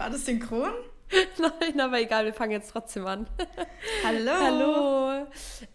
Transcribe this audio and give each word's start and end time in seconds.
War 0.00 0.08
das 0.08 0.24
synchron? 0.24 0.72
Nein, 1.38 1.78
aber 1.78 2.00
egal, 2.00 2.24
wir 2.24 2.32
fangen 2.32 2.52
jetzt 2.52 2.70
trotzdem 2.70 3.04
an. 3.04 3.26
Hallo. 4.02 4.32
Hallo. 4.32 5.26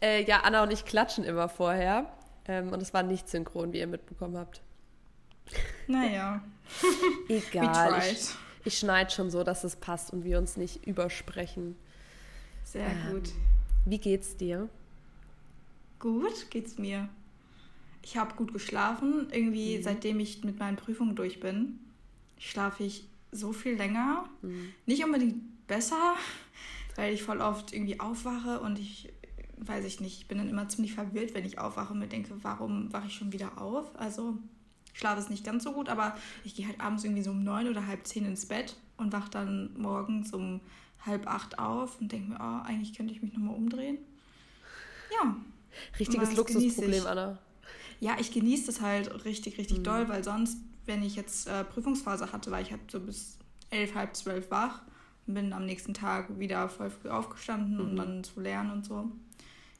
Äh, 0.01 0.23
ja, 0.23 0.39
Anna 0.39 0.63
und 0.63 0.71
ich 0.71 0.83
klatschen 0.83 1.23
immer 1.23 1.47
vorher. 1.47 2.11
Ähm, 2.47 2.71
und 2.73 2.81
es 2.81 2.91
war 2.91 3.03
nicht 3.03 3.29
synchron, 3.29 3.71
wie 3.71 3.77
ihr 3.77 3.85
mitbekommen 3.85 4.35
habt. 4.35 4.63
Naja. 5.85 6.43
Egal. 7.29 8.01
Ich, 8.11 8.29
ich 8.63 8.79
schneide 8.79 9.11
schon 9.11 9.29
so, 9.29 9.43
dass 9.43 9.63
es 9.63 9.75
passt 9.75 10.11
und 10.11 10.23
wir 10.23 10.39
uns 10.39 10.57
nicht 10.57 10.87
übersprechen. 10.87 11.75
Sehr 12.63 12.87
ähm, 12.87 13.11
gut. 13.11 13.29
Wie 13.85 13.99
geht's 13.99 14.37
dir? 14.37 14.69
Gut, 15.99 16.49
geht's 16.49 16.79
mir. 16.79 17.09
Ich 18.01 18.17
habe 18.17 18.33
gut 18.33 18.53
geschlafen. 18.53 19.27
Irgendwie, 19.31 19.77
mhm. 19.77 19.83
seitdem 19.83 20.19
ich 20.19 20.43
mit 20.43 20.57
meinen 20.57 20.77
Prüfungen 20.77 21.15
durch 21.15 21.39
bin, 21.39 21.77
schlafe 22.39 22.85
ich 22.85 23.07
so 23.35 23.53
viel 23.53 23.75
länger. 23.75 24.29
Mhm. 24.41 24.73
Nicht 24.85 25.03
unbedingt 25.03 25.67
besser, 25.67 26.15
weil 26.95 27.13
ich 27.13 27.23
voll 27.23 27.41
oft 27.41 27.73
irgendwie 27.73 27.99
aufwache 27.99 28.59
und 28.59 28.79
ich 28.79 29.11
weiß 29.57 29.85
ich 29.85 30.01
nicht, 30.01 30.19
ich 30.19 30.27
bin 30.27 30.37
dann 30.37 30.49
immer 30.49 30.67
ziemlich 30.67 30.93
verwirrt, 30.93 31.33
wenn 31.33 31.45
ich 31.45 31.59
aufwache 31.59 31.93
und 31.93 31.99
mir 31.99 32.07
denke, 32.07 32.33
warum 32.41 32.91
wache 32.91 33.07
ich 33.07 33.15
schon 33.15 33.31
wieder 33.31 33.61
auf? 33.61 33.97
Also 33.97 34.37
Schlaf 34.93 35.17
ist 35.17 35.29
nicht 35.29 35.43
ganz 35.43 35.63
so 35.63 35.73
gut, 35.73 35.89
aber 35.89 36.17
ich 36.43 36.55
gehe 36.55 36.67
halt 36.67 36.79
abends 36.79 37.03
irgendwie 37.03 37.23
so 37.23 37.31
um 37.31 37.43
neun 37.43 37.67
oder 37.67 37.87
halb 37.87 38.05
zehn 38.05 38.25
ins 38.25 38.45
Bett 38.45 38.75
und 38.97 39.13
wache 39.13 39.29
dann 39.29 39.71
morgens 39.77 40.33
um 40.33 40.61
halb 41.05 41.27
acht 41.27 41.59
auf 41.59 41.99
und 41.99 42.11
denke 42.11 42.29
mir, 42.29 42.39
oh, 42.39 42.65
eigentlich 42.65 42.95
könnte 42.95 43.13
ich 43.13 43.21
mich 43.21 43.33
nochmal 43.33 43.55
umdrehen. 43.55 43.97
Ja. 45.11 45.35
Richtiges 45.99 46.35
Luxusproblem, 46.35 47.05
Anna. 47.05 47.37
Ja, 47.99 48.17
ich 48.19 48.31
genieße 48.31 48.67
das 48.67 48.81
halt 48.81 49.25
richtig, 49.25 49.57
richtig 49.57 49.79
mhm. 49.79 49.83
doll, 49.83 50.09
weil 50.09 50.23
sonst, 50.23 50.57
wenn 50.85 51.03
ich 51.03 51.15
jetzt 51.15 51.47
äh, 51.47 51.63
Prüfungsphase 51.63 52.31
hatte, 52.31 52.51
war 52.51 52.61
ich 52.61 52.71
halt 52.71 52.89
so 52.89 52.99
bis 52.99 53.37
elf, 53.69 53.95
halb 53.95 54.15
zwölf 54.15 54.51
wach 54.51 54.81
und 55.27 55.33
bin 55.33 55.53
am 55.53 55.65
nächsten 55.65 55.93
Tag 55.93 56.39
wieder 56.39 56.69
voll 56.69 56.89
früh 56.89 57.09
aufgestanden, 57.09 57.75
mhm. 57.75 57.81
um 57.81 57.95
dann 57.95 58.23
zu 58.23 58.39
lernen 58.39 58.71
und 58.71 58.85
so. 58.85 59.11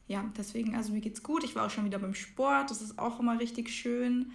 Ja, 0.08 0.26
deswegen, 0.38 0.76
also 0.76 0.94
mir 0.94 1.02
geht's 1.02 1.24
gut. 1.24 1.44
Ich 1.44 1.56
war 1.56 1.66
auch 1.66 1.70
schon 1.70 1.86
wieder 1.86 2.00
beim 2.00 2.14
Sport, 2.14 2.70
das 2.70 2.82
ist 2.82 3.00
auch 3.00 3.20
immer 3.20 3.40
richtig 3.40 3.70
schön. 3.70 4.32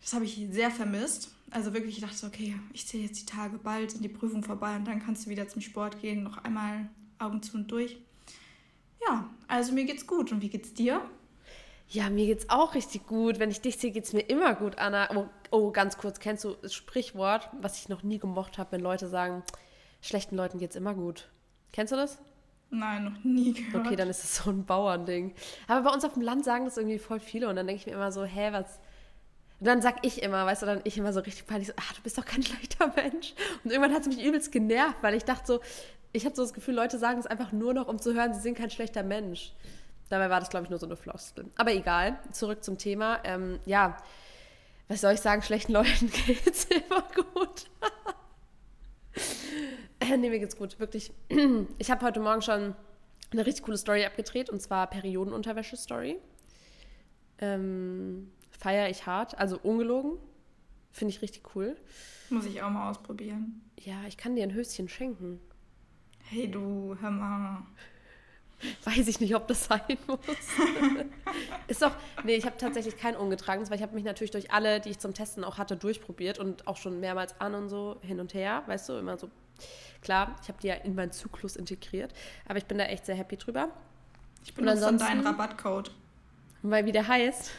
Das 0.00 0.12
habe 0.12 0.24
ich 0.24 0.46
sehr 0.50 0.70
vermisst. 0.70 1.34
Also 1.50 1.72
wirklich, 1.72 1.96
ich 1.98 2.02
dachte, 2.02 2.26
okay, 2.26 2.56
ich 2.72 2.86
zähle 2.86 3.04
jetzt 3.04 3.20
die 3.20 3.26
Tage, 3.26 3.58
bald 3.58 3.90
sind 3.90 4.02
die 4.02 4.08
Prüfungen 4.08 4.42
vorbei 4.42 4.76
und 4.76 4.86
dann 4.86 5.00
kannst 5.00 5.26
du 5.26 5.30
wieder 5.30 5.48
zum 5.48 5.62
Sport 5.62 6.00
gehen, 6.00 6.22
noch 6.22 6.38
einmal 6.38 6.88
Augen 7.18 7.42
zu 7.42 7.56
und 7.56 7.70
durch. 7.70 7.98
Ja, 9.06 9.30
also 9.48 9.72
mir 9.72 9.84
geht's 9.84 10.06
gut. 10.06 10.32
Und 10.32 10.42
wie 10.42 10.48
geht's 10.48 10.74
dir? 10.74 11.02
Ja, 11.88 12.08
mir 12.08 12.26
geht's 12.26 12.48
auch 12.48 12.74
richtig 12.74 13.06
gut. 13.06 13.38
Wenn 13.38 13.50
ich 13.50 13.60
dich 13.60 13.76
sehe, 13.76 13.92
geht's 13.92 14.12
mir 14.12 14.22
immer 14.22 14.54
gut, 14.54 14.78
Anna. 14.78 15.08
Oh, 15.14 15.28
oh 15.52 15.70
ganz 15.70 15.96
kurz, 15.98 16.18
kennst 16.18 16.44
du 16.44 16.56
das 16.60 16.74
Sprichwort, 16.74 17.48
was 17.60 17.78
ich 17.78 17.88
noch 17.88 18.02
nie 18.02 18.18
gemocht 18.18 18.58
habe, 18.58 18.72
wenn 18.72 18.80
Leute 18.80 19.06
sagen, 19.06 19.42
schlechten 20.00 20.36
Leuten 20.36 20.58
geht's 20.58 20.76
immer 20.76 20.94
gut. 20.94 21.28
Kennst 21.72 21.92
du 21.92 21.96
das? 21.96 22.18
Nein, 22.70 23.04
noch 23.04 23.24
nie 23.24 23.52
gehört. 23.52 23.86
Okay, 23.86 23.96
dann 23.96 24.08
ist 24.08 24.24
das 24.24 24.36
so 24.36 24.50
ein 24.50 24.64
Bauernding. 24.64 25.34
Aber 25.68 25.82
bei 25.88 25.94
uns 25.94 26.04
auf 26.04 26.14
dem 26.14 26.22
Land 26.22 26.44
sagen 26.44 26.64
das 26.64 26.78
irgendwie 26.78 26.98
voll 26.98 27.20
viele 27.20 27.48
und 27.48 27.56
dann 27.56 27.66
denke 27.66 27.80
ich 27.80 27.86
mir 27.86 27.92
immer 27.92 28.10
so, 28.10 28.24
hä, 28.24 28.48
was, 28.52 28.80
und 29.62 29.66
dann 29.66 29.80
sag 29.80 30.04
ich 30.04 30.20
immer, 30.22 30.44
weißt 30.44 30.62
du, 30.62 30.66
dann 30.66 30.80
ich 30.82 30.98
immer 30.98 31.12
so 31.12 31.20
richtig 31.20 31.46
peinlich 31.46 31.68
so, 31.68 31.74
ach, 31.76 31.92
du 31.92 32.02
bist 32.02 32.18
doch 32.18 32.24
kein 32.24 32.42
schlechter 32.42 32.92
Mensch. 32.96 33.34
Und 33.62 33.70
irgendwann 33.70 33.94
hat 33.94 34.02
es 34.02 34.08
mich 34.08 34.24
übelst 34.24 34.50
genervt, 34.50 34.96
weil 35.02 35.14
ich 35.14 35.24
dachte 35.24 35.46
so, 35.46 35.60
ich 36.12 36.24
habe 36.24 36.34
so 36.34 36.42
das 36.42 36.52
Gefühl, 36.52 36.74
Leute 36.74 36.98
sagen 36.98 37.20
es 37.20 37.26
einfach 37.26 37.52
nur 37.52 37.72
noch, 37.72 37.86
um 37.86 38.00
zu 38.00 38.12
hören, 38.12 38.34
sie 38.34 38.40
sind 38.40 38.58
kein 38.58 38.70
schlechter 38.70 39.04
Mensch. 39.04 39.52
Dabei 40.08 40.30
war 40.30 40.40
das, 40.40 40.50
glaube 40.50 40.64
ich, 40.64 40.70
nur 40.70 40.80
so 40.80 40.86
eine 40.86 40.96
Floskel. 40.96 41.44
Aber 41.56 41.72
egal, 41.72 42.18
zurück 42.32 42.64
zum 42.64 42.76
Thema. 42.76 43.20
Ähm, 43.22 43.60
ja, 43.64 43.96
was 44.92 45.00
soll 45.00 45.14
ich 45.14 45.20
sagen, 45.20 45.40
schlechten 45.40 45.72
Leuten 45.72 46.10
geht 46.26 46.46
es 46.46 46.66
immer 46.66 47.02
gut. 47.14 47.70
äh, 50.00 50.16
nee, 50.18 50.28
mir 50.28 50.38
geht's 50.38 50.56
gut, 50.56 50.78
wirklich. 50.78 51.12
Ich 51.78 51.90
habe 51.90 52.04
heute 52.04 52.20
Morgen 52.20 52.42
schon 52.42 52.74
eine 53.30 53.46
richtig 53.46 53.64
coole 53.64 53.78
Story 53.78 54.04
abgedreht, 54.04 54.50
und 54.50 54.60
zwar 54.60 54.88
Periodenunterwäsche-Story. 54.88 56.18
Ähm, 57.38 58.30
feiere 58.50 58.90
ich 58.90 59.06
hart, 59.06 59.38
also 59.38 59.58
ungelogen. 59.58 60.18
Finde 60.90 61.14
ich 61.14 61.22
richtig 61.22 61.56
cool. 61.56 61.74
Muss 62.28 62.44
ich 62.44 62.60
auch 62.62 62.68
mal 62.68 62.90
ausprobieren. 62.90 63.62
Ja, 63.80 64.04
ich 64.06 64.18
kann 64.18 64.36
dir 64.36 64.42
ein 64.42 64.52
Höschen 64.52 64.90
schenken. 64.90 65.40
Hey 66.24 66.50
du, 66.50 66.96
hör 67.00 67.10
mal. 67.10 67.66
Weiß 68.84 69.08
ich 69.08 69.20
nicht, 69.20 69.34
ob 69.34 69.46
das 69.48 69.64
sein 69.64 69.98
muss. 70.06 70.18
ist 71.68 71.82
doch, 71.82 71.92
nee, 72.24 72.36
ich 72.36 72.46
habe 72.46 72.56
tatsächlich 72.56 72.96
kein 72.96 73.16
ungetragenes, 73.16 73.70
weil 73.70 73.76
ich 73.76 73.82
habe 73.82 73.94
mich 73.94 74.04
natürlich 74.04 74.30
durch 74.30 74.50
alle, 74.52 74.80
die 74.80 74.90
ich 74.90 74.98
zum 74.98 75.14
Testen 75.14 75.44
auch 75.44 75.58
hatte, 75.58 75.76
durchprobiert 75.76 76.38
und 76.38 76.66
auch 76.66 76.76
schon 76.76 77.00
mehrmals 77.00 77.40
an 77.40 77.54
und 77.54 77.68
so 77.68 77.98
hin 78.02 78.20
und 78.20 78.34
her, 78.34 78.62
weißt 78.66 78.88
du, 78.88 78.94
immer 78.94 79.18
so. 79.18 79.30
Klar, 80.00 80.34
ich 80.42 80.48
habe 80.48 80.58
die 80.60 80.66
ja 80.66 80.74
in 80.74 80.94
meinen 80.94 81.12
Zyklus 81.12 81.54
integriert, 81.54 82.12
aber 82.48 82.58
ich 82.58 82.64
bin 82.64 82.78
da 82.78 82.84
echt 82.84 83.06
sehr 83.06 83.14
happy 83.14 83.36
drüber. 83.36 83.68
Ich 84.44 84.54
benutze 84.54 84.80
dann 84.80 84.98
deinen 84.98 85.26
Rabattcode. 85.26 85.92
Weil 86.62 86.86
wie 86.86 86.92
der 86.92 87.06
heißt. 87.06 87.50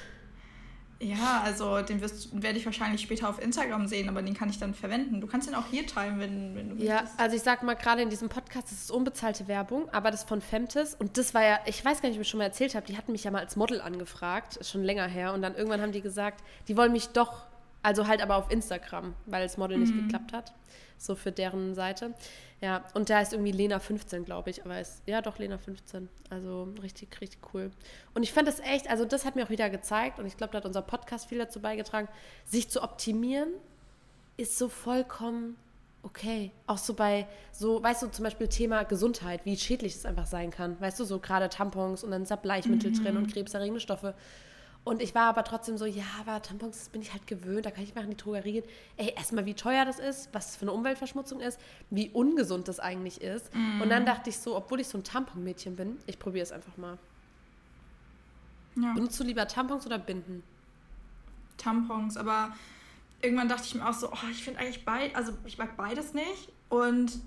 Ja, 0.99 1.41
also 1.43 1.81
den 1.81 1.99
wirst, 2.01 2.29
werde 2.41 2.57
ich 2.57 2.65
wahrscheinlich 2.65 3.01
später 3.01 3.27
auf 3.27 3.41
Instagram 3.41 3.87
sehen, 3.87 4.07
aber 4.07 4.21
den 4.21 4.33
kann 4.33 4.49
ich 4.49 4.57
dann 4.57 4.73
verwenden. 4.73 5.19
Du 5.19 5.27
kannst 5.27 5.47
den 5.47 5.55
auch 5.55 5.65
hier 5.69 5.85
teilen, 5.85 6.19
wenn, 6.19 6.55
wenn 6.55 6.69
du 6.69 6.83
Ja, 6.83 7.01
möchtest. 7.01 7.19
also 7.19 7.35
ich 7.35 7.41
sag 7.41 7.61
mal, 7.63 7.73
gerade 7.75 8.01
in 8.01 8.09
diesem 8.09 8.29
Podcast 8.29 8.71
das 8.71 8.83
ist 8.83 8.91
unbezahlte 8.91 9.47
Werbung, 9.47 9.89
aber 9.89 10.11
das 10.11 10.23
von 10.23 10.39
Femtis. 10.41 10.95
Und 10.97 11.17
das 11.17 11.33
war 11.33 11.43
ja, 11.43 11.59
ich 11.65 11.83
weiß 11.83 12.01
gar 12.01 12.09
nicht, 12.09 12.17
ob 12.17 12.21
ich 12.21 12.29
schon 12.29 12.37
mal 12.37 12.45
erzählt 12.45 12.75
habe, 12.75 12.85
die 12.85 12.97
hatten 12.97 13.11
mich 13.11 13.23
ja 13.23 13.31
mal 13.31 13.39
als 13.39 13.55
Model 13.55 13.81
angefragt, 13.81 14.59
schon 14.65 14.83
länger 14.83 15.07
her. 15.07 15.33
Und 15.33 15.41
dann 15.41 15.55
irgendwann 15.55 15.81
haben 15.81 15.91
die 15.91 16.01
gesagt, 16.01 16.43
die 16.67 16.77
wollen 16.77 16.91
mich 16.91 17.09
doch, 17.09 17.45
also 17.81 18.07
halt 18.07 18.21
aber 18.21 18.37
auf 18.37 18.49
Instagram, 18.51 19.13
weil 19.25 19.43
das 19.43 19.57
Model 19.57 19.77
mhm. 19.77 19.83
nicht 19.83 19.95
geklappt 19.95 20.31
hat. 20.31 20.53
So 20.97 21.15
für 21.15 21.31
deren 21.31 21.75
Seite. 21.75 22.13
Ja, 22.61 22.83
und 22.93 23.09
der 23.09 23.17
heißt 23.17 23.33
irgendwie 23.33 23.51
Lena 23.51 23.79
15, 23.79 24.23
glaube 24.25 24.49
ich. 24.49 24.63
Aber 24.63 24.79
ist, 24.79 25.01
ja, 25.05 25.21
doch, 25.21 25.37
Lena 25.37 25.57
15. 25.57 26.07
Also 26.29 26.69
richtig, 26.81 27.09
richtig 27.19 27.39
cool. 27.53 27.71
Und 28.13 28.23
ich 28.23 28.31
fand 28.31 28.47
das 28.47 28.59
echt, 28.59 28.89
also 28.89 29.05
das 29.05 29.25
hat 29.25 29.35
mir 29.35 29.45
auch 29.45 29.49
wieder 29.49 29.69
gezeigt, 29.69 30.19
und 30.19 30.25
ich 30.25 30.37
glaube, 30.37 30.53
da 30.53 30.57
hat 30.59 30.65
unser 30.65 30.81
Podcast 30.81 31.27
viel 31.27 31.39
dazu 31.39 31.59
beigetragen, 31.59 32.07
sich 32.45 32.69
zu 32.69 32.81
optimieren, 32.81 33.49
ist 34.37 34.57
so 34.57 34.69
vollkommen 34.69 35.57
okay. 36.03 36.51
Auch 36.67 36.77
so 36.77 36.93
bei, 36.93 37.27
so, 37.51 37.81
weißt 37.81 38.03
du, 38.03 38.07
zum 38.07 38.23
Beispiel 38.23 38.47
Thema 38.47 38.83
Gesundheit, 38.83 39.45
wie 39.45 39.57
schädlich 39.57 39.95
es 39.95 40.05
einfach 40.05 40.27
sein 40.27 40.51
kann. 40.51 40.79
Weißt 40.79 40.99
du, 40.99 41.05
so 41.05 41.19
gerade 41.19 41.49
Tampons 41.49 42.03
und 42.03 42.11
dann 42.11 42.23
ist 42.23 42.31
da 42.31 42.35
Bleichmittel 42.35 42.91
mhm. 42.91 43.03
drin 43.03 43.17
und 43.17 43.31
krebserregende 43.31 43.79
Stoffe. 43.79 44.13
Und 44.83 45.01
ich 45.01 45.15
war 45.15 45.29
aber 45.29 45.45
trotzdem 45.45 45.77
so, 45.77 45.85
ja, 45.85 46.03
aber 46.19 46.41
Tampons, 46.41 46.77
das 46.77 46.89
bin 46.89 47.01
ich 47.01 47.13
halt 47.13 47.25
gewöhnt, 47.25 47.65
da 47.65 47.71
kann 47.71 47.83
ich 47.85 47.95
mal 47.95 48.03
in 48.03 48.09
die 48.09 48.17
Drogerie 48.17 48.51
gehen. 48.51 48.65
Ey, 48.97 49.13
erstmal, 49.15 49.45
wie 49.45 49.53
teuer 49.53 49.85
das 49.85 49.97
ist, 49.97 50.27
was 50.33 50.47
das 50.47 50.55
für 50.57 50.63
eine 50.63 50.73
Umweltverschmutzung 50.73 51.39
ist, 51.39 51.57
wie 51.89 52.09
ungesund 52.09 52.67
das 52.67 52.81
eigentlich 52.81 53.21
ist. 53.21 53.53
Mm. 53.55 53.81
Und 53.81 53.89
dann 53.89 54.05
dachte 54.05 54.29
ich 54.29 54.37
so, 54.37 54.57
obwohl 54.57 54.81
ich 54.81 54.89
so 54.89 54.97
ein 54.97 55.05
Tamponmädchen 55.05 55.77
bin, 55.77 55.97
ich 56.05 56.19
probiere 56.19 56.43
es 56.43 56.51
einfach 56.51 56.75
mal. 56.75 56.97
Ja. 58.75 58.93
Benutzt 58.93 59.17
du 59.19 59.23
lieber 59.23 59.47
Tampons 59.47 59.85
oder 59.85 59.99
Binden? 59.99 60.43
Tampons, 61.57 62.17
aber 62.17 62.53
irgendwann 63.21 63.47
dachte 63.47 63.63
ich 63.65 63.75
mir 63.75 63.87
auch 63.87 63.93
so, 63.93 64.11
oh, 64.11 64.29
ich 64.31 64.43
finde 64.43 64.59
eigentlich 64.59 64.83
beid, 64.83 65.15
also 65.15 65.31
ich 65.45 65.57
mag 65.57 65.77
beides 65.77 66.13
nicht. 66.13 66.51
Und 66.67 67.19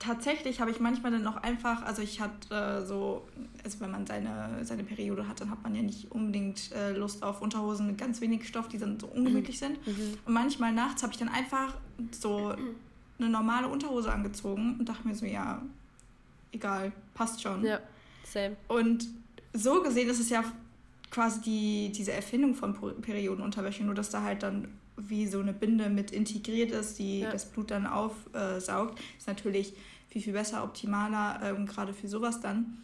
tatsächlich 0.00 0.60
habe 0.60 0.72
ich 0.72 0.80
manchmal 0.80 1.12
dann 1.12 1.26
auch 1.26 1.36
einfach, 1.36 1.82
also 1.82 2.02
ich 2.02 2.20
hatte 2.20 2.54
äh, 2.54 2.84
so, 2.84 3.22
also 3.62 3.80
wenn 3.80 3.92
man 3.92 4.06
seine, 4.06 4.64
seine 4.64 4.82
Periode 4.82 5.28
hat, 5.28 5.40
dann 5.40 5.50
hat 5.50 5.62
man 5.62 5.74
ja 5.74 5.82
nicht 5.82 6.10
unbedingt 6.10 6.72
äh, 6.72 6.92
Lust 6.92 7.22
auf 7.22 7.40
Unterhosen 7.40 7.86
mit 7.86 7.98
ganz 7.98 8.20
wenig 8.20 8.48
Stoff, 8.48 8.66
die 8.66 8.78
dann 8.78 8.98
so 8.98 9.06
ungemütlich 9.06 9.58
sind. 9.58 9.86
Mhm. 9.86 10.18
Und 10.24 10.32
manchmal 10.32 10.72
nachts 10.72 11.02
habe 11.02 11.12
ich 11.12 11.18
dann 11.18 11.28
einfach 11.28 11.76
so 12.10 12.54
eine 13.18 13.28
normale 13.28 13.68
Unterhose 13.68 14.10
angezogen 14.10 14.76
und 14.78 14.88
dachte 14.88 15.06
mir 15.06 15.14
so, 15.14 15.26
ja, 15.26 15.62
egal, 16.50 16.92
passt 17.14 17.42
schon. 17.42 17.62
Ja, 17.62 17.78
same. 18.24 18.56
Und 18.68 19.06
so 19.52 19.82
gesehen 19.82 20.08
ist 20.08 20.20
es 20.20 20.30
ja 20.30 20.42
quasi 21.10 21.40
die, 21.42 21.92
diese 21.92 22.12
Erfindung 22.12 22.54
von 22.54 22.74
Periodenunterwäsche, 23.02 23.84
nur 23.84 23.94
dass 23.94 24.10
da 24.10 24.22
halt 24.22 24.42
dann 24.42 24.68
wie 25.08 25.26
so 25.26 25.40
eine 25.40 25.52
Binde 25.52 25.88
mit 25.88 26.10
integriert 26.10 26.70
ist, 26.72 26.98
die 26.98 27.20
ja. 27.20 27.30
das 27.30 27.46
Blut 27.46 27.70
dann 27.70 27.86
aufsaugt, 27.86 29.00
ist 29.18 29.26
natürlich 29.26 29.74
viel, 30.08 30.22
viel 30.22 30.32
besser, 30.32 30.64
optimaler, 30.64 31.40
ähm, 31.42 31.66
gerade 31.66 31.94
für 31.94 32.08
sowas 32.08 32.40
dann. 32.40 32.78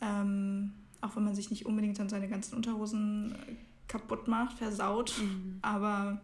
Ähm, 0.00 0.72
auch 1.00 1.16
wenn 1.16 1.24
man 1.24 1.34
sich 1.34 1.50
nicht 1.50 1.66
unbedingt 1.66 1.98
dann 1.98 2.08
seine 2.08 2.28
ganzen 2.28 2.56
Unterhosen 2.56 3.34
äh, 3.34 3.54
kaputt 3.86 4.28
macht, 4.28 4.58
versaut. 4.58 5.14
Mhm. 5.18 5.58
Aber 5.62 6.20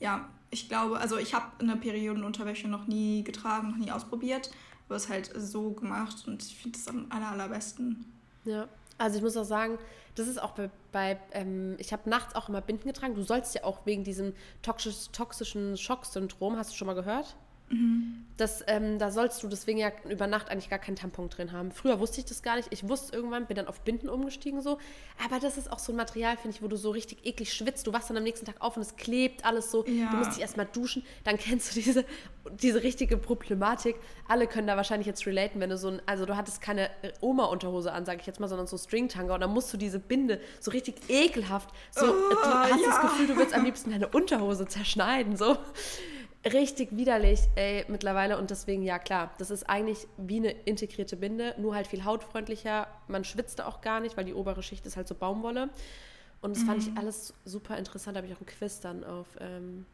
ja, 0.00 0.28
ich 0.50 0.68
glaube, 0.68 0.98
also 0.98 1.16
ich 1.18 1.34
habe 1.34 1.46
eine 1.58 1.76
Periodenunterwäsche 1.76 2.68
noch 2.68 2.86
nie 2.86 3.24
getragen, 3.24 3.70
noch 3.70 3.76
nie 3.76 3.90
ausprobiert, 3.90 4.50
aber 4.86 4.96
es 4.96 5.08
halt 5.08 5.30
so 5.36 5.72
gemacht 5.72 6.24
und 6.26 6.42
ich 6.42 6.56
finde 6.56 6.78
es 6.78 6.86
am 6.88 7.06
aller, 7.08 7.30
allerbesten. 7.30 8.04
Ja, 8.44 8.68
also 8.98 9.16
ich 9.16 9.22
muss 9.22 9.36
auch 9.36 9.44
sagen, 9.44 9.78
das 10.14 10.28
ist 10.28 10.40
auch 10.40 10.52
bei, 10.52 10.70
bei 10.92 11.18
ähm, 11.32 11.76
ich 11.78 11.92
habe 11.92 12.08
nachts 12.08 12.34
auch 12.34 12.48
immer 12.48 12.60
Binden 12.60 12.86
getragen. 12.86 13.14
Du 13.14 13.22
sollst 13.22 13.54
ja 13.54 13.64
auch 13.64 13.84
wegen 13.86 14.04
diesem 14.04 14.34
toxisch, 14.62 15.08
toxischen 15.12 15.76
Schocksyndrom, 15.76 16.56
hast 16.56 16.72
du 16.72 16.76
schon 16.76 16.86
mal 16.86 16.94
gehört? 16.94 17.36
Das, 18.36 18.64
ähm, 18.66 18.98
da 18.98 19.12
sollst 19.12 19.42
du 19.42 19.48
deswegen 19.48 19.78
ja 19.78 19.92
über 20.08 20.26
Nacht 20.26 20.48
eigentlich 20.50 20.68
gar 20.68 20.80
keinen 20.80 20.96
Tampon 20.96 21.28
drin 21.28 21.52
haben. 21.52 21.70
Früher 21.70 22.00
wusste 22.00 22.18
ich 22.18 22.26
das 22.26 22.42
gar 22.42 22.56
nicht. 22.56 22.68
Ich 22.72 22.88
wusste 22.88 23.14
irgendwann, 23.14 23.46
bin 23.46 23.56
dann 23.56 23.68
auf 23.68 23.80
Binden 23.82 24.08
umgestiegen 24.08 24.60
so. 24.60 24.78
Aber 25.24 25.38
das 25.38 25.56
ist 25.56 25.70
auch 25.70 25.78
so 25.78 25.92
ein 25.92 25.96
Material, 25.96 26.36
finde 26.36 26.56
ich, 26.56 26.62
wo 26.62 26.66
du 26.66 26.76
so 26.76 26.90
richtig 26.90 27.24
eklig 27.24 27.52
schwitzt. 27.52 27.86
Du 27.86 27.92
wachst 27.92 28.10
dann 28.10 28.16
am 28.16 28.24
nächsten 28.24 28.44
Tag 28.44 28.56
auf 28.58 28.76
und 28.76 28.82
es 28.82 28.96
klebt 28.96 29.44
alles 29.44 29.70
so. 29.70 29.84
Ja. 29.86 30.10
Du 30.10 30.16
musst 30.16 30.32
dich 30.32 30.40
erstmal 30.40 30.66
duschen. 30.66 31.04
Dann 31.22 31.38
kennst 31.38 31.70
du 31.70 31.80
diese, 31.80 32.04
diese 32.60 32.82
richtige 32.82 33.16
Problematik. 33.16 33.96
Alle 34.28 34.48
können 34.48 34.66
da 34.66 34.76
wahrscheinlich 34.76 35.06
jetzt 35.06 35.24
relaten, 35.26 35.60
wenn 35.60 35.70
du 35.70 35.78
so 35.78 35.88
ein, 35.88 36.02
also 36.06 36.26
du 36.26 36.36
hattest 36.36 36.60
keine 36.60 36.90
Oma-Unterhose 37.20 37.92
an, 37.92 38.04
sage 38.04 38.20
ich 38.20 38.26
jetzt 38.26 38.40
mal, 38.40 38.48
sondern 38.48 38.66
so 38.66 38.76
Stringtanga. 38.76 39.34
Und 39.34 39.40
dann 39.42 39.52
musst 39.52 39.72
du 39.72 39.76
diese 39.76 40.00
Binde 40.00 40.40
so 40.60 40.72
richtig 40.72 40.96
ekelhaft, 41.08 41.70
so, 41.92 42.06
Oh, 42.06 42.30
du 42.30 42.36
hast 42.36 42.80
ja. 42.80 42.86
das 42.88 43.00
Gefühl, 43.00 43.28
du 43.28 43.36
willst 43.36 43.54
am 43.54 43.64
liebsten 43.64 43.90
deine 43.90 44.08
Unterhose 44.08 44.66
zerschneiden, 44.66 45.36
so 45.36 45.56
richtig 46.52 46.96
widerlich, 46.96 47.40
ey, 47.56 47.84
mittlerweile. 47.88 48.38
Und 48.38 48.50
deswegen, 48.50 48.82
ja 48.82 48.98
klar, 48.98 49.30
das 49.38 49.50
ist 49.50 49.68
eigentlich 49.68 50.06
wie 50.16 50.36
eine 50.38 50.50
integrierte 50.50 51.16
Binde, 51.16 51.54
nur 51.58 51.74
halt 51.74 51.86
viel 51.86 52.04
hautfreundlicher. 52.04 52.86
Man 53.08 53.24
schwitzt 53.24 53.60
auch 53.62 53.80
gar 53.80 54.00
nicht, 54.00 54.16
weil 54.16 54.24
die 54.24 54.34
obere 54.34 54.62
Schicht 54.62 54.84
ist 54.86 54.96
halt 54.96 55.08
so 55.08 55.14
Baumwolle. 55.14 55.70
Und 56.42 56.54
das 56.56 56.64
fand 56.64 56.82
ich 56.86 56.96
alles 56.98 57.32
super 57.46 57.78
interessant. 57.78 58.16
Da 58.16 58.18
habe 58.18 58.26
ich 58.28 58.34
auch 58.34 58.40
einen 58.40 58.46
Quiz 58.46 58.80
dann 58.80 59.02
auf, 59.04 59.26
ähm, 59.40 59.86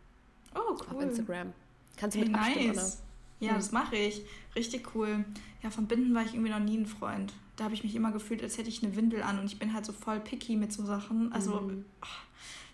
Oh, 0.54 0.72
auf 0.74 0.92
cool. 0.92 1.04
Instagram. 1.04 1.52
Kannst 1.96 2.16
du 2.16 2.20
Hey, 2.22 2.28
mit 2.28 2.36
abstimmen, 2.36 2.70
Anna? 2.70 2.82
nice. 2.82 3.02
Ja, 3.38 3.50
Hm. 3.50 3.56
das 3.56 3.72
mache 3.72 3.96
ich. 3.96 4.22
Richtig 4.56 4.94
cool. 4.94 5.24
Ja, 5.62 5.70
von 5.70 5.86
Binden 5.86 6.12
war 6.14 6.22
ich 6.24 6.34
irgendwie 6.34 6.50
noch 6.50 6.58
nie 6.58 6.76
ein 6.76 6.86
Freund. 6.86 7.32
Da 7.56 7.64
habe 7.64 7.74
ich 7.74 7.84
mich 7.84 7.94
immer 7.94 8.10
gefühlt, 8.10 8.42
als 8.42 8.58
hätte 8.58 8.68
ich 8.68 8.82
eine 8.82 8.96
Windel 8.96 9.22
an 9.22 9.38
und 9.38 9.46
ich 9.46 9.58
bin 9.58 9.72
halt 9.74 9.86
so 9.86 9.92
voll 9.92 10.18
picky 10.18 10.56
mit 10.56 10.72
so 10.72 10.84
Sachen. 10.84 11.32
Also, 11.32 11.60
Mhm. 11.60 11.84
ah, 12.00 12.06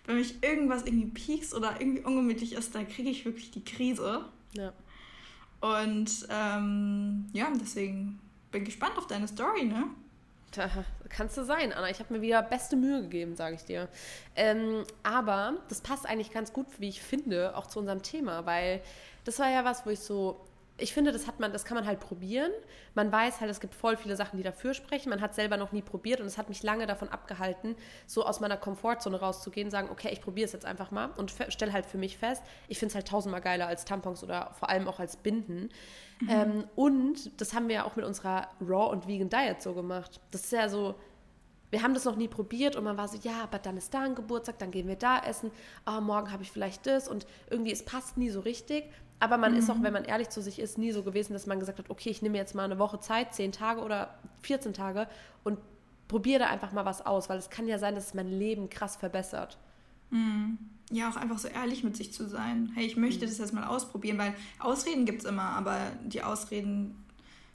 wenn 0.07 0.15
mich 0.15 0.41
irgendwas 0.41 0.83
irgendwie 0.83 1.07
piekst 1.07 1.53
oder 1.53 1.79
irgendwie 1.79 2.03
ungemütlich 2.03 2.53
ist, 2.53 2.73
da 2.73 2.83
kriege 2.83 3.09
ich 3.09 3.25
wirklich 3.25 3.51
die 3.51 3.63
Krise. 3.63 4.25
Ja. 4.53 4.73
Und 5.59 6.27
ähm, 6.29 7.27
ja, 7.33 7.51
deswegen 7.59 8.19
bin 8.51 8.63
gespannt 8.63 8.97
auf 8.97 9.07
deine 9.07 9.27
Story, 9.27 9.65
ne? 9.65 9.83
Da 10.51 10.69
kannst 11.09 11.37
du 11.37 11.43
sein, 11.43 11.73
Anna. 11.73 11.89
Ich 11.89 11.99
habe 11.99 12.13
mir 12.13 12.21
wieder 12.21 12.41
beste 12.41 12.77
Mühe 12.77 13.01
gegeben, 13.01 13.35
sage 13.35 13.55
ich 13.55 13.63
dir. 13.65 13.89
Ähm, 14.35 14.85
aber 15.03 15.55
das 15.67 15.81
passt 15.81 16.05
eigentlich 16.05 16.31
ganz 16.31 16.53
gut, 16.53 16.67
wie 16.79 16.89
ich 16.89 17.01
finde, 17.01 17.55
auch 17.55 17.67
zu 17.67 17.79
unserem 17.79 18.01
Thema, 18.01 18.45
weil 18.45 18.81
das 19.25 19.39
war 19.39 19.49
ja 19.49 19.65
was, 19.65 19.85
wo 19.85 19.89
ich 19.89 19.99
so. 19.99 20.46
Ich 20.79 20.93
finde, 20.93 21.11
das 21.11 21.27
hat 21.27 21.39
man, 21.39 21.51
das 21.51 21.65
kann 21.65 21.75
man 21.75 21.87
halt 21.87 21.99
probieren. 21.99 22.51
Man 22.93 23.11
weiß 23.11 23.41
halt, 23.41 23.49
es 23.49 23.59
gibt 23.59 23.73
voll 23.73 23.97
viele 23.97 24.15
Sachen, 24.15 24.37
die 24.37 24.43
dafür 24.43 24.73
sprechen. 24.73 25.09
Man 25.09 25.21
hat 25.21 25.33
selber 25.33 25.57
noch 25.57 25.71
nie 25.71 25.81
probiert 25.81 26.21
und 26.21 26.27
es 26.27 26.37
hat 26.37 26.49
mich 26.49 26.61
lange 26.61 26.85
davon 26.85 27.09
abgehalten, 27.09 27.75
so 28.05 28.25
aus 28.25 28.39
meiner 28.39 28.57
Komfortzone 28.57 29.19
rauszugehen, 29.19 29.71
sagen, 29.71 29.89
okay, 29.91 30.09
ich 30.11 30.21
probiere 30.21 30.45
es 30.45 30.53
jetzt 30.53 30.65
einfach 30.65 30.91
mal 30.91 31.09
und 31.17 31.33
stelle 31.49 31.73
halt 31.73 31.85
für 31.85 31.97
mich 31.97 32.17
fest, 32.17 32.43
ich 32.67 32.77
finde 32.77 32.91
es 32.91 32.95
halt 32.95 33.07
tausendmal 33.07 33.41
geiler 33.41 33.67
als 33.67 33.85
Tampons 33.85 34.23
oder 34.23 34.51
vor 34.53 34.69
allem 34.69 34.87
auch 34.87 34.99
als 34.99 35.17
Binden. 35.17 35.69
Ähm, 36.29 36.65
und 36.75 37.39
das 37.39 37.53
haben 37.53 37.67
wir 37.67 37.75
ja 37.75 37.85
auch 37.85 37.95
mit 37.95 38.05
unserer 38.05 38.47
Raw 38.61 38.91
und 38.91 39.07
Vegan 39.07 39.29
Diet 39.29 39.61
so 39.61 39.73
gemacht. 39.73 40.19
Das 40.31 40.45
ist 40.45 40.51
ja 40.51 40.67
so, 40.69 40.95
wir 41.69 41.83
haben 41.83 41.93
das 41.93 42.05
noch 42.05 42.15
nie 42.15 42.27
probiert 42.27 42.75
und 42.75 42.83
man 42.83 42.97
war 42.97 43.07
so, 43.07 43.17
ja, 43.21 43.43
aber 43.43 43.59
dann 43.59 43.77
ist 43.77 43.93
da 43.93 44.01
ein 44.01 44.15
Geburtstag, 44.15 44.57
dann 44.59 44.71
gehen 44.71 44.87
wir 44.87 44.95
da 44.95 45.19
essen, 45.19 45.51
ah, 45.85 45.99
morgen 45.99 46.31
habe 46.31 46.43
ich 46.43 46.51
vielleicht 46.51 46.87
das 46.87 47.07
und 47.07 47.27
irgendwie, 47.49 47.71
es 47.71 47.83
passt 47.83 48.17
nie 48.17 48.29
so 48.29 48.39
richtig. 48.39 48.85
Aber 49.19 49.37
man 49.37 49.55
ist 49.55 49.69
auch, 49.71 49.81
wenn 49.81 49.93
man 49.93 50.05
ehrlich 50.05 50.29
zu 50.29 50.41
sich 50.43 50.59
ist, 50.59 50.77
nie 50.77 50.91
so 50.91 51.01
gewesen, 51.01 51.33
dass 51.33 51.47
man 51.47 51.59
gesagt 51.59 51.79
hat, 51.79 51.89
okay, 51.89 52.09
ich 52.09 52.21
nehme 52.21 52.37
jetzt 52.37 52.53
mal 52.53 52.65
eine 52.65 52.77
Woche 52.77 52.99
Zeit, 52.99 53.33
10 53.33 53.51
Tage 53.51 53.81
oder 53.81 54.13
14 54.43 54.73
Tage 54.73 55.07
und 55.43 55.57
probiere 56.07 56.39
da 56.41 56.47
einfach 56.47 56.71
mal 56.71 56.85
was 56.85 57.03
aus, 57.05 57.27
weil 57.27 57.39
es 57.39 57.49
kann 57.49 57.67
ja 57.67 57.79
sein, 57.79 57.95
dass 57.95 58.07
es 58.07 58.13
mein 58.13 58.29
Leben 58.29 58.69
krass 58.69 58.95
verbessert. 58.95 59.57
Ja, 60.91 61.09
auch 61.09 61.15
einfach 61.17 61.37
so 61.37 61.47
ehrlich 61.49 61.83
mit 61.83 61.97
sich 61.97 62.13
zu 62.13 62.27
sein. 62.29 62.71
Hey, 62.75 62.85
ich 62.85 62.95
möchte 62.95 63.25
Mhm. 63.25 63.29
das 63.29 63.37
jetzt 63.39 63.53
mal 63.53 63.65
ausprobieren, 63.65 64.17
weil 64.17 64.33
Ausreden 64.59 65.05
gibt 65.05 65.19
es 65.19 65.25
immer, 65.25 65.41
aber 65.43 65.77
die 66.05 66.21
Ausreden, 66.23 67.03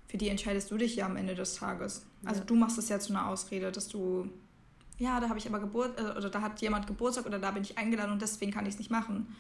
für 0.09 0.19
die 0.19 0.29
entscheidest 0.29 0.71
du 0.71 0.77
dich 0.77 0.97
ja 0.97 1.07
am 1.07 1.17
Ende 1.17 1.35
des 1.35 1.55
Tages. 1.55 2.05
Also 2.25 2.41
Ja. 2.41 2.45
du 2.47 2.55
machst 2.57 2.77
es 2.77 2.89
ja 2.91 2.99
zu 2.99 3.13
einer 3.15 3.29
Ausrede, 3.29 3.73
dass 3.73 3.89
du, 3.89 4.29
ja, 4.99 5.19
da 5.21 5.29
habe 5.31 5.39
ich 5.39 5.49
aber 5.49 5.61
Geburt, 5.61 5.99
äh, 5.99 6.03
oder 6.19 6.29
da 6.29 6.43
hat 6.43 6.61
jemand 6.61 6.87
Geburtstag 6.87 7.25
oder 7.25 7.39
da 7.39 7.53
bin 7.53 7.63
ich 7.63 7.79
eingeladen 7.79 8.13
und 8.13 8.21
deswegen 8.21 8.53
kann 8.53 8.67
ich 8.67 8.75
es 8.75 8.79
nicht 8.79 8.91
machen. 8.91 9.35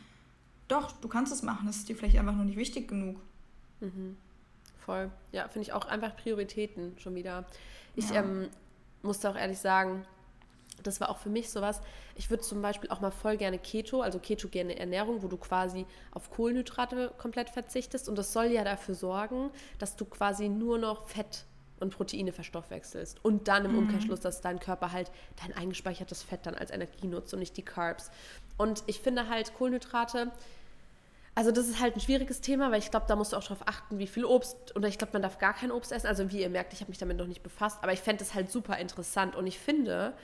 Doch, 0.73 0.91
du 0.93 1.09
kannst 1.09 1.33
es 1.33 1.43
machen, 1.43 1.67
das 1.67 1.77
ist 1.77 1.89
dir 1.89 1.97
vielleicht 1.97 2.19
einfach 2.19 2.35
nur 2.35 2.47
nicht 2.47 2.57
wichtig 2.57 2.89
genug. 2.89 3.21
Voll. 4.79 5.11
Ja, 5.33 5.49
finde 5.49 5.63
ich 5.67 5.73
auch 5.73 5.85
einfach 5.87 6.17
Prioritäten 6.17 6.99
schon 6.99 7.15
wieder. 7.15 7.45
Ich 7.95 8.11
Ja. 8.11 8.21
ähm, 8.21 8.49
musste 9.03 9.29
auch 9.29 9.37
ehrlich 9.37 9.59
sagen, 9.59 10.07
das 10.83 11.01
war 11.01 11.11
auch 11.11 11.19
für 11.19 11.29
mich 11.29 11.51
sowas. 11.51 11.81
Ich 12.17 12.31
würde 12.31 12.43
zum 12.43 12.63
Beispiel 12.63 12.91
auch 12.91 13.01
mal 13.01 13.11
voll 13.11 13.37
gerne 13.37 13.59
Keto, 13.59 14.01
also 14.01 14.19
ketogene 14.19 14.79
Ernährung, 14.79 15.23
wo 15.23 15.29
du 15.29 15.37
quasi 15.37 15.85
auf 16.11 16.31
Kohlenhydrate 16.31 17.13
komplett 17.19 17.51
verzichtest. 17.51 18.09
Und 18.09 18.17
das 18.17 18.33
soll 18.33 18.47
ja 18.47 18.65
dafür 18.65 18.95
sorgen, 18.95 19.51
dass 19.79 19.97
du 19.97 20.05
quasi 20.05 20.49
nur 20.49 20.79
noch 20.79 21.07
Fett 21.07 21.45
und 21.81 21.91
Proteine 21.95 22.33
verstoffwechselst. 22.33 23.25
Und 23.25 23.49
dann 23.49 23.65
im 23.65 23.77
Umkehrschluss, 23.77 24.21
dass 24.21 24.41
dein 24.41 24.59
Körper 24.61 24.93
halt 24.93 25.11
dein 25.43 25.53
eingespeichertes 25.57 26.23
Fett 26.23 26.47
dann 26.47 26.55
als 26.55 26.71
Energie 26.71 27.09
nutzt 27.09 27.33
und 27.35 27.41
nicht 27.41 27.57
die 27.57 27.65
Carbs. 27.65 28.11
Und 28.57 28.85
ich 28.87 29.01
finde 29.01 29.29
halt 29.29 29.53
Kohlenhydrate, 29.55 30.31
also 31.35 31.51
das 31.51 31.67
ist 31.69 31.81
halt 31.81 31.97
ein 31.97 32.01
schwieriges 32.01 32.41
Thema, 32.43 32.71
weil 32.71 32.79
ich 32.79 32.91
glaube, 32.91 33.07
da 33.09 33.17
musst 33.17 33.33
du 33.33 33.37
auch 33.37 33.43
darauf 33.43 33.67
achten, 33.67 33.99
wie 33.99 34.07
viel 34.07 34.25
Obst, 34.25 34.77
oder 34.77 34.89
ich 34.89 34.99
glaube, 34.99 35.15
man 35.15 35.23
darf 35.23 35.39
gar 35.39 35.55
kein 35.55 35.71
Obst 35.71 35.91
essen. 35.93 36.07
Also 36.07 36.31
wie 36.31 36.43
ihr 36.43 36.51
merkt, 36.51 36.73
ich 36.75 36.81
habe 36.81 36.91
mich 36.91 36.99
damit 36.99 37.17
noch 37.17 37.27
nicht 37.27 37.43
befasst, 37.43 37.79
aber 37.83 37.93
ich 37.93 38.01
fände 38.01 38.23
es 38.23 38.35
halt 38.35 38.51
super 38.51 38.77
interessant 38.79 39.35
und 39.35 39.47
ich 39.47 39.59
finde, 39.59 40.15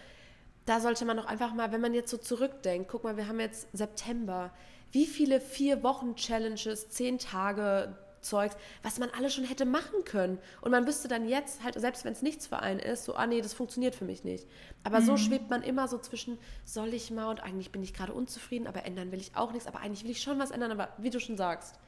da 0.66 0.80
sollte 0.80 1.06
man 1.06 1.16
doch 1.16 1.24
einfach 1.24 1.54
mal, 1.54 1.72
wenn 1.72 1.80
man 1.80 1.94
jetzt 1.94 2.10
so 2.10 2.18
zurückdenkt, 2.18 2.90
guck 2.90 3.04
mal, 3.04 3.16
wir 3.16 3.26
haben 3.26 3.40
jetzt 3.40 3.68
September, 3.72 4.52
wie 4.92 5.06
viele 5.06 5.40
vier 5.40 5.82
Wochen 5.82 6.14
Challenges, 6.14 6.90
zehn 6.90 7.18
Tage 7.18 7.96
Zeugs, 8.20 8.56
was 8.82 8.98
man 8.98 9.10
alles 9.10 9.34
schon 9.34 9.44
hätte 9.44 9.64
machen 9.64 10.04
können. 10.04 10.38
Und 10.60 10.70
man 10.70 10.86
wüsste 10.86 11.08
dann 11.08 11.28
jetzt 11.28 11.62
halt, 11.62 11.80
selbst 11.80 12.04
wenn 12.04 12.12
es 12.12 12.22
nichts 12.22 12.46
für 12.46 12.58
einen 12.58 12.80
ist, 12.80 13.04
so, 13.04 13.14
ah 13.14 13.26
nee, 13.26 13.40
das 13.40 13.54
funktioniert 13.54 13.94
für 13.94 14.04
mich 14.04 14.24
nicht. 14.24 14.46
Aber 14.84 15.02
so 15.02 15.16
schwebt 15.16 15.50
man 15.50 15.62
immer 15.62 15.88
so 15.88 15.98
zwischen, 15.98 16.38
soll 16.64 16.94
ich 16.94 17.10
mal 17.10 17.30
und 17.30 17.40
eigentlich 17.42 17.72
bin 17.72 17.82
ich 17.82 17.94
gerade 17.94 18.12
unzufrieden, 18.12 18.66
aber 18.66 18.84
ändern 18.84 19.12
will 19.12 19.20
ich 19.20 19.36
auch 19.36 19.52
nichts, 19.52 19.66
aber 19.66 19.80
eigentlich 19.80 20.04
will 20.04 20.10
ich 20.10 20.22
schon 20.22 20.38
was 20.38 20.50
ändern, 20.50 20.72
aber 20.72 20.88
wie 20.98 21.10
du 21.10 21.20
schon 21.20 21.36
sagst. 21.36 21.78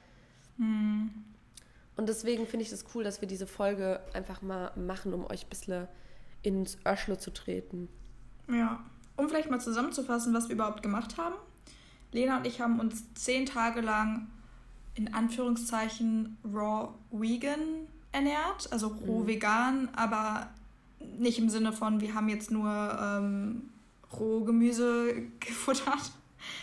Und 0.58 2.08
deswegen 2.08 2.46
finde 2.46 2.64
ich 2.64 2.72
es 2.72 2.82
das 2.82 2.94
cool, 2.94 3.04
dass 3.04 3.20
wir 3.20 3.28
diese 3.28 3.46
Folge 3.46 4.00
einfach 4.12 4.42
mal 4.42 4.72
machen, 4.76 5.14
um 5.14 5.26
euch 5.26 5.44
ein 5.44 5.48
bisschen 5.48 5.88
ins 6.42 6.78
Öschle 6.86 7.18
zu 7.18 7.30
treten. 7.30 7.88
Ja. 8.48 8.84
Um 9.16 9.28
vielleicht 9.28 9.50
mal 9.50 9.60
zusammenzufassen, 9.60 10.32
was 10.32 10.48
wir 10.48 10.54
überhaupt 10.54 10.82
gemacht 10.82 11.18
haben. 11.18 11.34
Lena 12.12 12.38
und 12.38 12.46
ich 12.46 12.60
haben 12.60 12.80
uns 12.80 13.12
zehn 13.14 13.46
Tage 13.46 13.80
lang 13.80 14.28
in 14.94 15.14
Anführungszeichen 15.14 16.38
raw 16.44 16.88
vegan 17.10 17.86
ernährt, 18.12 18.72
also 18.72 18.88
roh 19.06 19.26
vegan, 19.26 19.88
aber 19.94 20.48
nicht 21.18 21.38
im 21.38 21.48
Sinne 21.48 21.72
von, 21.72 22.00
wir 22.00 22.14
haben 22.14 22.28
jetzt 22.28 22.50
nur 22.50 22.68
ähm, 22.68 23.70
roh 24.18 24.44
Gemüse 24.44 25.14
gefuttert, 25.40 26.12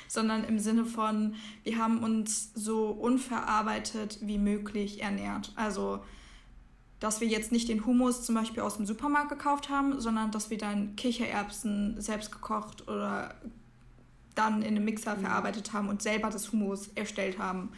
sondern 0.07 0.43
im 0.43 0.59
Sinne 0.59 0.85
von, 0.85 1.35
wir 1.63 1.77
haben 1.77 2.03
uns 2.03 2.51
so 2.53 2.87
unverarbeitet 2.87 4.19
wie 4.21 4.37
möglich 4.37 5.01
ernährt. 5.01 5.53
Also 5.55 6.01
dass 6.99 7.21
wir 7.21 7.27
jetzt 7.27 7.51
nicht 7.51 7.69
den 7.69 7.85
Hummus 7.85 8.25
zum 8.25 8.35
Beispiel 8.35 8.63
aus 8.63 8.77
dem 8.77 8.85
Supermarkt 8.85 9.29
gekauft 9.29 9.69
haben, 9.69 9.99
sondern 10.01 10.31
dass 10.31 10.49
wir 10.49 10.57
dann 10.57 10.95
Kichererbsen 10.95 12.01
selbst 12.01 12.31
gekocht 12.31 12.87
oder 12.87 13.35
dann 14.33 14.61
in 14.61 14.75
einem 14.75 14.85
Mixer 14.85 15.15
verarbeitet 15.15 15.73
haben 15.73 15.89
und 15.89 16.01
selber 16.01 16.29
das 16.29 16.51
Hummus 16.51 16.89
erstellt 16.95 17.37
haben. 17.37 17.71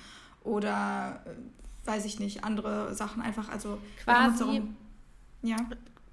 Oder 0.44 1.22
äh, 1.26 1.88
weiß 1.88 2.06
ich 2.06 2.20
nicht, 2.20 2.44
andere 2.44 2.94
Sachen 2.96 3.22
einfach. 3.22 3.50
Also 3.50 3.78
Quasi- 4.04 4.40
darum- 4.40 4.78
ja. 5.42 5.58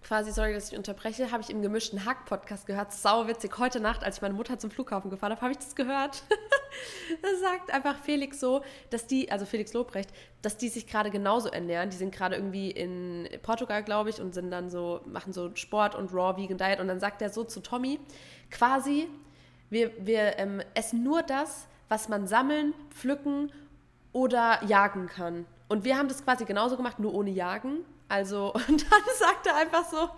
Quasi, 0.02 0.30
sorry, 0.30 0.52
dass 0.54 0.71
ich 0.71 0.78
unterbreche, 0.78 1.33
habe 1.33 1.42
ich 1.42 1.50
im 1.50 1.62
gemischten 1.62 2.04
Hack-Podcast 2.04 2.64
gehört. 2.68 2.92
Sau 2.92 3.26
witzig. 3.26 3.59
Heute 3.59 3.80
Nacht, 3.80 4.04
als 4.04 4.16
ich 4.18 4.23
meine 4.23 4.35
Mutter 4.35 4.56
zum 4.56 4.71
Flughafen 4.71 5.11
gefahren 5.11 5.33
habe, 5.33 5.40
habe 5.40 5.50
ich 5.50 5.59
das 5.59 5.75
gehört. 5.75 6.23
da 7.23 7.28
sagt 7.40 7.73
einfach 7.73 7.97
Felix 8.04 8.38
so, 8.38 8.62
dass 8.90 9.09
die, 9.09 9.33
also 9.33 9.47
Felix 9.47 9.73
Lobrecht, 9.73 10.11
dass 10.42 10.56
die 10.56 10.68
sich 10.68 10.87
gerade 10.87 11.11
genauso 11.11 11.49
ernähren. 11.49 11.90
Die 11.90 11.97
sind 11.97 12.14
gerade 12.14 12.37
irgendwie 12.37 12.71
in 12.71 13.28
Portugal, 13.42 13.83
glaube 13.83 14.11
ich, 14.11 14.21
und 14.21 14.33
sind 14.33 14.52
dann 14.52 14.71
so, 14.71 15.00
machen 15.06 15.33
so 15.33 15.50
Sport 15.56 15.97
und 15.97 16.12
Raw 16.14 16.40
Vegan 16.40 16.56
Diet. 16.56 16.78
Und 16.78 16.87
dann 16.87 17.00
sagt 17.00 17.21
er 17.21 17.30
so 17.30 17.42
zu 17.42 17.59
Tommy, 17.61 17.99
quasi, 18.52 19.09
wir, 19.71 19.90
wir 20.06 20.38
ähm, 20.38 20.62
essen 20.75 21.02
nur 21.02 21.23
das, 21.23 21.66
was 21.88 22.09
man 22.09 22.28
sammeln, 22.28 22.75
pflücken 22.90 23.50
oder 24.16 24.64
jagen 24.64 25.08
kann. 25.08 25.44
Und 25.68 25.85
wir 25.85 25.99
haben 25.99 26.08
das 26.08 26.25
quasi 26.25 26.46
genauso 26.46 26.78
gemacht, 26.78 26.99
nur 26.99 27.12
ohne 27.12 27.28
Jagen. 27.28 27.85
Also, 28.08 28.54
und 28.68 28.90
dann 28.90 29.02
sagt 29.18 29.46
er 29.46 29.56
einfach 29.56 29.85
so, 29.85 30.08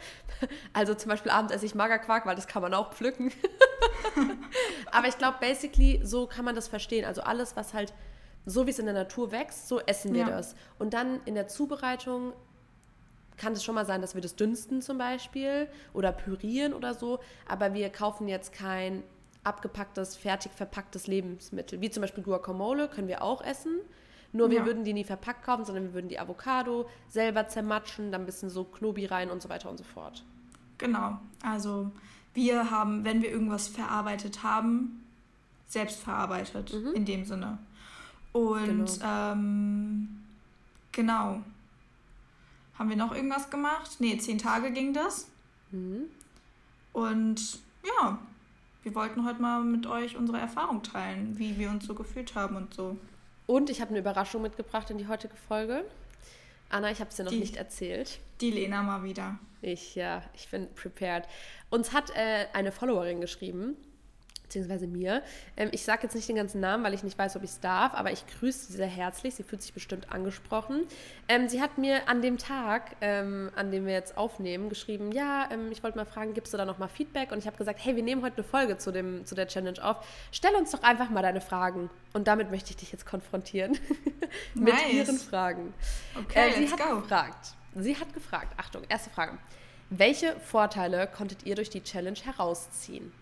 also 0.73 0.95
zum 0.95 1.09
Beispiel 1.09 1.33
abends 1.33 1.53
esse 1.53 1.67
ich 1.67 1.75
Magerquark, 1.75 2.25
weil 2.25 2.37
das 2.37 2.47
kann 2.47 2.63
man 2.63 2.75
auch 2.75 2.93
pflücken. 2.93 3.33
Aber 4.93 5.09
ich 5.09 5.19
glaube, 5.19 5.39
basically, 5.41 6.01
so 6.05 6.29
kann 6.29 6.45
man 6.45 6.55
das 6.55 6.69
verstehen. 6.69 7.05
Also 7.05 7.23
alles, 7.23 7.57
was 7.57 7.75
halt, 7.75 7.93
so 8.47 8.67
wie 8.67 8.71
es 8.71 8.79
in 8.79 8.85
der 8.87 8.95
Natur 8.95 9.33
wächst, 9.33 9.67
so 9.67 9.81
essen 9.81 10.15
wir 10.15 10.21
Ja. 10.21 10.31
das. 10.31 10.55
Und 10.79 10.95
dann 10.95 11.19
in 11.25 11.35
der 11.35 11.49
Zubereitung 11.49 12.35
kann 13.37 13.53
es 13.55 13.65
schon 13.65 13.75
mal 13.75 13.85
sein, 13.85 14.01
dass 14.01 14.15
wir 14.15 14.23
das 14.23 14.37
dünsten 14.37 14.81
zum 14.81 14.97
Beispiel 14.97 15.69
oder 15.93 16.13
pürieren 16.13 16.73
oder 16.73 16.95
so. 16.95 17.19
Aber 17.49 17.75
wir 17.75 17.91
kaufen 17.91 18.29
jetzt 18.29 18.53
kein 18.53 19.03
abgepacktes, 19.49 20.17
fertig 20.17 20.53
verpacktes 20.53 21.07
Lebensmittel. 21.07 21.81
Wie 21.81 21.91
zum 21.91 22.03
Beispiel 22.03 22.23
Guacamole 22.23 22.89
können 22.89 23.09
wir 23.09 23.23
auch 23.23 23.43
essen. 23.43 23.79
Nur 24.33 24.51
wir 24.51 24.59
Ja. 24.59 24.67
würden 24.67 24.85
die 24.85 24.93
nie 24.93 25.05
verpackt 25.05 25.43
kaufen, 25.45 25.65
sondern 25.65 25.85
wir 25.85 25.95
würden 25.95 26.09
die 26.09 26.19
Avocado 26.21 26.89
selber 27.09 27.49
zermatschen, 27.49 28.13
dann 28.13 28.23
ein 28.23 28.27
bisschen 28.27 28.51
so 28.51 28.63
Knobi 28.65 29.07
rein 29.07 29.31
und 29.31 29.41
so 29.43 29.49
weiter 29.49 29.71
und 29.71 29.79
so 29.79 29.85
fort. 29.85 30.23
Genau. 30.77 31.19
Also 31.43 31.91
wir 32.35 32.71
haben, 32.71 33.05
wenn 33.05 33.23
wir 33.23 33.31
irgendwas 33.31 33.69
verarbeitet 33.69 34.43
haben, 34.43 35.03
selbst 35.67 36.01
verarbeitet 36.01 36.73
Mhm. 36.75 36.93
in 36.95 37.05
dem 37.07 37.25
Sinne. 37.25 37.59
Und 38.33 38.67
Genau. 39.01 39.33
ähm, 39.33 40.23
genau. 40.93 41.41
Haben 42.79 42.91
wir 42.91 42.97
noch 42.97 43.15
irgendwas 43.15 43.51
gemacht? 43.51 43.97
Nee, 43.99 44.19
zehn 44.19 44.39
Tage 44.39 44.71
ging 44.71 44.93
das. 44.93 45.29
Mhm. 45.73 46.03
Und 46.93 47.59
ja, 47.85 48.19
wir 48.89 48.95
wollten 48.95 49.27
heute 49.27 49.43
mal 49.43 49.63
mit 49.63 49.87
euch 49.87 50.17
unsere 50.17 50.39
Erfahrung 50.39 50.83
teilen, 50.83 51.39
wie 51.39 51.59
wir 51.59 51.69
uns 51.69 51.85
so 51.87 51.93
gefühlt 51.95 52.35
haben 52.35 52.57
und 52.57 52.73
so. 52.73 52.97
Und 53.47 53.69
ich 53.69 53.83
habe 53.83 53.91
eine 53.91 53.99
Überraschung 53.99 54.41
mitgebracht 54.41 54.89
in 54.89 54.97
die 54.97 55.07
heutige 55.07 55.37
Folge. 55.37 55.85
Anna, 56.71 56.91
ich 56.91 57.01
habe 57.01 57.11
es 57.11 57.17
dir 57.17 57.25
noch 57.25 57.31
Die- 57.33 57.39
nicht 57.41 57.57
erzählt. 57.57 58.19
Die 58.41 58.51
Lena 58.51 58.83
mal 58.83 59.03
wieder. 59.03 59.39
Ich, 59.61 59.95
ja, 59.95 60.23
ich 60.35 60.49
bin 60.49 60.73
prepared. 60.75 61.25
Uns 61.69 61.93
hat 61.93 62.11
äh, 62.17 62.47
eine 62.55 62.73
Followerin 62.73 63.21
geschrieben, 63.21 63.77
beziehungsweise 64.49 64.87
mir. 64.87 65.23
Ähm, 65.57 65.69
ich 65.73 65.83
sage 65.85 66.05
jetzt 66.05 66.15
nicht 66.15 66.29
den 66.29 66.37
ganzen 66.37 66.61
Namen, 66.61 66.83
weil 66.83 66.95
ich 66.95 67.03
nicht 67.03 67.19
weiß, 67.19 67.37
ob 67.37 67.43
ich 67.45 67.51
es 67.51 67.61
darf, 67.61 67.93
aber 67.95 68.11
ich 68.11 68.25
grüße 68.27 68.67
sie 68.67 68.73
sehr 68.79 68.87
herzlich. 68.87 69.35
Sie 69.35 69.43
fühlt 69.43 69.61
sich 69.63 69.75
bestimmt 69.75 70.11
angesprochen. 70.11 70.87
Ähm, 71.29 71.49
sie 71.49 71.61
hat 71.61 71.77
mir 71.79 72.09
an 72.09 72.23
dem 72.23 72.39
Tag, 72.39 72.97
ähm, 73.03 73.51
an 73.55 73.71
dem 73.71 73.85
wir 73.87 73.93
jetzt 73.93 74.17
aufnehmen, 74.17 74.69
geschrieben, 74.71 75.13
ja, 75.13 75.49
ähm, 75.53 75.71
ich 75.71 75.83
wollte 75.83 75.99
mal 75.99 76.07
fragen, 76.07 76.33
gibst 76.35 76.53
du 76.55 76.57
da 76.57 76.65
noch 76.65 76.79
mal 76.79 76.89
Feedback? 76.89 77.31
Und 77.31 77.39
ich 77.39 77.47
habe 77.47 77.57
gesagt, 77.59 77.81
hey, 77.85 77.95
wir 77.95 78.03
nehmen 78.03 78.23
heute 78.23 78.37
eine 78.39 78.45
Folge 78.45 78.79
zu, 78.79 78.91
dem, 78.91 79.25
zu 79.27 79.35
der 79.35 79.47
Challenge 79.49 79.83
auf. 79.85 79.99
Stell 80.33 80.55
uns 80.55 80.71
doch 80.71 80.83
einfach 80.83 81.11
mal 81.11 81.23
deine 81.23 81.41
Fragen. 81.43 81.91
Und 82.15 82.27
damit 82.27 82.51
möchte 82.51 82.71
ich 82.71 82.77
dich 82.77 82.91
jetzt 82.91 83.05
konfrontieren 83.07 83.79
mit 84.55 84.73
Nice. 84.75 84.93
ihren 84.93 85.19
Fragen. 85.19 85.75
Okay, 86.19 86.49
Äh, 86.51 86.55
sie 86.55 86.61
let's 86.63 86.73
hat 86.73 86.89
go. 86.89 87.01
gefragt, 87.01 87.49
sie 87.77 87.97
hat 87.97 88.13
gefragt, 88.15 88.55
Achtung, 88.57 88.83
erste 88.89 89.11
Frage. 89.11 89.37
Welche 89.91 90.39
Vorteile 90.41 91.07
konntet 91.07 91.45
ihr 91.47 91.55
durch 91.55 91.71
die 91.71 91.83
Challenge 91.83 92.19
herausziehen? 92.23 93.13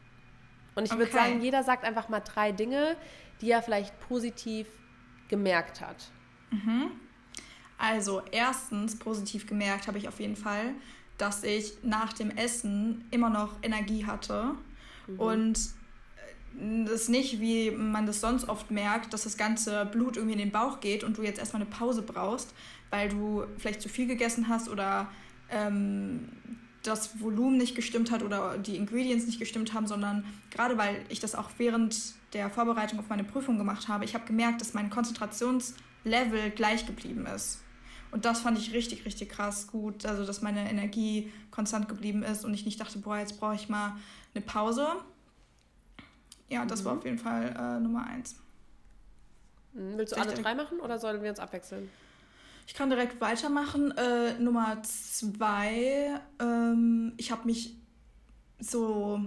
Und 0.77 0.85
ich 0.85 0.93
würde 0.93 1.05
Okay. 1.05 1.13
sagen, 1.13 1.41
jeder 1.41 1.65
sagt 1.65 1.85
einfach 1.85 2.09
mal 2.09 2.21
drei 2.21 2.53
Dinge, 2.53 2.97
die 3.41 3.51
er 3.51 3.63
vielleicht 3.63 3.99
positiv 4.01 4.69
gemerkt 5.29 5.81
hat. 5.81 6.13
Also 7.79 8.23
erstens 8.31 8.99
positiv 8.99 9.47
gemerkt 9.47 9.89
habe 9.89 9.99
ich 9.99 10.07
auf 10.09 10.21
jeden 10.21 10.37
Fall, 10.37 10.75
dass 11.19 11.43
ich 11.45 11.79
nach 11.83 12.13
dem 12.13 12.31
Essen 12.31 13.05
immer 13.11 13.31
noch 13.31 13.55
Energie 13.63 14.07
hatte 14.07 14.55
und 15.19 15.59
äh, 16.59 16.85
das 16.85 17.09
nicht, 17.09 17.41
wie 17.41 17.71
man 17.71 18.07
das 18.07 18.21
sonst 18.21 18.49
oft 18.49 18.71
merkt, 18.71 19.13
dass 19.13 19.25
das 19.25 19.37
ganze 19.37 19.87
Blut 19.87 20.17
irgendwie 20.17 20.35
in 20.35 20.39
den 20.39 20.53
Bauch 20.53 20.81
geht 20.81 21.05
und 21.05 21.19
du 21.19 21.23
jetzt 21.23 21.39
erstmal 21.39 21.63
eine 21.63 21.71
Pause 21.71 22.03
brauchst, 22.03 22.55
weil 22.91 23.09
du 23.09 23.45
vielleicht 23.59 23.83
zu 23.83 23.89
viel 23.89 24.07
gegessen 24.07 24.49
hast 24.49 24.69
oder 24.69 25.09
ähm, 25.51 26.29
das 26.87 27.21
Volumen 27.21 27.57
nicht 27.57 27.75
gestimmt 27.75 28.11
hat 28.11 28.23
oder 28.23 28.59
die 28.59 28.77
Ingredients 28.77 29.27
nicht 29.27 29.39
gestimmt 29.39 29.75
haben, 29.75 29.87
sondern 29.87 30.25
gerade 30.51 30.79
weil 30.79 31.05
ich 31.09 31.21
das 31.21 31.35
auch 31.35 31.51
während 31.59 32.15
der 32.33 32.51
Vorbereitung 32.51 32.99
auf 32.99 33.09
meine 33.09 33.25
Prüfung 33.25 33.59
gemacht 33.59 33.89
habe, 33.89 34.05
ich 34.05 34.15
habe 34.15 34.27
gemerkt, 34.27 34.61
dass 34.61 34.75
mein 34.75 34.91
Konzentrationslevel 34.91 36.51
gleich 36.51 36.87
geblieben 36.87 37.27
ist. 37.27 37.61
Und 38.11 38.25
das 38.25 38.41
fand 38.41 38.59
ich 38.59 38.73
richtig, 38.73 39.05
richtig 39.05 39.29
krass 39.29 39.67
gut. 39.67 40.07
Also, 40.07 40.25
dass 40.25 40.41
meine 40.41 40.71
Energie 40.71 41.33
konstant 41.51 41.89
geblieben 41.89 42.23
ist 42.23 42.45
und 42.45 42.55
ich 42.55 42.65
nicht 42.65 42.81
dachte, 42.81 42.99
boah, 42.99 43.19
jetzt 43.19 43.39
brauche 43.39 43.55
ich 43.55 43.69
mal 43.69 43.97
eine 44.35 44.45
Pause. 44.45 44.87
Ja, 46.49 46.65
das 46.65 46.85
war 46.85 46.97
auf 46.97 47.05
jeden 47.05 47.19
Fall 47.19 47.55
äh, 47.59 47.81
Nummer 47.81 48.07
eins. 48.07 48.37
Hm, 49.75 49.99
Willst 49.99 50.13
du 50.13 50.21
alle 50.21 50.35
drei 50.35 50.55
machen 50.55 50.81
oder 50.81 50.99
sollen 50.99 51.23
wir 51.23 51.31
uns 51.31 51.41
abwechseln? 51.41 51.91
Ich 52.67 52.75
kann 52.75 52.91
direkt 52.91 53.21
weitermachen. 53.21 53.93
Äh, 53.97 54.39
Nummer 54.41 54.83
zwei, 54.83 56.21
ähm, 56.41 57.13
ich 57.17 57.31
habe 57.31 57.47
mich 57.47 57.77
so, 58.59 59.21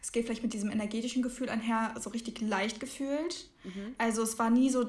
es 0.00 0.10
geht 0.10 0.24
vielleicht 0.24 0.42
mit 0.42 0.52
diesem 0.52 0.70
energetischen 0.70 1.22
Gefühl 1.22 1.50
einher, 1.50 1.94
so 2.00 2.10
richtig 2.10 2.40
leicht 2.40 2.80
gefühlt. 2.80 3.50
Also 3.98 4.22
es 4.22 4.38
war 4.38 4.50
nie 4.50 4.70
so, 4.70 4.88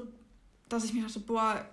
dass 0.68 0.84
ich 0.84 0.94
mir 0.94 1.02
dachte, 1.02 1.20
boah, 1.20 1.66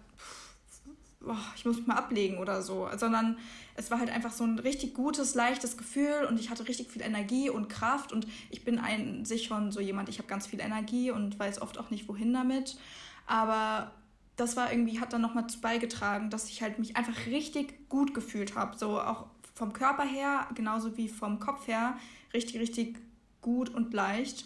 boah, 1.22 1.38
ich 1.56 1.66
muss 1.66 1.78
mich 1.78 1.88
mal 1.88 1.96
ablegen 1.96 2.38
oder 2.40 2.62
so, 2.62 2.90
sondern 2.98 3.38
es 3.76 3.90
war 3.90 4.00
halt 4.00 4.10
einfach 4.10 4.34
so 4.34 4.44
ein 4.44 4.60
richtig 4.60 4.94
gutes, 4.94 5.36
leichtes 5.36 5.78
Gefühl 5.78 6.26
und 6.28 6.40
ich 6.40 6.50
hatte 6.50 6.68
richtig 6.68 6.90
viel 6.90 7.02
Energie 7.02 7.50
und 7.50 7.70
Kraft 7.70 8.12
und 8.12 8.28
ich 8.50 8.66
bin 8.66 8.80
an 8.80 9.24
sich 9.24 9.46
schon 9.46 9.72
so 9.72 9.80
jemand, 9.80 10.10
ich 10.10 10.18
habe 10.18 10.28
ganz 10.28 10.48
viel 10.48 10.60
Energie 10.60 11.12
und 11.12 11.40
weiß 11.40 11.62
oft 11.62 11.78
auch 11.78 11.90
nicht, 11.90 12.10
wohin 12.10 12.34
damit. 12.34 12.78
Aber 13.26 13.92
das 14.40 14.56
war 14.56 14.72
irgendwie, 14.72 15.00
hat 15.00 15.14
dann 15.14 15.22
nochmal 15.22 15.46
beigetragen, 15.62 16.30
dass 16.30 16.50
ich 16.50 16.62
halt 16.62 16.80
mich 16.80 16.96
einfach 16.96 17.26
richtig 17.26 17.90
gut 17.90 18.14
gefühlt 18.14 18.56
habe. 18.56 18.78
So 18.78 19.00
auch 19.00 19.28
vom 19.54 19.74
Körper 19.74 20.04
her, 20.04 20.48
genauso 20.56 20.96
wie 20.98 21.10
vom 21.10 21.40
Kopf 21.40 21.68
her, 21.68 21.98
richtig, 22.34 22.60
richtig 22.60 22.98
gut 23.42 23.70
und 23.70 23.94
leicht. 23.94 24.46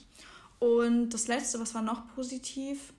Und 0.60 1.10
das 1.10 1.28
letzte, 1.28 1.60
was 1.60 1.76
war 1.76 1.82
noch 1.82 2.08
positiv? 2.16 2.94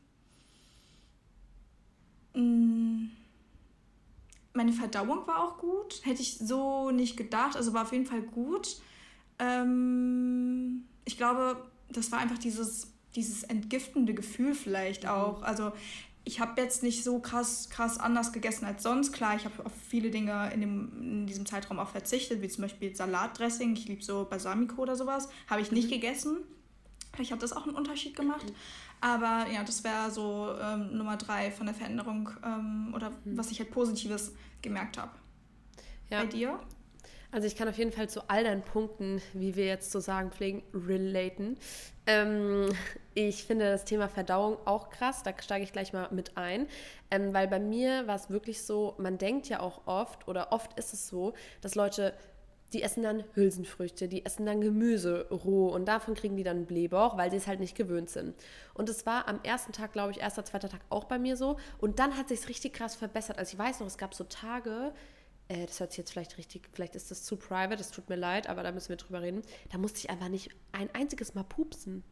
Mm, 2.35 3.07
Meine 4.53 4.73
Verdauung 4.73 5.27
war 5.27 5.43
auch 5.43 5.59
gut. 5.59 6.01
Hätte 6.05 6.23
ich 6.23 6.39
so 6.39 6.91
nicht 6.91 7.17
gedacht. 7.17 7.57
Also 7.57 7.73
war 7.75 7.83
auf 7.83 7.93
jeden 7.93 8.07
Fall 8.07 8.23
gut. 8.23 8.77
Ähm, 9.39 10.85
ich 11.05 11.17
glaube, 11.17 11.71
das 11.91 12.13
war 12.13 12.21
einfach 12.21 12.39
dieses, 12.39 12.93
dieses 13.17 13.43
entgiftende 13.45 14.15
Gefühl 14.15 14.55
vielleicht 14.55 15.07
auch. 15.09 15.43
Also 15.43 15.73
ich 16.25 16.41
habe 16.41 16.61
jetzt 16.61 16.83
nicht 16.83 17.05
so 17.05 17.19
krass, 17.19 17.69
krass 17.69 17.99
anders 17.99 18.33
gegessen 18.33 18.65
als 18.65 18.83
sonst. 18.83 19.13
Klar, 19.13 19.37
ich 19.37 19.45
habe 19.45 19.65
auf 19.65 19.73
viele 19.89 20.11
Dinge 20.11 20.51
in, 20.55 20.61
dem, 20.61 20.93
in 21.01 21.27
diesem 21.27 21.45
Zeitraum 21.45 21.79
auch 21.79 21.91
verzichtet, 21.91 22.41
wie 22.41 22.49
zum 22.49 22.63
Beispiel 22.63 22.97
Salatdressing. 22.97 23.75
Ich 23.75 23.87
liebe 23.87 24.03
so 24.03 24.25
Balsamico 24.25 24.81
oder 24.81 24.97
sowas. 24.97 25.29
Habe 25.49 25.61
ich 25.61 25.71
nicht 25.71 25.91
gegessen. 25.91 26.39
Vielleicht 27.13 27.31
hat 27.31 27.43
das 27.43 27.53
auch 27.53 27.67
einen 27.67 27.77
Unterschied 27.77 28.17
gemacht. 28.17 28.47
Aber 29.01 29.47
ja, 29.53 29.63
das 29.65 29.85
wäre 29.85 30.11
so 30.11 30.55
ähm, 30.61 30.97
Nummer 30.97 31.19
drei 31.19 31.51
von 31.51 31.67
der 31.67 31.75
Veränderung 31.75 32.31
ähm, 32.43 32.93
oder 32.95 33.13
was 33.27 33.51
ich 33.51 33.59
halt 33.59 33.71
Positives 33.71 34.33
gemerkt 34.63 34.97
habe. 34.97 35.13
Ja. 36.09 36.21
Bei 36.21 36.27
dir? 36.27 36.59
Also 37.35 37.49
ich 37.49 37.57
kann 37.57 37.69
auf 37.69 37.77
jeden 37.77 37.91
Fall 37.91 38.09
zu 38.09 38.31
all 38.31 38.45
deinen 38.45 38.63
Punkten, 38.63 39.21
wie 39.33 39.57
wir 39.57 39.67
jetzt 39.67 39.91
zu 39.91 40.01
sagen 40.01 40.31
pflegen, 40.31 40.63
relaten. 40.73 41.59
Ähm, 42.07 42.69
ich 43.13 43.43
finde 43.43 43.69
das 43.69 43.85
Thema 43.85 44.09
Verdauung 44.09 44.57
auch 44.67 44.89
krass, 44.89 45.25
da 45.25 45.33
steige 45.43 45.65
ich 45.65 45.73
gleich 45.73 45.93
mal 45.93 46.09
mit 46.13 46.37
ein, 46.37 46.69
ähm, 47.11 47.35
weil 47.35 47.49
bei 47.49 47.59
mir 47.59 48.07
war 48.07 48.15
es 48.15 48.31
wirklich 48.31 48.63
so, 48.63 48.95
man 48.99 49.19
denkt 49.19 49.49
ja 49.49 49.59
auch 49.59 49.85
oft 49.87 50.29
oder 50.29 50.53
oft 50.53 50.79
ist 50.79 50.95
es 50.95 51.09
so, 51.09 51.35
dass 51.61 51.75
Leute, 51.75 52.15
die 52.73 52.83
essen 52.83 53.03
dann 53.03 53.25
Hülsenfrüchte, 53.35 54.07
die 54.07 54.25
essen 54.25 54.47
dann 54.47 54.61
Gemüse 54.61 55.27
roh 55.29 55.75
und 55.75 55.87
davon 55.87 56.15
kriegen 56.15 56.37
die 56.37 56.45
dann 56.45 56.67
Blähbauch, 56.67 57.17
weil 57.17 57.33
sie 57.33 57.39
es 57.39 57.49
halt 57.49 57.59
nicht 57.59 57.77
gewöhnt 57.77 58.11
sind. 58.11 58.37
Und 58.75 58.89
es 58.89 59.07
war 59.07 59.27
am 59.27 59.41
ersten 59.43 59.73
Tag, 59.73 59.93
glaube 59.93 60.13
ich, 60.13 60.21
erster, 60.21 60.45
zweiter 60.45 60.69
Tag 60.69 60.83
auch 60.89 61.05
bei 61.05 61.19
mir 61.19 61.37
so 61.37 61.57
und 61.79 61.99
dann 61.99 62.17
hat 62.17 62.29
sich 62.29 62.49
richtig 62.49 62.75
krass 62.75 62.95
verbessert. 62.95 63.39
Also 63.39 63.55
ich 63.55 63.59
weiß 63.59 63.81
noch, 63.81 63.89
es 63.89 63.99
gab 63.99 64.15
so 64.15 64.23
Tage, 64.23 64.93
äh, 65.49 65.67
das 65.67 65.81
hört 65.81 65.93
sich 65.93 65.99
jetzt 65.99 66.13
vielleicht 66.13 66.39
richtig, 66.39 66.69
vielleicht 66.73 66.95
ist 66.97 67.11
das 67.11 67.25
zu 67.25 67.37
private, 67.37 67.81
es 67.81 67.91
tut 67.91 68.09
mir 68.09 68.17
leid, 68.17 68.49
aber 68.49 68.63
da 68.63 68.73
müssen 68.73 68.89
wir 68.89 68.97
drüber 68.97 69.23
reden. 69.23 69.43
Da 69.71 69.79
musste 69.79 69.99
ich 69.99 70.11
einfach 70.11 70.29
nicht 70.29 70.51
ein 70.73 70.89
einziges 70.95 71.35
Mal 71.35 71.45
pupsen. 71.45 72.03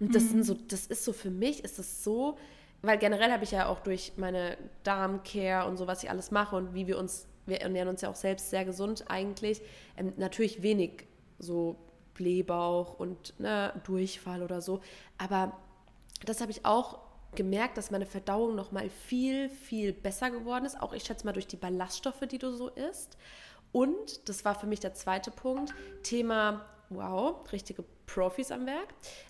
Und 0.00 0.14
das 0.14 0.28
sind 0.30 0.42
so, 0.42 0.54
das 0.54 0.86
ist 0.86 1.04
so 1.04 1.12
für 1.12 1.30
mich, 1.30 1.64
ist 1.64 1.78
das 1.78 2.02
so, 2.02 2.36
weil 2.82 2.98
generell 2.98 3.30
habe 3.30 3.44
ich 3.44 3.52
ja 3.52 3.66
auch 3.66 3.80
durch 3.80 4.12
meine 4.16 4.58
Darmcare 4.82 5.68
und 5.68 5.76
so, 5.76 5.86
was 5.86 6.02
ich 6.02 6.10
alles 6.10 6.30
mache 6.30 6.56
und 6.56 6.74
wie 6.74 6.86
wir 6.86 6.98
uns, 6.98 7.26
wir 7.46 7.60
ernähren 7.60 7.88
uns 7.88 8.02
ja 8.02 8.10
auch 8.10 8.16
selbst 8.16 8.50
sehr 8.50 8.64
gesund 8.64 9.04
eigentlich, 9.08 9.62
ähm, 9.96 10.12
natürlich 10.16 10.62
wenig 10.62 11.06
so 11.38 11.76
Blähbauch 12.14 12.98
und 12.98 13.38
ne, 13.38 13.80
Durchfall 13.84 14.42
oder 14.42 14.60
so. 14.60 14.80
Aber 15.18 15.56
das 16.24 16.40
habe 16.40 16.50
ich 16.50 16.64
auch 16.64 16.98
gemerkt, 17.36 17.78
dass 17.78 17.90
meine 17.90 18.06
Verdauung 18.06 18.56
noch 18.56 18.72
mal 18.72 18.90
viel, 18.90 19.48
viel 19.48 19.92
besser 19.92 20.30
geworden 20.30 20.64
ist. 20.64 20.80
Auch 20.80 20.92
ich 20.92 21.04
schätze 21.04 21.24
mal 21.24 21.32
durch 21.32 21.46
die 21.46 21.56
Ballaststoffe, 21.56 22.26
die 22.28 22.38
du 22.38 22.50
so 22.52 22.68
isst. 22.68 23.16
Und, 23.72 24.28
das 24.28 24.44
war 24.44 24.58
für 24.58 24.66
mich 24.66 24.80
der 24.80 24.94
zweite 24.94 25.30
Punkt, 25.30 25.74
Thema, 26.02 26.64
wow, 26.88 27.36
richtige 27.52 27.84
Profis 28.06 28.50
am 28.50 28.66
Werk, 28.66 28.88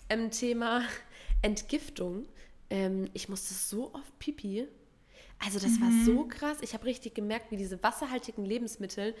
ähm, 0.09 0.31
Thema 0.31 0.83
Entgiftung. 1.41 2.25
Ähm, 2.69 3.09
ich 3.13 3.29
musste 3.29 3.53
so 3.53 3.93
oft 3.93 4.17
pipi. 4.19 4.67
Also 5.45 5.59
das 5.59 5.79
war 5.79 5.91
so 6.03 6.25
krass. 6.25 6.57
Ich 6.61 6.73
habe 6.73 6.85
richtig 6.85 7.13
gemerkt, 7.13 7.51
wie 7.51 7.57
diese 7.57 7.81
wasserhaltigen 7.83 8.43
Lebensmittel 8.43 9.13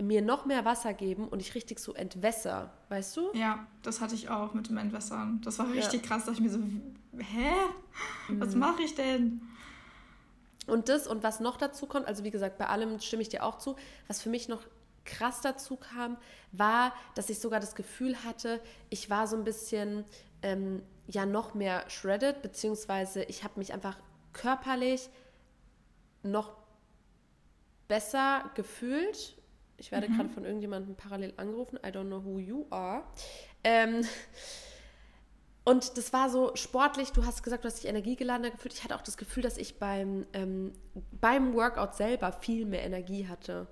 mir 0.00 0.22
noch 0.22 0.46
mehr 0.46 0.64
Wasser 0.64 0.94
geben 0.94 1.28
und 1.28 1.40
ich 1.40 1.54
richtig 1.54 1.80
so 1.80 1.94
entwässer, 1.94 2.72
weißt 2.90 3.16
du? 3.16 3.32
Ja, 3.34 3.66
das 3.82 4.00
hatte 4.00 4.14
ich 4.14 4.28
auch 4.28 4.54
mit 4.54 4.68
dem 4.68 4.78
Entwässern. 4.78 5.40
Das 5.44 5.58
war 5.58 5.66
Ja. 5.66 5.72
richtig 5.72 6.04
krass. 6.04 6.24
Da 6.24 6.30
dachte 6.32 6.44
ich 6.44 6.48
mir 6.48 6.56
so, 6.56 6.62
hä? 7.18 7.52
Was 8.28 8.54
mache 8.54 8.82
ich 8.82 8.94
denn? 8.94 9.40
Und 10.66 10.88
das 10.88 11.06
und 11.06 11.22
was 11.22 11.40
noch 11.40 11.56
dazu 11.56 11.86
kommt, 11.86 12.06
also 12.06 12.24
wie 12.24 12.30
gesagt, 12.30 12.56
bei 12.56 12.66
allem 12.68 12.98
stimme 13.00 13.22
ich 13.22 13.28
dir 13.28 13.44
auch 13.44 13.58
zu, 13.58 13.76
was 14.08 14.22
für 14.22 14.30
mich 14.30 14.48
noch 14.48 14.62
krass 15.04 15.42
dazu 15.42 15.76
kam, 15.76 16.16
war, 16.52 16.94
dass 17.14 17.28
ich 17.28 17.38
sogar 17.38 17.60
das 17.60 17.74
Gefühl 17.74 18.16
hatte, 18.24 18.60
ich 18.88 19.10
war 19.10 19.26
so 19.26 19.36
ein 19.36 19.44
bisschen 19.44 20.04
ähm, 20.40 20.82
ja 21.06 21.26
noch 21.26 21.52
mehr 21.54 21.84
shredded, 21.90 22.40
beziehungsweise 22.40 23.24
ich 23.24 23.44
habe 23.44 23.58
mich 23.58 23.74
einfach 23.74 23.98
körperlich 24.32 25.10
noch 26.24 26.56
besser 27.88 28.50
gefühlt. 28.54 29.36
Ich 29.76 29.92
werde 29.92 30.08
mhm. 30.08 30.16
gerade 30.16 30.28
von 30.30 30.44
irgendjemandem 30.44 30.94
parallel 30.94 31.34
angerufen. 31.36 31.78
I 31.84 31.88
don't 31.88 32.06
know 32.06 32.24
who 32.24 32.38
you 32.38 32.66
are. 32.70 33.04
Ähm, 33.62 34.04
und 35.64 35.96
das 35.96 36.12
war 36.12 36.28
so 36.28 36.54
sportlich. 36.54 37.12
Du 37.12 37.24
hast 37.24 37.42
gesagt, 37.42 37.64
du 37.64 37.68
hast 37.68 37.82
dich 37.82 37.88
energiegeladener 37.88 38.50
gefühlt. 38.50 38.74
Ich 38.74 38.84
hatte 38.84 38.94
auch 38.94 39.02
das 39.02 39.16
Gefühl, 39.16 39.42
dass 39.42 39.56
ich 39.56 39.78
beim, 39.78 40.26
ähm, 40.32 40.72
beim 41.12 41.54
Workout 41.54 41.94
selber 41.94 42.32
viel 42.32 42.66
mehr 42.66 42.82
Energie 42.82 43.26
hatte. 43.26 43.66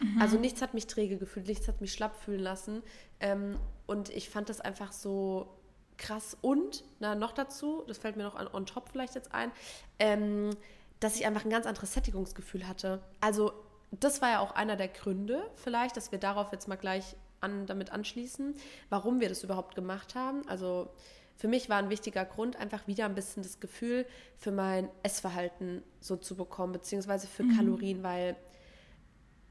Mhm. 0.00 0.20
Also 0.20 0.38
nichts 0.38 0.60
hat 0.60 0.74
mich 0.74 0.86
träge 0.86 1.16
gefühlt, 1.16 1.46
nichts 1.46 1.68
hat 1.68 1.80
mich 1.80 1.92
schlapp 1.92 2.16
fühlen 2.16 2.40
lassen. 2.40 2.82
Ähm, 3.20 3.58
und 3.86 4.10
ich 4.10 4.28
fand 4.28 4.48
das 4.48 4.60
einfach 4.60 4.92
so 4.92 5.56
krass. 5.96 6.36
Und, 6.40 6.84
na, 6.98 7.14
noch 7.14 7.32
dazu, 7.32 7.84
das 7.86 7.98
fällt 7.98 8.16
mir 8.16 8.24
noch 8.24 8.34
an, 8.34 8.48
on 8.52 8.66
top 8.66 8.88
vielleicht 8.90 9.14
jetzt 9.14 9.32
ein, 9.32 9.52
ähm, 9.98 10.50
dass 11.00 11.16
ich 11.16 11.26
einfach 11.26 11.44
ein 11.44 11.50
ganz 11.50 11.66
anderes 11.66 11.92
Sättigungsgefühl 11.92 12.66
hatte. 12.66 13.02
Also, 13.20 13.52
das 13.90 14.22
war 14.22 14.30
ja 14.30 14.40
auch 14.40 14.52
einer 14.52 14.76
der 14.76 14.88
Gründe, 14.88 15.42
vielleicht, 15.54 15.96
dass 15.96 16.12
wir 16.12 16.18
darauf 16.18 16.52
jetzt 16.52 16.68
mal 16.68 16.76
gleich 16.76 17.16
an, 17.40 17.66
damit 17.66 17.92
anschließen, 17.92 18.54
warum 18.88 19.20
wir 19.20 19.28
das 19.28 19.44
überhaupt 19.44 19.74
gemacht 19.74 20.14
haben. 20.14 20.46
Also, 20.48 20.88
für 21.36 21.48
mich 21.48 21.68
war 21.68 21.76
ein 21.76 21.90
wichtiger 21.90 22.24
Grund, 22.24 22.56
einfach 22.56 22.86
wieder 22.86 23.04
ein 23.04 23.14
bisschen 23.14 23.42
das 23.42 23.60
Gefühl 23.60 24.06
für 24.38 24.50
mein 24.50 24.88
Essverhalten 25.02 25.82
so 26.00 26.16
zu 26.16 26.34
bekommen, 26.34 26.72
beziehungsweise 26.72 27.26
für 27.26 27.42
mhm. 27.42 27.56
Kalorien, 27.56 28.02
weil 28.02 28.36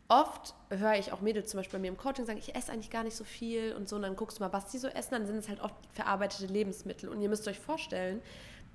oft 0.08 0.56
höre 0.70 0.96
ich 0.96 1.12
auch 1.12 1.22
Mädels 1.22 1.50
zum 1.50 1.60
Beispiel 1.60 1.80
bei 1.80 1.82
mir 1.82 1.88
im 1.90 1.98
Coaching 1.98 2.26
sagen, 2.26 2.40
ich 2.40 2.56
esse 2.56 2.72
eigentlich 2.72 2.90
gar 2.90 3.04
nicht 3.04 3.16
so 3.16 3.24
viel 3.24 3.74
und 3.74 3.88
so, 3.88 3.96
und 3.96 4.02
dann 4.02 4.16
guckst 4.16 4.40
du 4.40 4.44
mal, 4.44 4.54
was 4.54 4.68
die 4.72 4.80
so 4.80 4.88
essen, 4.88 5.12
dann 5.12 5.28
sind 5.28 5.38
es 5.38 5.48
halt 5.48 5.62
oft 5.62 5.76
verarbeitete 5.94 6.52
Lebensmittel. 6.52 7.10
Und 7.10 7.22
ihr 7.22 7.30
müsst 7.30 7.48
euch 7.48 7.60
vorstellen, 7.60 8.22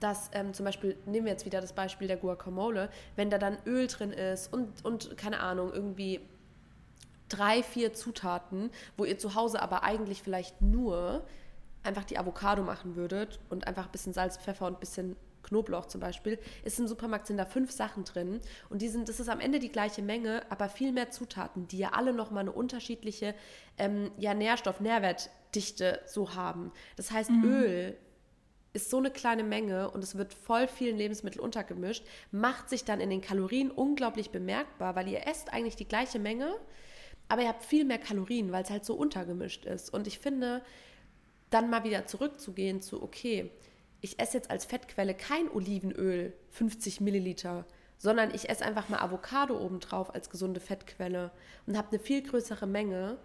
dass 0.00 0.30
ähm, 0.32 0.52
zum 0.54 0.64
Beispiel, 0.64 0.96
nehmen 1.06 1.26
wir 1.26 1.32
jetzt 1.32 1.46
wieder 1.46 1.60
das 1.60 1.74
Beispiel 1.74 2.08
der 2.08 2.16
Guacamole, 2.16 2.90
wenn 3.16 3.30
da 3.30 3.38
dann 3.38 3.58
Öl 3.66 3.86
drin 3.86 4.12
ist 4.12 4.52
und, 4.52 4.84
und 4.84 5.16
keine 5.16 5.40
Ahnung, 5.40 5.72
irgendwie 5.72 6.20
drei, 7.28 7.62
vier 7.62 7.92
Zutaten, 7.92 8.70
wo 8.96 9.04
ihr 9.04 9.18
zu 9.18 9.34
Hause 9.34 9.62
aber 9.62 9.84
eigentlich 9.84 10.22
vielleicht 10.22 10.60
nur 10.60 11.24
einfach 11.82 12.04
die 12.04 12.18
Avocado 12.18 12.62
machen 12.62 12.96
würdet 12.96 13.38
und 13.48 13.66
einfach 13.66 13.86
ein 13.86 13.92
bisschen 13.92 14.12
Salz, 14.12 14.36
Pfeffer 14.36 14.66
und 14.66 14.74
ein 14.74 14.80
bisschen 14.80 15.16
Knoblauch 15.42 15.86
zum 15.86 16.00
Beispiel, 16.00 16.38
ist 16.64 16.78
im 16.78 16.86
Supermarkt 16.86 17.26
sind 17.26 17.38
da 17.38 17.46
fünf 17.46 17.70
Sachen 17.70 18.04
drin 18.04 18.40
und 18.68 18.82
die 18.82 18.88
sind, 18.88 19.08
das 19.08 19.20
ist 19.20 19.28
am 19.28 19.40
Ende 19.40 19.58
die 19.58 19.72
gleiche 19.72 20.02
Menge, 20.02 20.42
aber 20.50 20.68
viel 20.68 20.92
mehr 20.92 21.10
Zutaten, 21.10 21.66
die 21.68 21.78
ja 21.78 21.90
alle 21.92 22.12
nochmal 22.12 22.42
eine 22.42 22.52
unterschiedliche 22.52 23.34
ähm, 23.78 24.10
ja, 24.18 24.34
Nährstoff-, 24.34 24.80
Nährwertdichte 24.80 26.00
so 26.06 26.34
haben. 26.34 26.72
Das 26.96 27.10
heißt, 27.10 27.30
mhm. 27.30 27.44
Öl 27.44 27.96
ist 28.72 28.90
so 28.90 28.98
eine 28.98 29.10
kleine 29.10 29.42
Menge 29.42 29.90
und 29.90 30.04
es 30.04 30.16
wird 30.16 30.32
voll 30.32 30.68
vielen 30.68 30.96
Lebensmitteln 30.96 31.42
untergemischt, 31.42 32.04
macht 32.30 32.68
sich 32.68 32.84
dann 32.84 33.00
in 33.00 33.10
den 33.10 33.20
Kalorien 33.20 33.70
unglaublich 33.70 34.30
bemerkbar, 34.30 34.94
weil 34.94 35.08
ihr 35.08 35.26
esst 35.26 35.52
eigentlich 35.52 35.76
die 35.76 35.88
gleiche 35.88 36.18
Menge, 36.18 36.54
aber 37.28 37.42
ihr 37.42 37.48
habt 37.48 37.64
viel 37.64 37.84
mehr 37.84 37.98
Kalorien, 37.98 38.52
weil 38.52 38.62
es 38.62 38.70
halt 38.70 38.84
so 38.84 38.94
untergemischt 38.94 39.64
ist. 39.64 39.92
Und 39.92 40.06
ich 40.06 40.18
finde, 40.18 40.62
dann 41.50 41.68
mal 41.68 41.84
wieder 41.84 42.06
zurückzugehen 42.06 42.80
zu, 42.80 43.02
okay, 43.02 43.50
ich 44.00 44.18
esse 44.18 44.38
jetzt 44.38 44.50
als 44.50 44.64
Fettquelle 44.64 45.14
kein 45.14 45.50
Olivenöl, 45.50 46.32
50 46.50 47.00
Milliliter, 47.00 47.66
sondern 47.98 48.34
ich 48.34 48.48
esse 48.48 48.64
einfach 48.64 48.88
mal 48.88 49.00
Avocado 49.00 49.58
obendrauf 49.60 50.14
als 50.14 50.30
gesunde 50.30 50.60
Fettquelle 50.60 51.30
und 51.66 51.76
habe 51.76 51.88
eine 51.88 51.98
viel 51.98 52.22
größere 52.22 52.66
Menge. 52.66 53.18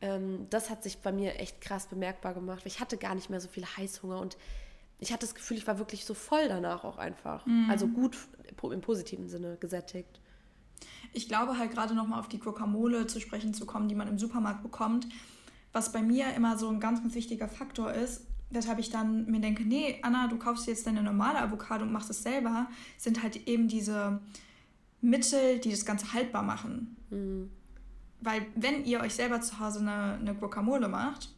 Ähm, 0.00 0.48
das 0.50 0.68
hat 0.68 0.82
sich 0.82 0.98
bei 0.98 1.12
mir 1.12 1.38
echt 1.38 1.60
krass 1.60 1.86
bemerkbar 1.86 2.34
gemacht, 2.34 2.64
weil 2.64 2.72
ich 2.72 2.80
hatte 2.80 2.96
gar 2.96 3.14
nicht 3.14 3.30
mehr 3.30 3.40
so 3.40 3.48
viel 3.48 3.64
Heißhunger 3.64 4.20
und 4.20 4.36
ich 4.98 5.12
hatte 5.12 5.26
das 5.26 5.34
Gefühl, 5.34 5.56
ich 5.56 5.66
war 5.66 5.78
wirklich 5.78 6.04
so 6.04 6.14
voll 6.14 6.48
danach 6.48 6.84
auch 6.84 6.98
einfach. 6.98 7.44
Mhm. 7.46 7.68
Also 7.70 7.86
gut 7.88 8.16
im 8.62 8.80
positiven 8.80 9.28
Sinne 9.28 9.56
gesättigt. 9.60 10.20
Ich 11.12 11.28
glaube 11.28 11.58
halt 11.58 11.70
gerade 11.70 11.94
nochmal 11.94 12.20
auf 12.20 12.28
die 12.28 12.38
Guacamole 12.38 13.06
zu 13.06 13.20
sprechen 13.20 13.54
zu 13.54 13.66
kommen, 13.66 13.88
die 13.88 13.94
man 13.94 14.08
im 14.08 14.18
Supermarkt 14.18 14.62
bekommt. 14.62 15.06
Was 15.72 15.92
bei 15.92 16.02
mir 16.02 16.32
immer 16.34 16.56
so 16.56 16.68
ein 16.68 16.80
ganz, 16.80 17.00
ganz 17.00 17.14
wichtiger 17.14 17.48
Faktor 17.48 17.92
ist, 17.92 18.26
weshalb 18.50 18.78
ich 18.78 18.90
dann 18.90 19.26
mir 19.26 19.40
denke, 19.40 19.64
nee, 19.64 19.98
Anna, 20.02 20.28
du 20.28 20.38
kaufst 20.38 20.66
jetzt 20.66 20.86
deine 20.86 21.02
normale 21.02 21.40
Avocado 21.40 21.84
und 21.84 21.92
machst 21.92 22.10
es 22.10 22.22
selber, 22.22 22.68
sind 22.96 23.22
halt 23.22 23.48
eben 23.48 23.68
diese 23.68 24.20
Mittel, 25.00 25.58
die 25.58 25.70
das 25.70 25.84
Ganze 25.84 26.12
haltbar 26.12 26.42
machen. 26.42 26.96
Mhm. 27.10 27.50
Weil 28.20 28.46
wenn 28.54 28.84
ihr 28.84 29.00
euch 29.00 29.14
selber 29.14 29.40
zu 29.42 29.60
Hause 29.60 29.80
eine, 29.80 30.14
eine 30.14 30.34
Guacamole 30.34 30.88
macht 30.88 31.35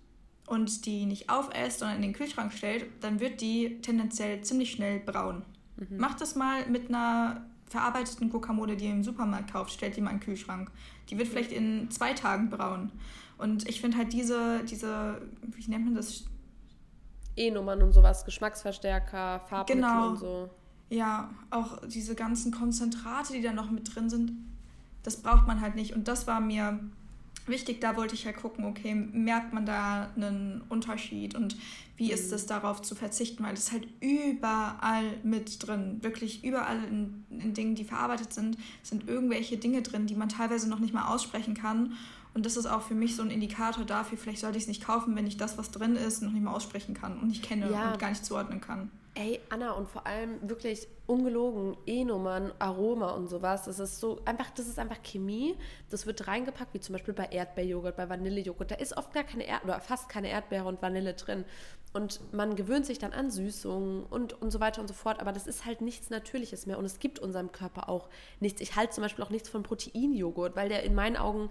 und 0.48 0.86
die 0.86 1.06
nicht 1.06 1.30
aufesst, 1.30 1.80
sondern 1.80 1.96
in 1.96 2.02
den 2.02 2.12
Kühlschrank 2.12 2.52
stellt, 2.52 2.86
dann 3.00 3.20
wird 3.20 3.40
die 3.40 3.80
tendenziell 3.82 4.40
ziemlich 4.42 4.70
schnell 4.70 5.00
braun. 5.00 5.42
Mhm. 5.76 5.98
Macht 5.98 6.20
das 6.20 6.34
mal 6.34 6.66
mit 6.66 6.88
einer 6.88 7.44
verarbeiteten 7.66 8.30
Guacamole, 8.30 8.76
die 8.76 8.86
ihr 8.86 8.92
im 8.92 9.04
Supermarkt 9.04 9.52
kauft, 9.52 9.72
stellt 9.72 9.96
die 9.96 10.00
mal 10.00 10.10
in 10.10 10.16
den 10.16 10.24
Kühlschrank. 10.24 10.70
Die 11.10 11.18
wird 11.18 11.28
vielleicht 11.28 11.52
in 11.52 11.90
zwei 11.90 12.14
Tagen 12.14 12.50
braun. 12.50 12.90
Und 13.36 13.68
ich 13.68 13.80
finde 13.80 13.98
halt 13.98 14.12
diese, 14.12 14.64
diese, 14.64 15.20
wie 15.42 15.70
nennt 15.70 15.84
man 15.84 15.94
das, 15.94 16.24
E-Nummern 17.36 17.82
und 17.82 17.92
sowas, 17.92 18.24
Geschmacksverstärker, 18.24 19.40
Farbmittel 19.48 19.82
genau. 19.82 20.08
und 20.08 20.16
so. 20.18 20.50
Ja, 20.90 21.30
auch 21.50 21.78
diese 21.86 22.14
ganzen 22.14 22.50
Konzentrate, 22.50 23.34
die 23.34 23.42
da 23.42 23.52
noch 23.52 23.70
mit 23.70 23.94
drin 23.94 24.10
sind, 24.10 24.32
das 25.02 25.18
braucht 25.18 25.46
man 25.46 25.60
halt 25.60 25.76
nicht. 25.76 25.94
Und 25.94 26.08
das 26.08 26.26
war 26.26 26.40
mir 26.40 26.80
wichtig, 27.48 27.80
da 27.80 27.96
wollte 27.96 28.14
ich 28.14 28.24
ja 28.24 28.32
halt 28.32 28.40
gucken, 28.40 28.64
okay, 28.64 28.94
merkt 28.94 29.52
man 29.52 29.66
da 29.66 30.10
einen 30.16 30.62
Unterschied 30.68 31.34
und 31.34 31.56
wie 31.96 32.12
ist 32.12 32.28
mhm. 32.28 32.34
es 32.34 32.46
darauf 32.46 32.82
zu 32.82 32.94
verzichten, 32.94 33.42
weil 33.44 33.54
es 33.54 33.72
halt 33.72 33.86
überall 34.00 35.16
mit 35.22 35.66
drin, 35.66 35.98
wirklich 36.02 36.44
überall 36.44 36.82
in, 36.84 37.24
in 37.30 37.54
Dingen, 37.54 37.74
die 37.74 37.84
verarbeitet 37.84 38.32
sind, 38.32 38.56
sind 38.82 39.08
irgendwelche 39.08 39.56
Dinge 39.56 39.82
drin, 39.82 40.06
die 40.06 40.14
man 40.14 40.28
teilweise 40.28 40.68
noch 40.68 40.78
nicht 40.78 40.94
mal 40.94 41.12
aussprechen 41.12 41.54
kann 41.54 41.94
und 42.34 42.46
das 42.46 42.56
ist 42.56 42.66
auch 42.66 42.82
für 42.82 42.94
mich 42.94 43.16
so 43.16 43.22
ein 43.22 43.30
Indikator 43.30 43.84
dafür, 43.84 44.16
vielleicht 44.16 44.40
sollte 44.40 44.58
ich 44.58 44.64
es 44.64 44.68
nicht 44.68 44.84
kaufen, 44.84 45.16
wenn 45.16 45.26
ich 45.26 45.36
das, 45.36 45.58
was 45.58 45.70
drin 45.70 45.96
ist, 45.96 46.22
noch 46.22 46.30
nicht 46.30 46.44
mal 46.44 46.52
aussprechen 46.52 46.94
kann 46.94 47.18
und 47.18 47.28
nicht 47.28 47.42
kenne 47.42 47.70
ja. 47.70 47.92
und 47.92 47.98
gar 47.98 48.10
nicht 48.10 48.24
zuordnen 48.24 48.60
kann. 48.60 48.90
Ey, 49.18 49.40
Anna, 49.48 49.72
und 49.72 49.88
vor 49.88 50.06
allem 50.06 50.48
wirklich 50.48 50.86
ungelogen, 51.08 51.76
E-Nummern, 51.86 52.52
Aroma 52.60 53.10
und 53.10 53.26
sowas. 53.26 53.64
Das 53.64 53.80
ist 53.80 53.98
so 53.98 54.20
einfach, 54.24 54.48
das 54.50 54.68
ist 54.68 54.78
einfach 54.78 55.02
Chemie. 55.02 55.56
Das 55.90 56.06
wird 56.06 56.28
reingepackt, 56.28 56.72
wie 56.72 56.78
zum 56.78 56.92
Beispiel 56.92 57.14
bei 57.14 57.24
Erdbeerjoghurt, 57.24 57.96
bei 57.96 58.08
Vanillejoghurt. 58.08 58.70
Da 58.70 58.74
ist 58.76 58.96
oft 58.96 59.12
gar 59.12 59.24
keine 59.24 59.44
Erd 59.44 59.64
oder 59.64 59.80
fast 59.80 60.08
keine 60.08 60.30
Erdbeere 60.30 60.66
und 60.68 60.80
Vanille 60.80 61.14
drin. 61.14 61.44
Und 61.92 62.20
man 62.32 62.54
gewöhnt 62.54 62.86
sich 62.86 63.00
dann 63.00 63.12
an 63.12 63.32
Süßungen 63.32 64.04
und, 64.04 64.40
und 64.40 64.52
so 64.52 64.60
weiter 64.60 64.80
und 64.80 64.86
so 64.86 64.94
fort. 64.94 65.18
Aber 65.18 65.32
das 65.32 65.48
ist 65.48 65.64
halt 65.64 65.80
nichts 65.80 66.10
Natürliches 66.10 66.66
mehr. 66.66 66.78
Und 66.78 66.84
es 66.84 67.00
gibt 67.00 67.18
unserem 67.18 67.50
Körper 67.50 67.88
auch 67.88 68.08
nichts. 68.38 68.60
Ich 68.60 68.76
halte 68.76 68.92
zum 68.92 69.02
Beispiel 69.02 69.24
auch 69.24 69.30
nichts 69.30 69.48
von 69.48 69.64
Proteinjoghurt, 69.64 70.54
weil 70.54 70.68
der 70.68 70.84
in 70.84 70.94
meinen 70.94 71.16
Augen 71.16 71.50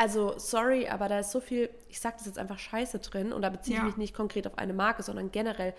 also 0.00 0.32
sorry, 0.38 0.88
aber 0.88 1.10
da 1.10 1.18
ist 1.18 1.30
so 1.30 1.40
viel, 1.40 1.68
ich 1.90 2.00
sage 2.00 2.14
das 2.16 2.24
jetzt 2.24 2.38
einfach 2.38 2.58
Scheiße 2.58 3.00
drin 3.00 3.34
und 3.34 3.42
da 3.42 3.50
beziehe 3.50 3.76
ja. 3.76 3.82
ich 3.82 3.88
mich 3.88 3.96
nicht 3.98 4.14
konkret 4.14 4.46
auf 4.46 4.56
eine 4.56 4.72
Marke, 4.72 5.02
sondern 5.02 5.30
generell. 5.30 5.74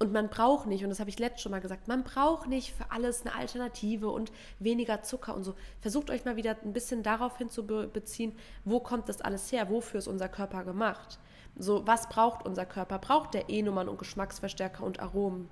Und 0.00 0.12
man 0.12 0.28
braucht 0.28 0.66
nicht, 0.66 0.84
und 0.84 0.90
das 0.90 1.00
habe 1.00 1.10
ich 1.10 1.18
letztes 1.18 1.42
schon 1.42 1.50
mal 1.50 1.60
gesagt, 1.60 1.88
man 1.88 2.04
braucht 2.04 2.48
nicht 2.48 2.72
für 2.72 2.90
alles 2.90 3.22
eine 3.22 3.34
Alternative 3.34 4.08
und 4.10 4.30
weniger 4.60 5.02
Zucker 5.02 5.34
und 5.34 5.42
so. 5.42 5.54
Versucht 5.80 6.10
euch 6.10 6.24
mal 6.24 6.36
wieder 6.36 6.56
ein 6.62 6.72
bisschen 6.72 7.02
darauf 7.02 7.36
hin 7.38 7.50
zu 7.50 7.66
beziehen, 7.66 8.36
wo 8.64 8.78
kommt 8.78 9.08
das 9.08 9.20
alles 9.20 9.50
her, 9.50 9.70
wofür 9.70 9.98
ist 9.98 10.06
unser 10.06 10.28
Körper 10.28 10.62
gemacht. 10.64 11.18
So, 11.56 11.84
was 11.86 12.08
braucht 12.08 12.46
unser 12.46 12.64
Körper? 12.64 12.98
Braucht 12.98 13.34
der 13.34 13.48
E-Nummern 13.48 13.88
und 13.88 13.98
Geschmacksverstärker 13.98 14.84
und 14.84 15.00
Aromen? 15.00 15.48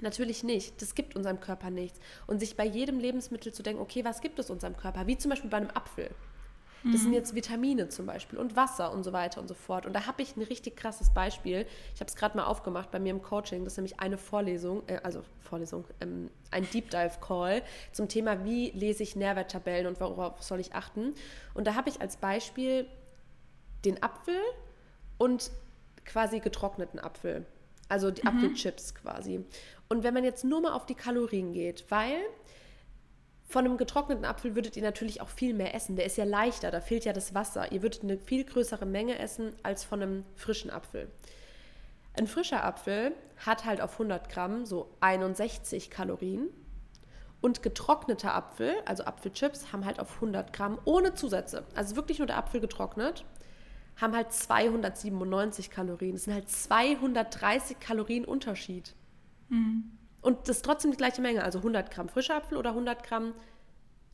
Natürlich 0.00 0.42
nicht. 0.42 0.80
Das 0.80 0.94
gibt 0.94 1.14
unserem 1.14 1.40
Körper 1.40 1.70
nichts. 1.70 2.00
Und 2.26 2.40
sich 2.40 2.56
bei 2.56 2.64
jedem 2.64 2.98
Lebensmittel 2.98 3.52
zu 3.52 3.62
denken, 3.62 3.82
okay, 3.82 4.04
was 4.04 4.22
gibt 4.22 4.38
es 4.38 4.48
unserem 4.48 4.76
Körper? 4.76 5.06
Wie 5.06 5.18
zum 5.18 5.28
Beispiel 5.28 5.50
bei 5.50 5.58
einem 5.58 5.70
Apfel. 5.70 6.10
Das 6.84 7.00
mhm. 7.00 7.04
sind 7.04 7.12
jetzt 7.14 7.34
Vitamine 7.34 7.88
zum 7.88 8.04
Beispiel 8.04 8.38
und 8.38 8.56
Wasser 8.56 8.92
und 8.92 9.04
so 9.04 9.12
weiter 9.14 9.40
und 9.40 9.48
so 9.48 9.54
fort. 9.54 9.86
Und 9.86 9.94
da 9.94 10.06
habe 10.06 10.20
ich 10.20 10.36
ein 10.36 10.42
richtig 10.42 10.76
krasses 10.76 11.14
Beispiel. 11.14 11.66
Ich 11.94 12.00
habe 12.00 12.08
es 12.08 12.14
gerade 12.14 12.36
mal 12.36 12.44
aufgemacht 12.44 12.90
bei 12.90 13.00
mir 13.00 13.10
im 13.10 13.22
Coaching. 13.22 13.64
Das 13.64 13.72
ist 13.72 13.76
nämlich 13.78 14.00
eine 14.00 14.18
Vorlesung, 14.18 14.82
äh, 14.86 15.00
also 15.02 15.22
Vorlesung, 15.40 15.86
ähm, 16.00 16.30
ein 16.50 16.68
Deep 16.70 16.90
Dive 16.90 17.18
Call 17.20 17.62
zum 17.92 18.08
Thema, 18.08 18.44
wie 18.44 18.70
lese 18.72 19.02
ich 19.02 19.16
Nährwerttabellen 19.16 19.86
und 19.86 19.98
worauf 19.98 20.42
soll 20.42 20.60
ich 20.60 20.74
achten. 20.74 21.14
Und 21.54 21.66
da 21.66 21.74
habe 21.74 21.88
ich 21.88 22.02
als 22.02 22.18
Beispiel 22.18 22.86
den 23.86 24.02
Apfel 24.02 24.38
und 25.16 25.50
quasi 26.04 26.40
getrockneten 26.40 27.00
Apfel. 27.00 27.46
Also 27.88 28.10
die 28.10 28.22
mhm. 28.22 28.28
Apfelchips 28.28 28.94
quasi. 28.94 29.42
Und 29.88 30.02
wenn 30.02 30.12
man 30.12 30.24
jetzt 30.24 30.44
nur 30.44 30.60
mal 30.60 30.72
auf 30.72 30.84
die 30.84 30.94
Kalorien 30.94 31.52
geht, 31.52 31.86
weil 31.88 32.18
von 33.46 33.64
einem 33.64 33.76
getrockneten 33.76 34.24
Apfel 34.24 34.54
würdet 34.54 34.76
ihr 34.76 34.82
natürlich 34.82 35.20
auch 35.20 35.28
viel 35.28 35.54
mehr 35.54 35.74
essen. 35.74 35.96
Der 35.96 36.06
ist 36.06 36.16
ja 36.16 36.24
leichter, 36.24 36.70
da 36.70 36.80
fehlt 36.80 37.04
ja 37.04 37.12
das 37.12 37.34
Wasser. 37.34 37.72
Ihr 37.72 37.82
würdet 37.82 38.02
eine 38.02 38.18
viel 38.18 38.44
größere 38.44 38.86
Menge 38.86 39.18
essen 39.18 39.54
als 39.62 39.84
von 39.84 40.02
einem 40.02 40.24
frischen 40.34 40.70
Apfel. 40.70 41.08
Ein 42.16 42.26
frischer 42.26 42.64
Apfel 42.64 43.12
hat 43.44 43.64
halt 43.64 43.80
auf 43.80 43.92
100 43.92 44.28
Gramm 44.28 44.64
so 44.64 44.90
61 45.00 45.90
Kalorien. 45.90 46.48
Und 47.40 47.62
getrockneter 47.62 48.34
Apfel, 48.34 48.72
also 48.86 49.04
Apfelchips, 49.04 49.72
haben 49.72 49.84
halt 49.84 50.00
auf 50.00 50.14
100 50.14 50.52
Gramm 50.54 50.78
ohne 50.86 51.12
Zusätze, 51.12 51.64
also 51.74 51.94
wirklich 51.94 52.18
nur 52.18 52.26
der 52.26 52.38
Apfel 52.38 52.58
getrocknet, 52.58 53.26
haben 53.96 54.16
halt 54.16 54.32
297 54.32 55.68
Kalorien. 55.68 56.12
Das 56.12 56.24
sind 56.24 56.32
halt 56.32 56.48
230 56.48 57.78
Kalorien 57.80 58.24
Unterschied. 58.24 58.94
Mhm. 59.50 59.90
Und 60.24 60.48
das 60.48 60.56
ist 60.56 60.64
trotzdem 60.64 60.90
die 60.90 60.96
gleiche 60.96 61.20
Menge, 61.20 61.44
also 61.44 61.58
100 61.58 61.90
Gramm 61.90 62.08
frischer 62.08 62.36
Apfel 62.36 62.56
oder 62.56 62.70
100 62.70 63.04
Gramm 63.04 63.34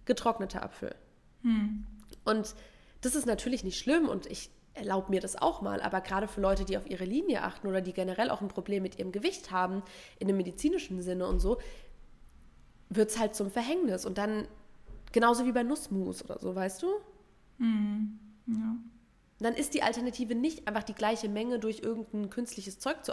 getrockneter 0.07 0.63
Apfel. 0.63 0.95
Hm. 1.43 1.87
Und 2.25 2.57
das 3.01 3.15
ist 3.15 3.27
natürlich 3.27 3.63
nicht 3.63 3.79
schlimm 3.79 4.09
und 4.09 4.27
ich 4.27 4.51
erlaube 4.75 5.11
mir 5.11 5.21
das 5.21 5.37
auch 5.37 5.63
mal, 5.63 5.81
aber 5.81 6.01
gerade 6.01 6.27
für 6.27 6.41
Leute, 6.41 6.65
die 6.65 6.77
auf 6.77 6.91
ihre 6.91 7.05
Linie 7.05 7.43
achten 7.43 7.69
oder 7.69 7.81
die 7.81 7.93
generell 7.93 8.31
auch 8.31 8.41
ein 8.41 8.49
Problem 8.49 8.83
mit 8.83 8.99
ihrem 8.99 9.13
Gewicht 9.13 9.53
haben, 9.53 9.83
in 10.19 10.27
dem 10.27 10.37
medizinischen 10.37 11.01
Sinne 11.01 11.29
und 11.29 11.39
so, 11.39 11.59
wird 12.89 13.11
es 13.11 13.19
halt 13.19 13.37
zum 13.37 13.51
Verhängnis. 13.51 14.05
Und 14.05 14.19
dann 14.19 14.49
genauso 15.13 15.47
wie 15.47 15.53
bei 15.53 15.63
Nussmus 15.63 16.25
oder 16.25 16.41
so, 16.41 16.57
weißt 16.57 16.83
du? 16.83 16.89
Mhm. 17.59 18.19
Ja. 18.47 18.77
Dann 19.39 19.55
ist 19.55 19.75
die 19.75 19.83
Alternative 19.83 20.35
nicht 20.35 20.67
einfach 20.67 20.83
die 20.83 20.95
gleiche 20.95 21.29
Menge 21.29 21.61
durch 21.61 21.81
irgendein 21.81 22.31
künstliches 22.31 22.79
Zeug 22.79 23.05
zu, 23.05 23.13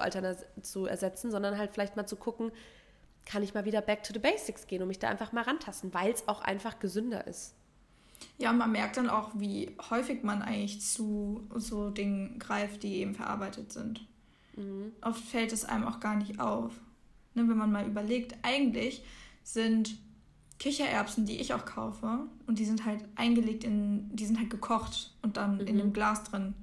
zu 0.62 0.86
ersetzen, 0.88 1.32
sondern 1.32 1.58
halt 1.58 1.72
vielleicht 1.74 1.96
mal 1.96 2.08
zu 2.08 2.18
gucken, 2.18 2.52
kann 3.28 3.44
ich 3.44 3.54
mal 3.54 3.66
wieder 3.66 3.82
back 3.82 4.04
to 4.04 4.14
the 4.14 4.20
basics 4.20 4.68
gehen 4.68 4.82
und 4.82 4.88
mich 4.88 5.00
da 5.00 5.10
einfach 5.10 5.34
mal 5.34 5.44
rantasten, 5.44 5.94
weil 5.94 6.12
es 6.12 6.28
auch 6.28 6.42
einfach 6.42 6.80
gesünder 6.80 7.28
ist. 7.28 7.54
Ja, 8.38 8.54
man 8.54 8.72
merkt 8.72 8.98
dann 8.98 9.10
auch, 9.10 9.32
wie 9.36 9.76
häufig 9.90 10.24
man 10.24 10.42
eigentlich 10.42 10.82
zu 10.82 11.48
so 11.56 11.90
Dingen 11.90 12.40
greift, 12.40 12.84
die 12.84 12.96
eben 12.96 13.14
verarbeitet 13.14 13.74
sind. 13.74 14.08
Mhm. 14.56 14.94
Oft 15.02 15.24
fällt 15.24 15.52
es 15.52 15.66
einem 15.66 15.86
auch 15.86 16.00
gar 16.00 16.16
nicht 16.16 16.40
auf. 16.40 16.72
Ne, 17.36 17.48
wenn 17.48 17.58
man 17.58 17.72
mal 17.72 17.86
überlegt, 17.86 18.36
eigentlich 18.44 19.04
sind 19.44 19.98
Kichererbsen, 20.58 21.26
die 21.26 21.40
ich 21.40 21.54
auch 21.54 21.66
kaufe, 21.66 22.22
und 22.48 22.60
die 22.60 22.66
sind 22.66 22.86
halt 22.86 23.04
eingelegt 23.16 23.64
in, 23.64 24.10
die 24.16 24.26
sind 24.26 24.40
halt 24.40 24.50
gekocht 24.50 25.14
und 25.22 25.38
dann 25.38 25.56
mhm. 25.56 25.68
in 25.68 25.82
einem 25.82 25.94
Glas 25.94 26.24
drin. 26.24 26.56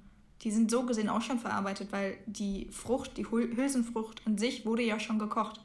Die 0.42 0.50
sind 0.50 0.70
so 0.70 0.84
gesehen 0.84 1.08
auch 1.08 1.22
schon 1.22 1.38
verarbeitet, 1.38 1.92
weil 1.92 2.16
die 2.26 2.68
Frucht, 2.70 3.16
die 3.16 3.30
Hülsenfrucht 3.30 4.26
an 4.26 4.38
sich 4.38 4.66
wurde 4.66 4.82
ja 4.82 4.98
schon 4.98 5.18
gekocht. 5.18 5.60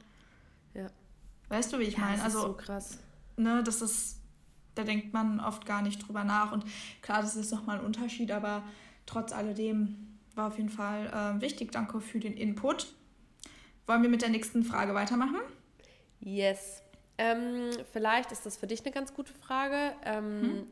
Weißt 1.50 1.74
du, 1.74 1.80
wie 1.80 1.84
ich 1.84 1.96
ja, 1.96 2.02
meine? 2.02 2.24
Also, 2.24 2.42
so 2.42 2.54
krass. 2.54 3.00
Ne, 3.38 3.64
das 3.64 3.82
ist, 3.82 4.22
da 4.76 4.84
denkt 4.84 5.14
man 5.14 5.40
oft 5.40 5.66
gar 5.66 5.82
nicht 5.82 6.08
drüber 6.08 6.24
nach. 6.24 6.52
Und 6.52 6.66
klar, 7.02 7.22
das 7.22 7.36
ist 7.36 7.52
nochmal 7.52 7.80
ein 7.80 7.86
Unterschied, 7.86 8.32
aber 8.32 8.64
trotz 9.06 9.34
alledem 9.34 10.18
war 10.36 10.48
auf 10.48 10.58
jeden 10.58 10.70
Fall 10.70 11.08
äh, 11.08 11.42
wichtig. 11.42 11.72
Danke 11.72 12.02
für 12.02 12.20
den 12.20 12.34
Input. 12.34 12.94
Wollen 13.88 14.04
wir 14.04 14.10
mit 14.10 14.22
der 14.22 14.30
nächsten 14.30 14.64
Frage 14.64 14.94
weitermachen? 14.94 15.40
Yes. 16.20 16.84
Ähm, 17.18 17.72
vielleicht 17.92 18.32
ist 18.32 18.46
das 18.46 18.56
für 18.56 18.68
dich 18.68 18.86
eine 18.86 18.92
ganz 18.92 19.14
gute 19.14 19.34
Frage. 19.34 19.94
Ähm, 20.06 20.42
hm? 20.42 20.68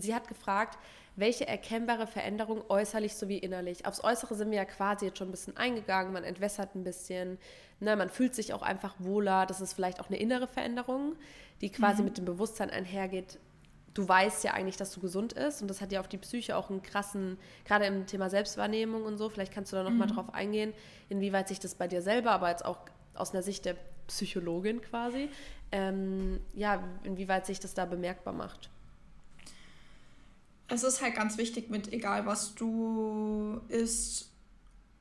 Sie 0.00 0.14
hat 0.14 0.28
gefragt, 0.28 0.78
welche 1.16 1.46
erkennbare 1.46 2.06
Veränderung 2.06 2.62
äußerlich 2.68 3.14
sowie 3.14 3.38
innerlich? 3.38 3.84
Aufs 3.86 4.02
Äußere 4.02 4.34
sind 4.34 4.50
wir 4.50 4.58
ja 4.58 4.64
quasi 4.64 5.06
jetzt 5.06 5.18
schon 5.18 5.28
ein 5.28 5.32
bisschen 5.32 5.56
eingegangen, 5.56 6.12
man 6.12 6.24
entwässert 6.24 6.74
ein 6.74 6.84
bisschen, 6.84 7.38
ne, 7.80 7.96
man 7.96 8.08
fühlt 8.08 8.34
sich 8.34 8.54
auch 8.54 8.62
einfach 8.62 8.94
wohler. 8.98 9.44
Das 9.46 9.60
ist 9.60 9.74
vielleicht 9.74 10.00
auch 10.00 10.08
eine 10.08 10.18
innere 10.18 10.46
Veränderung, 10.46 11.16
die 11.60 11.70
quasi 11.70 12.00
mhm. 12.00 12.08
mit 12.08 12.18
dem 12.18 12.24
Bewusstsein 12.24 12.70
einhergeht. 12.70 13.38
Du 13.94 14.08
weißt 14.08 14.42
ja 14.44 14.54
eigentlich, 14.54 14.78
dass 14.78 14.92
du 14.92 15.00
gesund 15.00 15.34
ist 15.34 15.60
und 15.60 15.68
das 15.68 15.82
hat 15.82 15.92
ja 15.92 16.00
auf 16.00 16.08
die 16.08 16.16
Psyche 16.16 16.56
auch 16.56 16.70
einen 16.70 16.82
krassen, 16.82 17.38
gerade 17.66 17.84
im 17.84 18.06
Thema 18.06 18.30
Selbstwahrnehmung 18.30 19.04
und 19.04 19.18
so, 19.18 19.28
vielleicht 19.28 19.52
kannst 19.52 19.70
du 19.72 19.76
da 19.76 19.82
nochmal 19.82 20.08
mhm. 20.08 20.14
drauf 20.14 20.34
eingehen, 20.34 20.72
inwieweit 21.10 21.48
sich 21.48 21.60
das 21.60 21.74
bei 21.74 21.88
dir 21.88 22.00
selber, 22.00 22.30
aber 22.30 22.48
jetzt 22.48 22.64
auch 22.64 22.78
aus 23.14 23.32
einer 23.32 23.42
Sicht 23.42 23.66
der 23.66 23.76
Psychologin 24.06 24.80
quasi, 24.80 25.28
ähm, 25.72 26.40
ja, 26.54 26.82
inwieweit 27.04 27.44
sich 27.44 27.60
das 27.60 27.74
da 27.74 27.84
bemerkbar 27.84 28.32
macht. 28.32 28.70
Es 30.72 30.84
ist 30.84 31.02
halt 31.02 31.14
ganz 31.14 31.36
wichtig, 31.36 31.68
mit 31.68 31.92
egal 31.92 32.24
was 32.24 32.54
du 32.54 33.60
isst, 33.68 34.30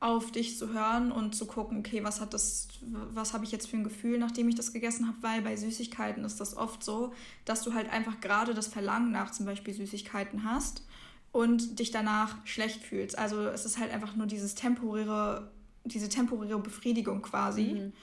auf 0.02 0.32
dich 0.32 0.58
zu 0.58 0.74
hören 0.74 1.12
und 1.12 1.34
zu 1.34 1.46
gucken, 1.46 1.78
okay, 1.78 2.04
was 2.04 2.20
hat 2.20 2.34
das, 2.34 2.68
was 3.14 3.34
habe 3.34 3.46
ich 3.46 3.52
jetzt 3.52 3.70
für 3.70 3.78
ein 3.78 3.84
Gefühl, 3.84 4.18
nachdem 4.18 4.50
ich 4.50 4.56
das 4.56 4.74
gegessen 4.74 5.08
habe, 5.08 5.18
weil 5.22 5.42
bei 5.44 5.56
Süßigkeiten 5.56 6.26
ist 6.26 6.42
das 6.42 6.58
oft 6.58 6.84
so, 6.84 7.14
dass 7.46 7.62
du 7.62 7.74
halt 7.74 7.90
einfach 7.90 8.20
gerade 8.20 8.54
das 8.54 8.68
Verlangen 8.68 9.12
nach 9.12 9.32
zum 9.32 9.46
Beispiel 9.46 9.74
Süßigkeiten 9.74 10.44
hast 10.44 10.84
und 11.32 11.80
dich 11.80 11.92
danach 11.92 12.36
schlecht 12.46 12.84
fühlst. 12.84 13.18
Also 13.18 13.46
es 13.46 13.64
ist 13.64 13.80
halt 13.80 13.94
einfach 13.94 14.16
nur 14.16 14.26
dieses 14.26 14.56
temporäre, 14.56 15.52
diese 15.86 16.10
temporäre 16.10 16.60
Befriedigung 16.60 17.22
quasi. 17.22 17.64
Mhm. 17.64 17.94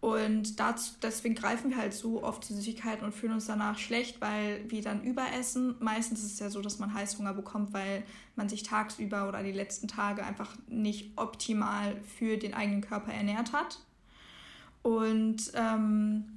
Und 0.00 0.60
dazu, 0.60 0.92
deswegen 1.02 1.34
greifen 1.34 1.70
wir 1.70 1.78
halt 1.78 1.94
so 1.94 2.22
oft 2.22 2.44
zu 2.44 2.54
Süßigkeiten 2.54 3.04
und 3.04 3.12
fühlen 3.12 3.32
uns 3.32 3.46
danach 3.46 3.78
schlecht, 3.78 4.20
weil 4.20 4.64
wir 4.68 4.82
dann 4.82 5.02
überessen. 5.02 5.74
Meistens 5.80 6.22
ist 6.22 6.34
es 6.34 6.38
ja 6.38 6.50
so, 6.50 6.60
dass 6.60 6.78
man 6.78 6.92
Heißhunger 6.92 7.32
bekommt, 7.32 7.72
weil 7.72 8.04
man 8.36 8.48
sich 8.48 8.62
tagsüber 8.62 9.26
oder 9.28 9.42
die 9.42 9.52
letzten 9.52 9.88
Tage 9.88 10.24
einfach 10.24 10.54
nicht 10.68 11.12
optimal 11.16 11.96
für 12.18 12.36
den 12.36 12.54
eigenen 12.54 12.82
Körper 12.82 13.12
ernährt 13.12 13.52
hat. 13.52 13.80
Und 14.82 15.50
ähm, 15.54 16.35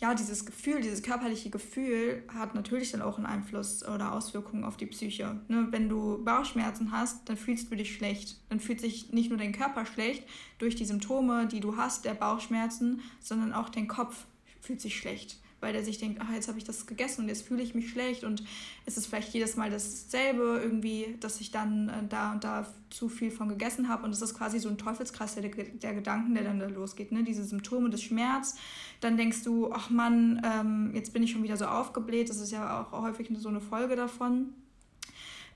ja, 0.00 0.14
dieses 0.14 0.46
Gefühl, 0.46 0.80
dieses 0.80 1.02
körperliche 1.02 1.50
Gefühl 1.50 2.22
hat 2.32 2.54
natürlich 2.54 2.90
dann 2.92 3.02
auch 3.02 3.18
einen 3.18 3.26
Einfluss 3.26 3.86
oder 3.86 4.12
Auswirkungen 4.12 4.64
auf 4.64 4.78
die 4.78 4.86
Psyche. 4.86 5.40
Ne? 5.48 5.68
Wenn 5.70 5.90
du 5.90 6.24
Bauchschmerzen 6.24 6.90
hast, 6.90 7.28
dann 7.28 7.36
fühlst 7.36 7.70
du 7.70 7.76
dich 7.76 7.94
schlecht. 7.94 8.40
Dann 8.48 8.60
fühlt 8.60 8.80
sich 8.80 9.12
nicht 9.12 9.28
nur 9.28 9.38
dein 9.38 9.52
Körper 9.52 9.84
schlecht 9.84 10.24
durch 10.58 10.74
die 10.74 10.86
Symptome, 10.86 11.46
die 11.46 11.60
du 11.60 11.76
hast, 11.76 12.06
der 12.06 12.14
Bauchschmerzen, 12.14 13.02
sondern 13.20 13.52
auch 13.52 13.68
dein 13.68 13.88
Kopf 13.88 14.24
fühlt 14.62 14.80
sich 14.80 14.96
schlecht 14.96 15.38
weil 15.60 15.72
der 15.72 15.84
sich 15.84 15.98
denkt, 15.98 16.20
ach, 16.22 16.32
jetzt 16.32 16.48
habe 16.48 16.58
ich 16.58 16.64
das 16.64 16.86
gegessen 16.86 17.22
und 17.22 17.28
jetzt 17.28 17.46
fühle 17.46 17.62
ich 17.62 17.74
mich 17.74 17.90
schlecht 17.90 18.24
und 18.24 18.42
es 18.86 18.96
ist 18.96 19.06
vielleicht 19.06 19.32
jedes 19.32 19.56
Mal 19.56 19.70
dasselbe 19.70 20.60
irgendwie, 20.62 21.16
dass 21.20 21.40
ich 21.40 21.50
dann 21.50 21.88
äh, 21.88 22.06
da 22.08 22.32
und 22.32 22.44
da 22.44 22.66
zu 22.90 23.08
viel 23.08 23.30
von 23.30 23.48
gegessen 23.48 23.88
habe 23.88 24.04
und 24.04 24.10
es 24.10 24.22
ist 24.22 24.34
quasi 24.34 24.58
so 24.58 24.68
ein 24.68 24.78
Teufelskreis 24.78 25.34
der, 25.34 25.48
der 25.48 25.94
Gedanken, 25.94 26.34
der 26.34 26.44
dann 26.44 26.58
da 26.58 26.66
losgeht, 26.66 27.12
ne? 27.12 27.22
diese 27.22 27.44
Symptome 27.44 27.90
des 27.90 28.02
Schmerz, 28.02 28.56
dann 29.00 29.16
denkst 29.16 29.44
du, 29.44 29.72
ach 29.72 29.90
Mann, 29.90 30.42
ähm, 30.44 30.90
jetzt 30.94 31.12
bin 31.12 31.22
ich 31.22 31.32
schon 31.32 31.42
wieder 31.42 31.56
so 31.56 31.66
aufgebläht, 31.66 32.28
das 32.30 32.40
ist 32.40 32.52
ja 32.52 32.82
auch 32.82 33.02
häufig 33.02 33.30
so 33.36 33.48
eine 33.48 33.60
Folge 33.60 33.96
davon. 33.96 34.54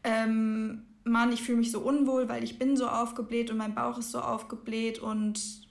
Ähm, 0.04 0.82
Mann, 1.04 1.32
ich 1.32 1.42
fühle 1.42 1.58
mich 1.58 1.70
so 1.70 1.80
unwohl, 1.80 2.28
weil 2.28 2.44
ich 2.44 2.58
bin 2.58 2.76
so 2.76 2.88
aufgebläht 2.88 3.50
und 3.50 3.58
mein 3.58 3.74
Bauch 3.74 3.98
ist 3.98 4.10
so 4.10 4.20
aufgebläht 4.20 4.98
und 4.98 5.63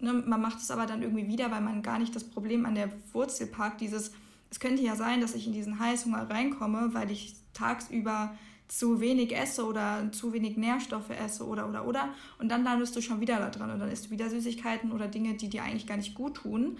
ne, 0.00 0.12
man 0.12 0.40
macht 0.40 0.58
es 0.58 0.70
aber 0.70 0.86
dann 0.86 1.02
irgendwie 1.02 1.28
wieder, 1.28 1.50
weil 1.50 1.60
man 1.60 1.82
gar 1.82 1.98
nicht 1.98 2.14
das 2.14 2.24
Problem 2.24 2.66
an 2.66 2.74
der 2.74 2.90
Wurzel 3.12 3.46
parkt. 3.46 3.80
Dieses, 3.80 4.12
es 4.50 4.60
könnte 4.60 4.82
ja 4.82 4.96
sein, 4.96 5.20
dass 5.20 5.34
ich 5.34 5.46
in 5.46 5.52
diesen 5.52 5.78
Heißhunger 5.78 6.28
reinkomme, 6.30 6.92
weil 6.92 7.10
ich 7.10 7.34
tagsüber 7.52 8.34
zu 8.68 9.00
wenig 9.00 9.36
esse 9.36 9.66
oder 9.66 10.10
zu 10.12 10.32
wenig 10.32 10.56
Nährstoffe 10.56 11.10
esse 11.10 11.44
oder 11.44 11.68
oder 11.68 11.84
oder 11.86 12.08
und 12.38 12.48
dann 12.50 12.62
landest 12.62 12.94
du 12.94 13.02
schon 13.02 13.20
wieder 13.20 13.40
da 13.40 13.50
dran 13.50 13.72
und 13.72 13.80
dann 13.80 13.90
isst 13.90 14.06
du 14.06 14.10
wieder 14.10 14.30
Süßigkeiten 14.30 14.92
oder 14.92 15.08
Dinge, 15.08 15.34
die 15.34 15.48
dir 15.48 15.64
eigentlich 15.64 15.88
gar 15.88 15.96
nicht 15.96 16.14
gut 16.14 16.36
tun, 16.36 16.78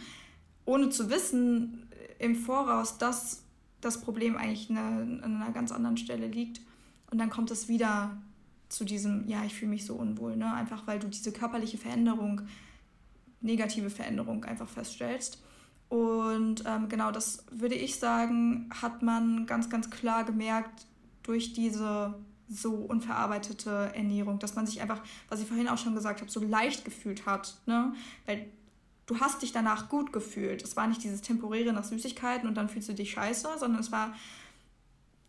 ohne 0.64 0.90
zu 0.90 1.11
wissen 1.11 1.88
im 2.20 2.37
Voraus, 2.37 2.98
dass 2.98 3.42
das 3.80 4.00
Problem 4.02 4.37
eigentlich 4.37 4.70
eine, 4.70 4.80
an 4.80 5.24
einer 5.24 5.50
ganz 5.50 5.72
anderen 5.72 5.96
Stelle 5.96 6.28
liegt 6.28 6.61
und 7.11 7.18
dann 7.18 7.28
kommt 7.28 7.50
es 7.50 7.66
wieder 7.66 8.16
zu 8.68 8.85
diesem, 8.85 9.26
ja, 9.26 9.44
ich 9.44 9.54
fühle 9.54 9.72
mich 9.72 9.85
so 9.85 9.94
unwohl, 9.94 10.37
ne? 10.37 10.54
einfach 10.54 10.87
weil 10.87 11.00
du 11.00 11.09
diese 11.09 11.33
körperliche 11.33 11.76
Veränderung 11.76 12.42
negative 13.40 13.90
Veränderung 13.90 14.44
einfach 14.44 14.68
feststellst. 14.68 15.42
Und 15.88 16.64
ähm, 16.66 16.88
genau 16.88 17.11
das 17.11 17.44
würde 17.50 17.74
ich 17.74 17.98
sagen, 17.98 18.70
hat 18.81 19.03
man 19.03 19.46
ganz, 19.46 19.68
ganz 19.68 19.90
klar 19.90 20.24
gemerkt 20.24 20.87
durch 21.22 21.53
diese 21.53 22.14
so 22.48 22.74
unverarbeitete 22.74 23.92
Ernährung, 23.94 24.38
dass 24.38 24.55
man 24.55 24.66
sich 24.66 24.81
einfach, 24.81 25.00
was 25.29 25.40
ich 25.40 25.46
vorhin 25.46 25.68
auch 25.68 25.79
schon 25.79 25.94
gesagt 25.94 26.20
habe, 26.20 26.31
so 26.31 26.40
leicht 26.40 26.85
gefühlt 26.85 27.26
hat. 27.26 27.57
Ne? 27.66 27.92
Weil 28.26 28.46
du 29.07 29.18
hast 29.20 29.42
dich 29.42 29.53
danach 29.53 29.88
gut 29.88 30.12
gefühlt. 30.12 30.62
Es 30.62 30.76
war 30.76 30.87
nicht 30.87 31.03
dieses 31.03 31.22
temporäre 31.22 31.72
nach 31.72 31.85
Süßigkeiten 31.85 32.48
und 32.48 32.57
dann 32.57 32.68
fühlst 32.68 32.88
du 32.88 32.94
dich 32.94 33.12
scheiße, 33.12 33.48
sondern 33.59 33.81
es 33.81 33.90
war 33.90 34.14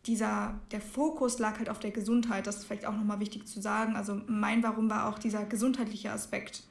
dieser, 0.05 0.59
der 0.71 0.81
Fokus 0.81 1.39
lag 1.39 1.59
halt 1.59 1.69
auf 1.69 1.79
der 1.79 1.91
Gesundheit. 1.91 2.47
Das 2.47 2.57
ist 2.57 2.65
vielleicht 2.65 2.85
auch 2.85 2.95
nochmal 2.95 3.19
wichtig 3.19 3.47
zu 3.47 3.61
sagen. 3.61 3.95
Also 3.95 4.19
mein 4.27 4.63
Warum 4.63 4.89
war 4.89 5.07
auch 5.07 5.19
dieser 5.19 5.45
gesundheitliche 5.45 6.11
Aspekt. 6.11 6.63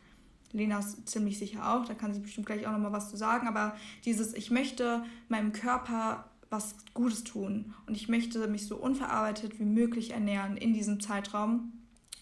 Lena 0.52 0.78
ist 0.78 1.08
ziemlich 1.08 1.38
sicher 1.38 1.74
auch, 1.74 1.84
da 1.84 1.94
kann 1.94 2.12
sie 2.12 2.20
bestimmt 2.20 2.46
gleich 2.46 2.66
auch 2.66 2.72
nochmal 2.72 2.92
was 2.92 3.10
zu 3.10 3.16
sagen, 3.16 3.46
aber 3.46 3.74
dieses, 4.04 4.34
ich 4.34 4.50
möchte 4.50 5.04
meinem 5.28 5.52
Körper 5.52 6.24
was 6.50 6.74
Gutes 6.94 7.22
tun 7.22 7.74
und 7.86 7.96
ich 7.96 8.08
möchte 8.08 8.46
mich 8.48 8.66
so 8.66 8.76
unverarbeitet 8.76 9.60
wie 9.60 9.64
möglich 9.64 10.10
ernähren 10.10 10.56
in 10.56 10.74
diesem 10.74 11.00
Zeitraum. 11.00 11.72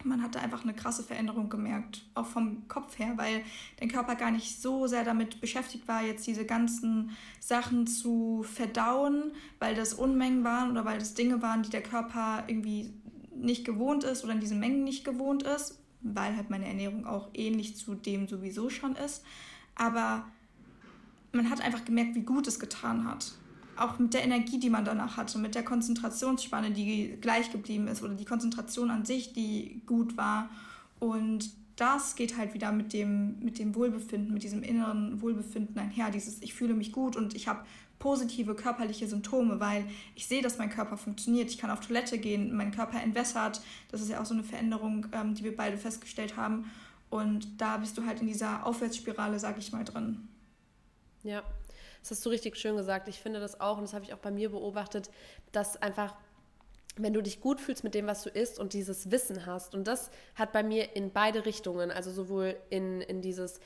Man 0.05 0.23
hatte 0.23 0.39
einfach 0.39 0.63
eine 0.63 0.75
krasse 0.75 1.03
Veränderung 1.03 1.49
gemerkt, 1.49 2.05
auch 2.15 2.27
vom 2.27 2.69
Kopf 2.69 2.99
her, 2.99 3.15
weil 3.17 3.43
dein 3.81 3.89
Körper 3.89 4.15
gar 4.15 4.31
nicht 4.31 4.61
so 4.61 4.87
sehr 4.87 5.03
damit 5.03 5.41
beschäftigt 5.41 5.89
war, 5.89 6.05
jetzt 6.05 6.27
diese 6.27 6.45
ganzen 6.45 7.11
Sachen 7.41 7.87
zu 7.87 8.45
verdauen, 8.45 9.33
weil 9.59 9.75
das 9.75 9.95
Unmengen 9.95 10.45
waren 10.45 10.71
oder 10.71 10.85
weil 10.85 10.99
das 10.99 11.15
Dinge 11.15 11.43
waren, 11.43 11.63
die 11.63 11.71
der 11.71 11.83
Körper 11.83 12.45
irgendwie 12.47 12.93
nicht 13.35 13.65
gewohnt 13.65 14.05
ist 14.05 14.23
oder 14.23 14.35
in 14.35 14.41
diesen 14.41 14.61
Mengen 14.61 14.85
nicht 14.85 15.05
gewohnt 15.05 15.43
ist 15.43 15.78
weil 16.01 16.37
halt 16.37 16.51
meine 16.51 16.67
Ernährung 16.67 17.07
auch 17.07 17.29
ähnlich 17.35 17.77
zu 17.77 17.95
dem 17.95 18.29
sowieso 18.29 18.71
schon 18.71 18.97
ist. 18.97 19.25
Aber 19.75 20.25
man 21.33 21.51
hat 21.51 21.61
einfach 21.61 21.85
gemerkt, 21.85 22.15
wie 22.15 22.23
gut 22.23 22.47
es 22.47 22.59
getan 22.59 23.05
hat. 23.05 23.33
Auch 23.77 23.99
mit 23.99 24.13
der 24.15 24.25
Energie, 24.25 24.59
die 24.59 24.71
man 24.71 24.85
danach 24.85 25.17
hatte, 25.17 25.39
mit 25.39 25.55
der 25.55 25.65
Konzentrationsspanne, 25.65 26.73
die 26.73 27.17
gleich 27.21 27.53
geblieben 27.53 27.87
ist 27.87 28.03
oder 28.03 28.15
die 28.15 28.25
Konzentration 28.25 28.91
an 28.91 29.05
sich, 29.05 29.33
die 29.33 29.83
gut 29.87 30.17
war. 30.17 30.51
Und 30.99 31.51
das 31.77 32.17
geht 32.17 32.37
halt 32.37 32.55
wieder 32.55 32.73
mit 32.73 32.93
dem, 32.93 33.39
mit 33.39 33.59
dem 33.61 33.77
Wohlbefinden, 33.77 34.35
mit 34.35 34.43
diesem 34.43 34.65
inneren 34.65 35.23
Wohlbefinden 35.23 35.79
einher. 35.79 36.11
Dieses, 36.11 36.43
ich 36.43 36.55
fühle 36.55 36.75
mich 36.75 36.91
gut 36.91 37.15
und 37.15 37.35
ich 37.35 37.47
habe 37.47 37.65
positive 37.99 38.55
körperliche 38.55 39.09
Symptome, 39.09 39.61
weil 39.61 39.85
ich 40.15 40.27
sehe, 40.27 40.43
dass 40.43 40.59
mein 40.59 40.71
Körper 40.71 40.97
funktioniert. 40.97 41.51
Ich 41.51 41.59
kann 41.59 41.71
auf 41.71 41.81
Toilette 41.81 42.19
gehen, 42.19 42.55
mein 42.57 42.71
Körper 42.71 43.01
entwässert. 43.01 43.61
Das 43.91 44.01
ist 44.01 44.09
ja 44.09 44.21
auch 44.21 44.27
so 44.27 44.35
eine 44.35 44.45
Veränderung, 44.45 45.07
ähm, 45.13 45.35
die 45.35 45.45
wir 45.45 45.57
beide 45.57 45.77
festgestellt 45.77 46.37
haben. 46.37 46.71
Und 47.11 47.61
da 47.61 47.79
bist 47.79 47.97
du 47.99 48.07
halt 48.07 48.21
in 48.21 48.27
dieser 48.27 48.67
Aufwärtsspirale, 48.67 49.39
sag 49.39 49.59
ich 49.59 49.73
mal, 49.73 49.85
drin. 49.85 50.29
Ja, 51.23 51.43
das 52.01 52.13
hast 52.13 52.27
du 52.27 52.31
richtig 52.31 52.57
schön 52.57 52.77
gesagt. 52.77 53.09
Ich 53.09 53.19
finde 53.19 53.41
das 53.41 53.61
auch, 53.61 53.79
und 53.79 53.83
das 53.83 53.95
habe 53.95 54.05
ich 54.05 54.15
auch 54.15 54.19
bei 54.19 54.31
mir 54.31 54.51
beobachtet, 54.51 55.11
dass 55.53 55.81
einfach 55.81 56.15
wenn 57.01 57.13
du 57.13 57.23
dich 57.23 57.41
gut 57.41 57.61
fühlst 57.61 57.85
mit 57.85 57.95
dem, 57.95 58.07
was 58.07 58.23
du 58.23 58.31
isst 58.31 58.59
und 58.59 58.73
dieses 58.73 59.11
Wissen 59.11 59.47
hast. 59.47 59.75
Und 59.75 59.87
das 59.87 60.11
hat 60.35 60.53
bei 60.53 60.63
mir 60.63 60.97
in 60.97 61.13
beide 61.13 61.47
Richtungen, 61.47 61.91
also 61.91 62.11
sowohl 62.11 62.57
in, 62.71 63.01
in 63.01 63.23
dieses 63.23 63.61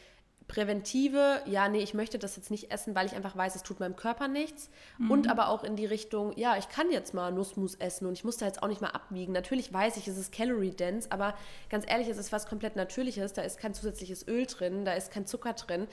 präventive, 0.53 1.41
ja, 1.47 1.71
nee, 1.71 1.83
ich 1.83 1.95
möchte 1.95 2.19
das 2.19 2.37
jetzt 2.37 2.51
nicht 2.51 2.71
essen, 2.71 2.95
weil 2.95 3.07
ich 3.07 3.17
einfach 3.17 3.35
weiß, 3.35 3.57
es 3.57 3.63
tut 3.63 3.81
meinem 3.81 3.97
Körper 3.97 4.29
nichts. 4.29 4.69
Mhm. 4.99 5.11
Und 5.11 5.31
aber 5.31 5.49
auch 5.49 5.65
in 5.65 5.77
die 5.77 5.87
Richtung, 5.87 6.37
ja, 6.37 6.59
ich 6.59 6.69
kann 6.69 6.91
jetzt 6.91 7.15
mal 7.15 7.33
Nussmus 7.33 7.75
essen 7.77 8.07
und 8.07 8.13
ich 8.13 8.23
muss 8.23 8.37
da 8.37 8.45
jetzt 8.45 8.63
auch 8.63 8.69
nicht 8.69 8.83
mal 8.83 8.91
abwiegen. 8.91 9.33
Natürlich 9.33 9.73
weiß 9.73 9.97
ich, 9.97 10.09
es 10.09 10.19
ist 10.19 10.31
calorie-dense, 10.31 11.11
aber 11.11 11.35
ganz 11.71 11.87
ehrlich, 11.89 12.07
es 12.09 12.19
ist 12.19 12.33
was 12.33 12.47
komplett 12.47 12.77
Natürliches. 12.77 13.33
Da 13.33 13.41
ist 13.41 13.59
kein 13.59 13.73
zusätzliches 13.73 14.29
Öl 14.29 14.45
drin, 14.45 14.85
da 14.85 14.93
ist 14.93 15.11
kein 15.11 15.27
Zucker 15.27 15.55
drin 15.55 15.89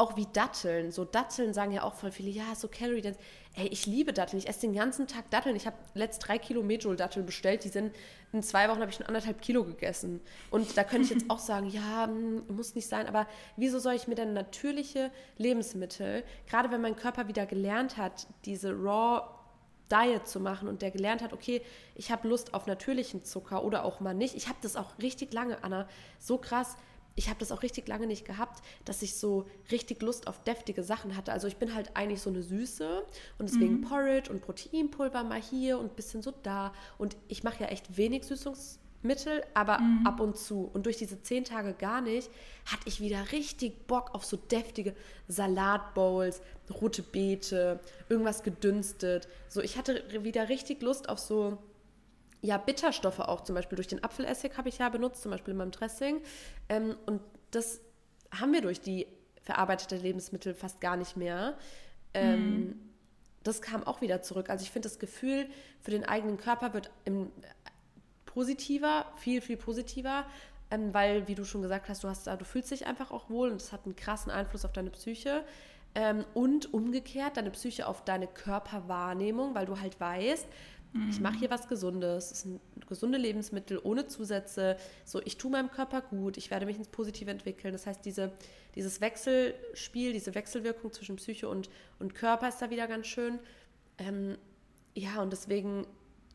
auch 0.00 0.16
wie 0.16 0.26
Datteln. 0.32 0.90
So 0.92 1.04
Datteln 1.04 1.52
sagen 1.52 1.72
ja 1.72 1.82
auch 1.82 1.94
voll 1.94 2.10
viele, 2.10 2.30
ja, 2.30 2.54
so 2.54 2.68
Calorie 2.68 3.02
Dance. 3.02 3.20
Ey, 3.54 3.66
ich 3.68 3.84
liebe 3.84 4.12
Datteln. 4.14 4.38
Ich 4.38 4.48
esse 4.48 4.62
den 4.62 4.72
ganzen 4.72 5.06
Tag 5.06 5.30
Datteln. 5.30 5.54
Ich 5.56 5.66
habe 5.66 5.76
letzt 5.92 6.26
drei 6.26 6.38
Kilo 6.38 6.62
Medjool-Datteln 6.62 7.26
bestellt. 7.26 7.64
Die 7.64 7.68
sind 7.68 7.94
in 8.32 8.42
zwei 8.42 8.68
Wochen 8.68 8.80
habe 8.80 8.90
ich 8.90 8.96
schon 8.96 9.06
anderthalb 9.06 9.42
Kilo 9.42 9.62
gegessen. 9.62 10.20
Und 10.50 10.76
da 10.76 10.84
könnte 10.84 11.04
ich 11.04 11.10
jetzt 11.10 11.28
auch 11.30 11.38
sagen, 11.38 11.68
ja, 11.68 12.06
hm, 12.06 12.44
muss 12.48 12.74
nicht 12.74 12.88
sein. 12.88 13.08
Aber 13.08 13.26
wieso 13.56 13.78
soll 13.78 13.94
ich 13.94 14.08
mir 14.08 14.14
denn 14.14 14.32
natürliche 14.32 15.10
Lebensmittel, 15.36 16.24
gerade 16.48 16.70
wenn 16.70 16.80
mein 16.80 16.96
Körper 16.96 17.28
wieder 17.28 17.44
gelernt 17.44 17.98
hat, 17.98 18.26
diese 18.46 18.72
Raw 18.72 19.22
Diet 19.90 20.28
zu 20.28 20.40
machen 20.40 20.68
und 20.68 20.82
der 20.82 20.92
gelernt 20.92 21.20
hat, 21.20 21.32
okay, 21.32 21.62
ich 21.96 22.10
habe 22.12 22.28
Lust 22.28 22.54
auf 22.54 22.66
natürlichen 22.66 23.24
Zucker 23.24 23.64
oder 23.64 23.84
auch 23.84 24.00
mal 24.00 24.14
nicht. 24.14 24.34
Ich 24.36 24.48
habe 24.48 24.58
das 24.62 24.76
auch 24.76 24.98
richtig 25.02 25.32
lange, 25.34 25.62
Anna, 25.64 25.88
so 26.18 26.38
krass 26.38 26.76
ich 27.20 27.28
habe 27.28 27.38
das 27.38 27.52
auch 27.52 27.62
richtig 27.62 27.86
lange 27.86 28.06
nicht 28.06 28.24
gehabt, 28.24 28.62
dass 28.86 29.02
ich 29.02 29.14
so 29.14 29.44
richtig 29.70 30.00
Lust 30.00 30.26
auf 30.26 30.42
deftige 30.42 30.82
Sachen 30.82 31.18
hatte. 31.18 31.32
Also 31.32 31.48
ich 31.48 31.58
bin 31.58 31.74
halt 31.74 31.94
eigentlich 31.94 32.22
so 32.22 32.30
eine 32.30 32.42
Süße 32.42 33.04
und 33.38 33.46
deswegen 33.46 33.80
mhm. 33.80 33.82
Porridge 33.82 34.32
und 34.32 34.40
Proteinpulver 34.40 35.22
mal 35.24 35.40
hier 35.40 35.78
und 35.78 35.92
ein 35.92 35.96
bisschen 35.96 36.22
so 36.22 36.32
da. 36.42 36.72
Und 36.96 37.18
ich 37.28 37.44
mache 37.44 37.62
ja 37.62 37.68
echt 37.68 37.98
wenig 37.98 38.24
Süßungsmittel, 38.24 39.44
aber 39.52 39.80
mhm. 39.80 40.06
ab 40.06 40.20
und 40.20 40.38
zu. 40.38 40.70
Und 40.72 40.86
durch 40.86 40.96
diese 40.96 41.20
zehn 41.20 41.44
Tage 41.44 41.74
gar 41.74 42.00
nicht, 42.00 42.30
hatte 42.64 42.88
ich 42.88 43.02
wieder 43.02 43.32
richtig 43.32 43.86
Bock 43.86 44.14
auf 44.14 44.24
so 44.24 44.38
deftige 44.38 44.94
Salatbowls, 45.28 46.40
rote 46.80 47.02
Beete, 47.02 47.80
irgendwas 48.08 48.42
gedünstet. 48.42 49.28
So, 49.50 49.60
ich 49.60 49.76
hatte 49.76 50.02
wieder 50.24 50.48
richtig 50.48 50.80
Lust 50.80 51.10
auf 51.10 51.18
so 51.18 51.58
ja, 52.42 52.56
Bitterstoffe 52.56 53.20
auch 53.20 53.42
zum 53.42 53.54
Beispiel 53.54 53.76
durch 53.76 53.88
den 53.88 54.02
Apfelessig 54.02 54.56
habe 54.56 54.68
ich 54.68 54.78
ja 54.78 54.88
benutzt, 54.88 55.22
zum 55.22 55.30
Beispiel 55.30 55.52
in 55.52 55.58
meinem 55.58 55.70
Dressing. 55.72 56.22
Ähm, 56.68 56.96
und 57.06 57.20
das 57.50 57.80
haben 58.30 58.52
wir 58.52 58.62
durch 58.62 58.80
die 58.80 59.06
verarbeitete 59.42 59.96
Lebensmittel 59.96 60.54
fast 60.54 60.80
gar 60.80 60.96
nicht 60.96 61.16
mehr. 61.16 61.58
Ähm, 62.14 62.60
mm. 62.60 62.80
Das 63.42 63.62
kam 63.62 63.84
auch 63.84 64.00
wieder 64.00 64.22
zurück. 64.22 64.50
Also 64.50 64.62
ich 64.62 64.70
finde, 64.70 64.88
das 64.88 64.98
Gefühl 64.98 65.48
für 65.80 65.90
den 65.90 66.04
eigenen 66.04 66.36
Körper 66.36 66.74
wird 66.74 66.90
im, 67.04 67.30
positiver, 68.26 69.06
viel, 69.16 69.40
viel 69.40 69.56
positiver, 69.56 70.24
ähm, 70.70 70.94
weil, 70.94 71.26
wie 71.26 71.34
du 71.34 71.44
schon 71.44 71.62
gesagt 71.62 71.88
hast, 71.88 72.04
du, 72.04 72.08
hast, 72.08 72.26
du 72.26 72.44
fühlst 72.44 72.70
dich 72.70 72.86
einfach 72.86 73.10
auch 73.10 73.28
wohl 73.28 73.50
und 73.50 73.60
das 73.60 73.72
hat 73.72 73.84
einen 73.84 73.96
krassen 73.96 74.30
Einfluss 74.30 74.64
auf 74.64 74.72
deine 74.72 74.90
Psyche. 74.90 75.44
Ähm, 75.96 76.24
und 76.34 76.72
umgekehrt 76.72 77.36
deine 77.36 77.50
Psyche 77.50 77.88
auf 77.88 78.04
deine 78.04 78.28
Körperwahrnehmung, 78.28 79.56
weil 79.56 79.66
du 79.66 79.80
halt 79.80 79.98
weißt, 79.98 80.46
Mhm. 80.92 81.10
Ich 81.10 81.20
mache 81.20 81.38
hier 81.38 81.50
was 81.50 81.68
Gesundes, 81.68 82.30
es 82.30 82.42
sind 82.42 82.60
gesunde 82.86 83.18
Lebensmittel 83.18 83.80
ohne 83.82 84.06
Zusätze. 84.06 84.76
So, 85.04 85.20
ich 85.24 85.36
tue 85.36 85.50
meinem 85.50 85.70
Körper 85.70 86.00
gut, 86.02 86.36
ich 86.36 86.50
werde 86.50 86.66
mich 86.66 86.76
ins 86.76 86.88
Positive 86.88 87.30
entwickeln. 87.30 87.72
Das 87.72 87.86
heißt, 87.86 88.04
diese, 88.04 88.32
dieses 88.74 89.00
Wechselspiel, 89.00 90.12
diese 90.12 90.34
Wechselwirkung 90.34 90.92
zwischen 90.92 91.16
Psyche 91.16 91.48
und, 91.48 91.70
und 91.98 92.14
Körper 92.14 92.48
ist 92.48 92.60
da 92.60 92.70
wieder 92.70 92.88
ganz 92.88 93.06
schön. 93.06 93.38
Ähm, 93.98 94.36
ja, 94.94 95.22
und 95.22 95.32
deswegen 95.32 95.86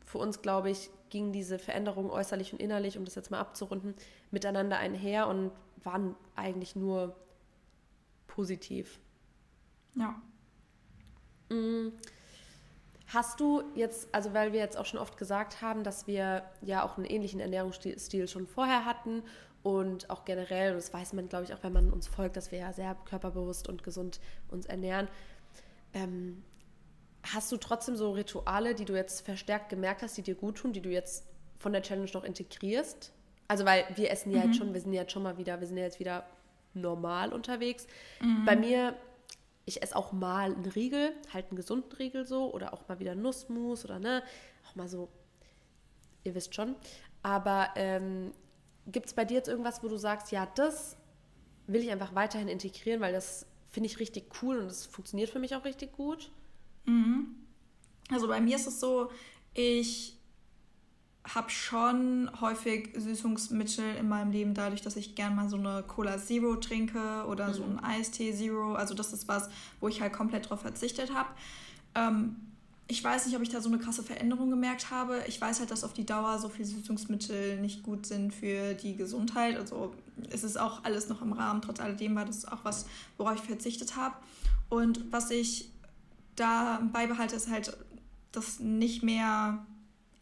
für 0.04 0.18
uns, 0.18 0.40
glaube 0.40 0.70
ich, 0.70 0.90
ging 1.10 1.32
diese 1.32 1.58
Veränderung 1.58 2.10
äußerlich 2.10 2.52
und 2.52 2.60
innerlich, 2.60 2.96
um 2.96 3.04
das 3.04 3.14
jetzt 3.14 3.30
mal 3.30 3.40
abzurunden, 3.40 3.94
miteinander 4.30 4.78
einher 4.78 5.28
und 5.28 5.50
waren 5.82 6.16
eigentlich 6.34 6.76
nur 6.76 7.16
positiv. 8.26 9.00
Ja. 9.94 10.20
Mhm. 11.50 11.92
Hast 13.08 13.38
du 13.38 13.62
jetzt, 13.74 14.12
also 14.12 14.34
weil 14.34 14.52
wir 14.52 14.58
jetzt 14.58 14.76
auch 14.76 14.84
schon 14.84 14.98
oft 14.98 15.16
gesagt 15.16 15.62
haben, 15.62 15.84
dass 15.84 16.06
wir 16.06 16.42
ja 16.60 16.84
auch 16.84 16.96
einen 16.96 17.06
ähnlichen 17.06 17.38
Ernährungsstil 17.38 18.26
schon 18.26 18.46
vorher 18.46 18.84
hatten 18.84 19.22
und 19.62 20.10
auch 20.10 20.24
generell, 20.24 20.74
das 20.74 20.92
weiß 20.92 21.12
man, 21.12 21.28
glaube 21.28 21.44
ich, 21.44 21.54
auch 21.54 21.62
wenn 21.62 21.72
man 21.72 21.92
uns 21.92 22.08
folgt, 22.08 22.36
dass 22.36 22.50
wir 22.50 22.58
ja 22.58 22.72
sehr 22.72 22.96
körperbewusst 23.04 23.68
und 23.68 23.84
gesund 23.84 24.20
uns 24.48 24.66
ernähren. 24.66 25.08
Ähm, 25.94 26.42
hast 27.22 27.50
du 27.52 27.56
trotzdem 27.56 27.96
so 27.96 28.12
Rituale, 28.12 28.74
die 28.74 28.84
du 28.84 28.94
jetzt 28.94 29.24
verstärkt 29.24 29.68
gemerkt 29.68 30.02
hast, 30.02 30.16
die 30.16 30.22
dir 30.22 30.34
gut 30.34 30.58
tun, 30.58 30.72
die 30.72 30.82
du 30.82 30.90
jetzt 30.90 31.26
von 31.58 31.72
der 31.72 31.82
Challenge 31.82 32.10
noch 32.12 32.24
integrierst? 32.24 33.12
Also 33.48 33.64
weil 33.64 33.84
wir 33.94 34.10
essen 34.10 34.30
ja 34.32 34.38
mhm. 34.38 34.44
jetzt 34.46 34.56
schon, 34.58 34.74
wir 34.74 34.80
sind 34.80 34.92
ja 34.92 35.02
jetzt 35.02 35.12
schon 35.12 35.22
mal 35.22 35.38
wieder, 35.38 35.60
wir 35.60 35.66
sind 35.66 35.76
ja 35.76 35.84
jetzt 35.84 36.00
wieder 36.00 36.26
normal 36.74 37.32
unterwegs. 37.32 37.86
Mhm. 38.20 38.44
Bei 38.44 38.56
mir 38.56 38.94
ich 39.66 39.82
esse 39.82 39.94
auch 39.96 40.12
mal 40.12 40.54
einen 40.54 40.64
Riegel, 40.64 41.12
halt 41.34 41.48
einen 41.48 41.56
gesunden 41.56 41.92
Riegel 41.92 42.24
so, 42.24 42.54
oder 42.54 42.72
auch 42.72 42.88
mal 42.88 42.98
wieder 43.00 43.14
Nussmus 43.14 43.84
oder 43.84 43.98
ne, 43.98 44.22
auch 44.66 44.76
mal 44.76 44.88
so, 44.88 45.08
ihr 46.24 46.34
wisst 46.34 46.54
schon. 46.54 46.76
Aber 47.22 47.70
ähm, 47.74 48.32
gibt 48.86 49.06
es 49.06 49.14
bei 49.14 49.24
dir 49.24 49.34
jetzt 49.34 49.48
irgendwas, 49.48 49.82
wo 49.82 49.88
du 49.88 49.96
sagst, 49.96 50.30
ja, 50.30 50.46
das 50.54 50.96
will 51.66 51.82
ich 51.82 51.90
einfach 51.90 52.14
weiterhin 52.14 52.46
integrieren, 52.48 53.00
weil 53.00 53.12
das 53.12 53.44
finde 53.68 53.88
ich 53.88 53.98
richtig 53.98 54.42
cool 54.42 54.58
und 54.58 54.68
das 54.68 54.86
funktioniert 54.86 55.30
für 55.30 55.40
mich 55.40 55.56
auch 55.56 55.64
richtig 55.64 55.92
gut? 55.92 56.30
Mhm. 56.84 57.34
Also 58.10 58.28
bei 58.28 58.40
mir 58.40 58.54
ist 58.54 58.68
es 58.68 58.78
so, 58.78 59.10
ich 59.52 60.15
habe 61.34 61.50
schon 61.50 62.30
häufig 62.40 62.90
Süßungsmittel 62.96 63.96
in 63.96 64.08
meinem 64.08 64.30
Leben, 64.30 64.54
dadurch, 64.54 64.82
dass 64.82 64.96
ich 64.96 65.14
gern 65.14 65.34
mal 65.34 65.48
so 65.48 65.56
eine 65.56 65.82
Cola 65.86 66.18
Zero 66.18 66.56
trinke 66.56 67.24
oder 67.28 67.48
mhm. 67.48 67.54
so 67.54 67.64
ein 67.64 67.80
Eistee 67.82 68.32
Zero. 68.32 68.74
Also 68.74 68.94
das 68.94 69.12
ist 69.12 69.26
was, 69.28 69.48
wo 69.80 69.88
ich 69.88 70.00
halt 70.00 70.12
komplett 70.12 70.48
drauf 70.50 70.60
verzichtet 70.60 71.12
habe. 71.12 71.28
Ähm, 71.94 72.36
ich 72.88 73.02
weiß 73.02 73.26
nicht, 73.26 73.34
ob 73.34 73.42
ich 73.42 73.48
da 73.48 73.60
so 73.60 73.68
eine 73.68 73.78
krasse 73.78 74.04
Veränderung 74.04 74.50
gemerkt 74.50 74.92
habe. 74.92 75.24
Ich 75.26 75.40
weiß 75.40 75.58
halt, 75.58 75.72
dass 75.72 75.82
auf 75.82 75.92
die 75.92 76.06
Dauer 76.06 76.38
so 76.38 76.48
viele 76.48 76.68
Süßungsmittel 76.68 77.60
nicht 77.60 77.82
gut 77.82 78.06
sind 78.06 78.32
für 78.32 78.74
die 78.74 78.94
Gesundheit. 78.94 79.56
Also 79.56 79.92
es 80.30 80.44
ist 80.44 80.56
auch 80.56 80.84
alles 80.84 81.08
noch 81.08 81.20
im 81.20 81.32
Rahmen. 81.32 81.62
Trotz 81.62 81.80
alledem 81.80 82.14
war 82.14 82.24
das 82.24 82.44
auch 82.44 82.64
was, 82.64 82.86
worauf 83.16 83.34
ich 83.34 83.42
verzichtet 83.42 83.96
habe. 83.96 84.14
Und 84.68 85.12
was 85.12 85.30
ich 85.30 85.72
da 86.36 86.80
beibehalte, 86.92 87.34
ist 87.34 87.50
halt, 87.50 87.76
das 88.36 88.60
nicht 88.60 89.02
mehr 89.02 89.64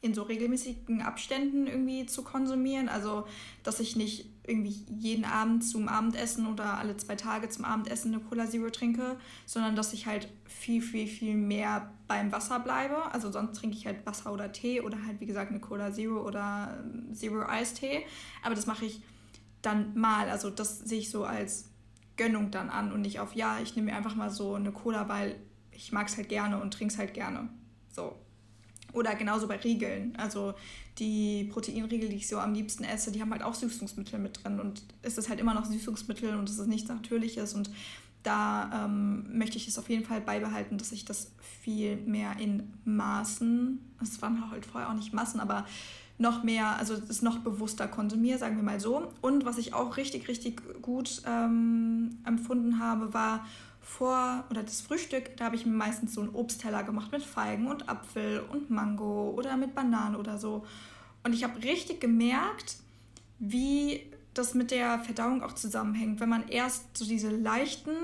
in 0.04 0.12
so 0.12 0.22
regelmäßigen 0.22 1.00
Abständen 1.00 1.66
irgendwie 1.66 2.04
zu 2.04 2.22
konsumieren. 2.22 2.90
Also, 2.90 3.26
dass 3.62 3.80
ich 3.80 3.96
nicht 3.96 4.26
irgendwie 4.46 4.84
jeden 4.98 5.24
Abend 5.24 5.64
zum 5.64 5.88
Abendessen 5.88 6.46
oder 6.46 6.76
alle 6.76 6.94
zwei 6.98 7.16
Tage 7.16 7.48
zum 7.48 7.64
Abendessen 7.64 8.12
eine 8.12 8.22
Cola 8.22 8.46
Zero 8.46 8.68
trinke, 8.68 9.16
sondern 9.46 9.76
dass 9.76 9.94
ich 9.94 10.04
halt 10.04 10.28
viel, 10.44 10.82
viel, 10.82 11.06
viel 11.06 11.34
mehr 11.34 11.90
beim 12.06 12.30
Wasser 12.32 12.60
bleibe. 12.60 13.10
Also 13.14 13.32
sonst 13.32 13.58
trinke 13.58 13.78
ich 13.78 13.86
halt 13.86 14.04
Wasser 14.04 14.30
oder 14.30 14.52
Tee 14.52 14.82
oder 14.82 14.98
halt 15.06 15.20
wie 15.20 15.26
gesagt 15.26 15.50
eine 15.50 15.60
Cola 15.60 15.90
Zero 15.90 16.20
oder 16.20 16.78
ähm, 16.84 17.14
Zero 17.14 17.46
Eistee. 17.48 18.04
Aber 18.42 18.54
das 18.54 18.66
mache 18.66 18.84
ich 18.84 19.00
dann 19.62 19.98
mal. 19.98 20.28
Also 20.28 20.50
das 20.50 20.80
sehe 20.80 20.98
ich 20.98 21.10
so 21.10 21.24
als 21.24 21.70
Gönnung 22.18 22.50
dann 22.50 22.68
an 22.68 22.92
und 22.92 23.00
nicht 23.00 23.20
auf, 23.20 23.34
ja, 23.34 23.58
ich 23.62 23.74
nehme 23.74 23.90
mir 23.90 23.96
einfach 23.96 24.16
mal 24.16 24.28
so 24.28 24.54
eine 24.54 24.70
Cola, 24.70 25.08
weil 25.08 25.36
ich 25.72 25.92
mag 25.92 26.08
es 26.08 26.18
halt 26.18 26.28
gerne 26.28 26.60
und 26.60 26.74
trinke 26.74 26.92
es 26.92 26.98
halt 26.98 27.14
gerne. 27.14 27.48
So. 27.90 28.14
Oder 28.94 29.14
genauso 29.14 29.46
bei 29.48 29.56
Riegeln. 29.56 30.14
Also 30.16 30.54
die 30.98 31.44
Proteinriegel, 31.52 32.08
die 32.08 32.16
ich 32.16 32.28
so 32.28 32.38
am 32.38 32.54
liebsten 32.54 32.84
esse, 32.84 33.12
die 33.12 33.20
haben 33.20 33.32
halt 33.32 33.42
auch 33.42 33.54
Süßungsmittel 33.54 34.18
mit 34.18 34.42
drin. 34.42 34.60
Und 34.60 34.82
es 35.02 35.18
ist 35.18 35.28
halt 35.28 35.40
immer 35.40 35.54
noch 35.54 35.64
Süßungsmittel 35.64 36.36
und 36.36 36.48
es 36.48 36.58
ist 36.58 36.68
nichts 36.68 36.88
Natürliches. 36.88 37.54
Und 37.54 37.70
da 38.22 38.86
ähm, 38.86 39.36
möchte 39.36 39.58
ich 39.58 39.68
es 39.68 39.78
auf 39.78 39.90
jeden 39.90 40.04
Fall 40.04 40.20
beibehalten, 40.20 40.78
dass 40.78 40.92
ich 40.92 41.04
das 41.04 41.32
viel 41.62 41.96
mehr 41.96 42.38
in 42.38 42.72
Maßen, 42.84 43.78
es 44.02 44.22
waren 44.22 44.50
halt 44.50 44.64
vorher 44.64 44.88
auch 44.90 44.94
nicht 44.94 45.12
Massen, 45.12 45.40
aber 45.40 45.66
noch 46.16 46.42
mehr, 46.44 46.76
also 46.78 46.94
es 46.94 47.22
noch 47.22 47.38
bewusster 47.38 47.88
konsumiere, 47.88 48.38
sagen 48.38 48.56
wir 48.56 48.62
mal 48.62 48.80
so. 48.80 49.12
Und 49.20 49.44
was 49.44 49.58
ich 49.58 49.74
auch 49.74 49.96
richtig, 49.96 50.28
richtig 50.28 50.62
gut 50.80 51.22
ähm, 51.26 52.18
empfunden 52.24 52.78
habe, 52.78 53.12
war 53.12 53.44
vor 53.84 54.44
oder 54.50 54.62
das 54.62 54.80
Frühstück, 54.80 55.36
da 55.36 55.44
habe 55.44 55.56
ich 55.56 55.66
mir 55.66 55.72
meistens 55.72 56.14
so 56.14 56.22
einen 56.22 56.34
Obstteller 56.34 56.82
gemacht 56.82 57.12
mit 57.12 57.22
Feigen 57.22 57.68
und 57.68 57.88
Apfel 57.88 58.40
und 58.50 58.70
Mango 58.70 59.34
oder 59.36 59.56
mit 59.56 59.74
Bananen 59.74 60.16
oder 60.16 60.38
so. 60.38 60.64
Und 61.22 61.32
ich 61.32 61.44
habe 61.44 61.62
richtig 61.62 62.00
gemerkt, 62.00 62.76
wie 63.38 64.10
das 64.32 64.54
mit 64.54 64.70
der 64.70 64.98
Verdauung 64.98 65.42
auch 65.42 65.52
zusammenhängt. 65.52 66.18
Wenn 66.20 66.28
man 66.28 66.48
erst 66.48 66.96
so 66.96 67.04
diese 67.04 67.30
leichten 67.30 67.96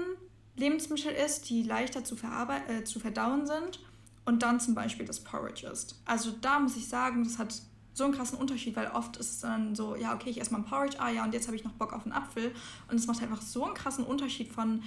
Lebensmittel 0.57 1.12
isst, 1.12 1.49
die 1.49 1.62
leichter 1.62 2.05
zu, 2.05 2.16
äh, 2.16 2.85
zu 2.85 3.01
verdauen 3.01 3.47
sind 3.47 3.81
und 4.25 4.43
dann 4.43 4.61
zum 4.61 4.75
Beispiel 4.75 5.07
das 5.07 5.21
Porridge 5.21 5.66
isst. 5.66 6.01
Also 6.05 6.31
da 6.40 6.61
muss 6.61 6.77
ich 6.77 6.88
sagen, 6.88 7.25
das 7.25 7.38
hat 7.38 7.55
so 7.93 8.05
einen 8.05 8.14
krassen 8.14 8.38
Unterschied, 8.38 8.77
weil 8.77 8.88
oft 8.88 9.16
ist 9.16 9.31
es 9.31 9.40
dann 9.40 9.75
so, 9.75 9.97
ja, 9.97 10.14
okay, 10.14 10.31
ich 10.31 10.40
esse 10.40 10.53
mal 10.53 10.59
ein 10.59 10.64
Porridge, 10.64 10.97
ah 11.01 11.11
ja, 11.11 11.25
und 11.25 11.35
jetzt 11.35 11.49
habe 11.49 11.57
ich 11.57 11.64
noch 11.64 11.73
Bock 11.73 11.93
auf 11.93 12.05
einen 12.05 12.12
Apfel. 12.12 12.55
Und 12.88 12.97
es 12.97 13.07
macht 13.07 13.23
einfach 13.23 13.43
so 13.43 13.64
einen 13.64 13.75
krassen 13.75 14.05
Unterschied 14.05 14.49
von 14.53 14.83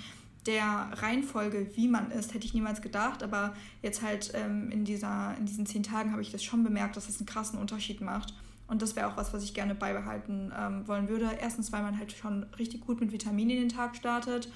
der 0.45 0.89
Reihenfolge, 0.93 1.75
wie 1.75 1.87
man 1.87 2.11
isst, 2.11 2.33
hätte 2.33 2.45
ich 2.45 2.53
niemals 2.53 2.81
gedacht. 2.81 3.23
Aber 3.23 3.55
jetzt 3.81 4.01
halt 4.01 4.31
ähm, 4.33 4.69
in, 4.71 4.85
dieser, 4.85 5.35
in 5.37 5.45
diesen 5.45 5.65
zehn 5.65 5.83
Tagen 5.83 6.11
habe 6.11 6.21
ich 6.21 6.31
das 6.31 6.43
schon 6.43 6.63
bemerkt, 6.63 6.97
dass 6.97 7.07
das 7.07 7.17
einen 7.17 7.25
krassen 7.25 7.59
Unterschied 7.59 8.01
macht. 8.01 8.33
Und 8.67 8.81
das 8.81 8.95
wäre 8.95 9.07
auch 9.07 9.17
was, 9.17 9.33
was 9.33 9.43
ich 9.43 9.53
gerne 9.53 9.75
beibehalten 9.75 10.51
ähm, 10.57 10.87
wollen 10.87 11.09
würde. 11.09 11.29
Erstens, 11.39 11.71
weil 11.71 11.83
man 11.83 11.97
halt 11.97 12.11
schon 12.11 12.43
richtig 12.57 12.81
gut 12.81 12.99
mit 12.99 13.11
Vitaminen 13.11 13.57
in 13.57 13.67
den 13.67 13.69
Tag 13.69 13.95
startet 13.95 14.49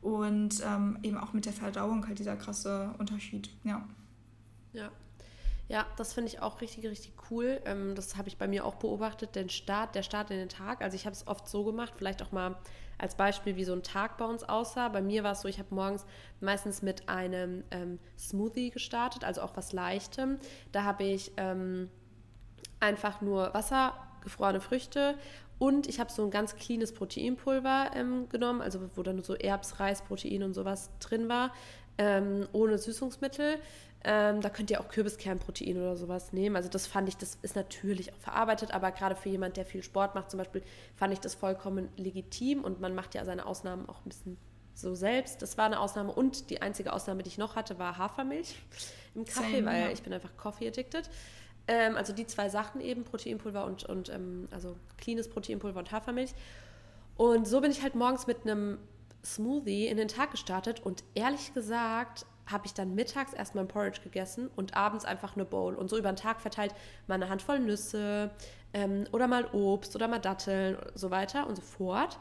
und 0.00 0.62
ähm, 0.64 0.98
eben 1.02 1.16
auch 1.16 1.32
mit 1.32 1.46
der 1.46 1.54
Verdauung 1.54 2.06
halt 2.06 2.18
dieser 2.18 2.36
krasse 2.36 2.94
Unterschied. 2.98 3.50
Ja. 3.64 3.86
Ja. 4.72 4.90
Ja, 5.66 5.86
das 5.96 6.12
finde 6.12 6.28
ich 6.28 6.40
auch 6.42 6.60
richtig, 6.60 6.86
richtig 6.86 7.14
cool. 7.30 7.58
Ähm, 7.64 7.94
das 7.94 8.16
habe 8.16 8.28
ich 8.28 8.36
bei 8.36 8.46
mir 8.46 8.66
auch 8.66 8.74
beobachtet, 8.74 9.34
den 9.34 9.48
Start, 9.48 9.94
der 9.94 10.02
Start 10.02 10.30
in 10.30 10.36
den 10.36 10.50
Tag. 10.50 10.82
Also 10.82 10.94
ich 10.94 11.06
habe 11.06 11.14
es 11.14 11.26
oft 11.26 11.48
so 11.48 11.64
gemacht, 11.64 11.94
vielleicht 11.96 12.22
auch 12.22 12.32
mal 12.32 12.56
als 12.98 13.16
Beispiel, 13.16 13.56
wie 13.56 13.64
so 13.64 13.72
ein 13.72 13.82
Tag 13.82 14.18
bei 14.18 14.24
uns 14.24 14.44
aussah. 14.44 14.88
Bei 14.88 15.02
mir 15.02 15.24
war 15.24 15.32
es 15.32 15.40
so, 15.40 15.48
ich 15.48 15.58
habe 15.58 15.74
morgens 15.74 16.04
meistens 16.40 16.82
mit 16.82 17.08
einem 17.08 17.64
ähm, 17.70 17.98
Smoothie 18.18 18.70
gestartet, 18.70 19.24
also 19.24 19.42
auch 19.42 19.56
was 19.56 19.72
Leichtem. 19.72 20.38
Da 20.72 20.84
habe 20.84 21.04
ich 21.04 21.32
ähm, 21.36 21.90
einfach 22.80 23.20
nur 23.20 23.52
Wasser, 23.54 23.94
gefrorene 24.22 24.60
Früchte 24.60 25.16
und 25.58 25.86
ich 25.86 26.00
habe 26.00 26.10
so 26.10 26.24
ein 26.24 26.30
ganz 26.30 26.56
cleanes 26.56 26.92
Proteinpulver 26.92 27.90
ähm, 27.94 28.28
genommen, 28.28 28.60
also 28.60 28.80
wo 28.96 29.02
dann 29.02 29.22
so 29.22 29.34
Erbs, 29.34 29.78
Reis, 29.78 30.02
Protein 30.02 30.42
und 30.42 30.54
sowas 30.54 30.90
drin 30.98 31.28
war, 31.28 31.52
ähm, 31.98 32.48
ohne 32.52 32.78
Süßungsmittel. 32.78 33.58
Ähm, 34.06 34.42
da 34.42 34.50
könnt 34.50 34.70
ihr 34.70 34.80
auch 34.80 34.88
Kürbiskernprotein 34.88 35.78
oder 35.78 35.96
sowas 35.96 36.32
nehmen. 36.34 36.56
Also 36.56 36.68
das 36.68 36.86
fand 36.86 37.08
ich, 37.08 37.16
das 37.16 37.38
ist 37.40 37.56
natürlich 37.56 38.12
auch 38.12 38.18
verarbeitet, 38.18 38.74
aber 38.74 38.92
gerade 38.92 39.16
für 39.16 39.30
jemand, 39.30 39.56
der 39.56 39.64
viel 39.64 39.82
Sport 39.82 40.14
macht 40.14 40.30
zum 40.30 40.38
Beispiel, 40.38 40.62
fand 40.94 41.14
ich 41.14 41.20
das 41.20 41.34
vollkommen 41.34 41.88
legitim 41.96 42.62
und 42.62 42.80
man 42.80 42.94
macht 42.94 43.14
ja 43.14 43.24
seine 43.24 43.46
Ausnahmen 43.46 43.88
auch 43.88 44.04
ein 44.04 44.08
bisschen 44.10 44.36
so 44.74 44.94
selbst. 44.94 45.40
Das 45.40 45.56
war 45.56 45.64
eine 45.64 45.80
Ausnahme 45.80 46.12
und 46.12 46.50
die 46.50 46.60
einzige 46.60 46.92
Ausnahme, 46.92 47.22
die 47.22 47.28
ich 47.28 47.38
noch 47.38 47.56
hatte, 47.56 47.78
war 47.78 47.96
Hafermilch 47.96 48.56
im 49.14 49.24
Kaffee, 49.24 49.56
Same, 49.56 49.66
weil 49.66 49.80
ja. 49.84 49.88
ich 49.90 50.02
bin 50.02 50.12
einfach 50.12 50.36
Coffee 50.36 50.68
addicted. 50.68 51.08
Ähm, 51.66 51.96
also 51.96 52.12
die 52.12 52.26
zwei 52.26 52.50
Sachen 52.50 52.82
eben, 52.82 53.04
Proteinpulver 53.04 53.64
und, 53.64 53.84
und 53.84 54.10
ähm, 54.10 54.48
also 54.50 54.76
cleanes 54.98 55.30
Proteinpulver 55.30 55.78
und 55.78 55.92
Hafermilch. 55.92 56.34
Und 57.16 57.46
so 57.46 57.60
bin 57.62 57.70
ich 57.70 57.82
halt 57.82 57.94
morgens 57.94 58.26
mit 58.26 58.42
einem 58.42 58.78
Smoothie 59.24 59.88
in 59.88 59.96
den 59.96 60.08
Tag 60.08 60.30
gestartet 60.32 60.80
und 60.80 61.04
ehrlich 61.14 61.54
gesagt 61.54 62.26
habe 62.46 62.66
ich 62.66 62.74
dann 62.74 62.94
mittags 62.94 63.32
erstmal 63.32 63.64
ein 63.64 63.68
Porridge 63.68 64.00
gegessen 64.02 64.50
und 64.54 64.76
abends 64.76 65.04
einfach 65.04 65.34
eine 65.34 65.44
Bowl. 65.44 65.74
Und 65.74 65.88
so 65.88 65.96
über 65.96 66.12
den 66.12 66.16
Tag 66.16 66.40
verteilt 66.40 66.74
mal 67.06 67.14
eine 67.14 67.28
Handvoll 67.28 67.58
Nüsse 67.58 68.30
ähm, 68.74 69.06
oder 69.12 69.28
mal 69.28 69.46
Obst 69.52 69.94
oder 69.96 70.08
mal 70.08 70.18
Datteln 70.18 70.76
und 70.76 70.98
so 70.98 71.10
weiter 71.10 71.46
und 71.46 71.56
so 71.56 71.62
fort. 71.62 72.18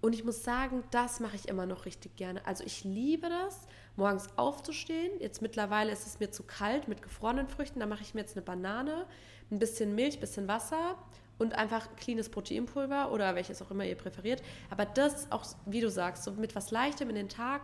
Und 0.00 0.14
ich 0.14 0.24
muss 0.24 0.44
sagen, 0.44 0.84
das 0.90 1.20
mache 1.20 1.36
ich 1.36 1.48
immer 1.48 1.66
noch 1.66 1.84
richtig 1.84 2.16
gerne. 2.16 2.46
Also 2.46 2.64
ich 2.64 2.84
liebe 2.84 3.28
das, 3.28 3.66
morgens 3.96 4.28
aufzustehen. 4.36 5.20
Jetzt 5.20 5.42
mittlerweile 5.42 5.90
ist 5.90 6.06
es 6.06 6.20
mir 6.20 6.30
zu 6.30 6.44
kalt 6.44 6.86
mit 6.86 7.02
gefrorenen 7.02 7.48
Früchten. 7.48 7.80
Da 7.80 7.86
mache 7.86 8.02
ich 8.02 8.14
mir 8.14 8.20
jetzt 8.20 8.36
eine 8.36 8.44
Banane, 8.44 9.06
ein 9.50 9.58
bisschen 9.58 9.94
Milch, 9.94 10.14
ein 10.14 10.20
bisschen 10.20 10.46
Wasser 10.46 10.96
und 11.38 11.54
einfach 11.54 11.94
cleanes 11.96 12.28
Proteinpulver 12.28 13.12
oder 13.12 13.34
welches 13.34 13.62
auch 13.62 13.70
immer 13.70 13.84
ihr 13.84 13.96
präferiert. 13.96 14.42
Aber 14.70 14.84
das 14.84 15.30
auch, 15.30 15.44
wie 15.66 15.80
du 15.80 15.90
sagst, 15.90 16.24
so 16.24 16.32
mit 16.32 16.54
was 16.54 16.70
Leichtem 16.70 17.08
in 17.08 17.14
den 17.14 17.28
Tag 17.28 17.62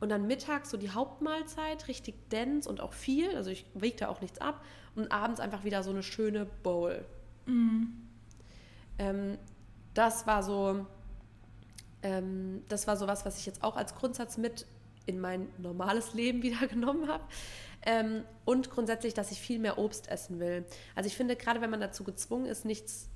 und 0.00 0.10
dann 0.10 0.26
mittags 0.26 0.70
so 0.70 0.76
die 0.76 0.90
Hauptmahlzeit, 0.90 1.88
richtig 1.88 2.28
dense 2.30 2.68
und 2.68 2.80
auch 2.80 2.92
viel. 2.92 3.34
Also 3.36 3.50
ich 3.50 3.64
wege 3.74 3.96
da 3.96 4.08
auch 4.08 4.20
nichts 4.20 4.40
ab. 4.40 4.62
Und 4.94 5.10
abends 5.10 5.40
einfach 5.40 5.64
wieder 5.64 5.82
so 5.82 5.90
eine 5.90 6.02
schöne 6.02 6.46
Bowl. 6.62 7.04
Mhm. 7.46 7.92
Ähm, 8.98 9.38
das 9.94 10.26
war 10.26 10.42
so, 10.42 10.86
ähm, 12.02 12.62
das 12.68 12.86
war 12.86 12.96
so 12.96 13.06
was, 13.06 13.24
was 13.24 13.38
ich 13.38 13.46
jetzt 13.46 13.64
auch 13.64 13.76
als 13.76 13.94
Grundsatz 13.94 14.36
mit 14.36 14.66
in 15.06 15.20
mein 15.20 15.48
normales 15.58 16.14
Leben 16.14 16.42
wieder 16.42 16.66
genommen 16.66 17.08
habe. 17.08 17.24
Ähm, 17.86 18.24
und 18.44 18.70
grundsätzlich, 18.70 19.14
dass 19.14 19.30
ich 19.30 19.38
viel 19.38 19.58
mehr 19.58 19.78
Obst 19.78 20.08
essen 20.10 20.38
will. 20.38 20.64
Also 20.94 21.06
ich 21.06 21.16
finde, 21.16 21.36
gerade 21.36 21.60
wenn 21.60 21.70
man 21.70 21.80
dazu 21.80 22.04
gezwungen 22.04 22.46
ist, 22.46 22.64
nichts 22.64 23.10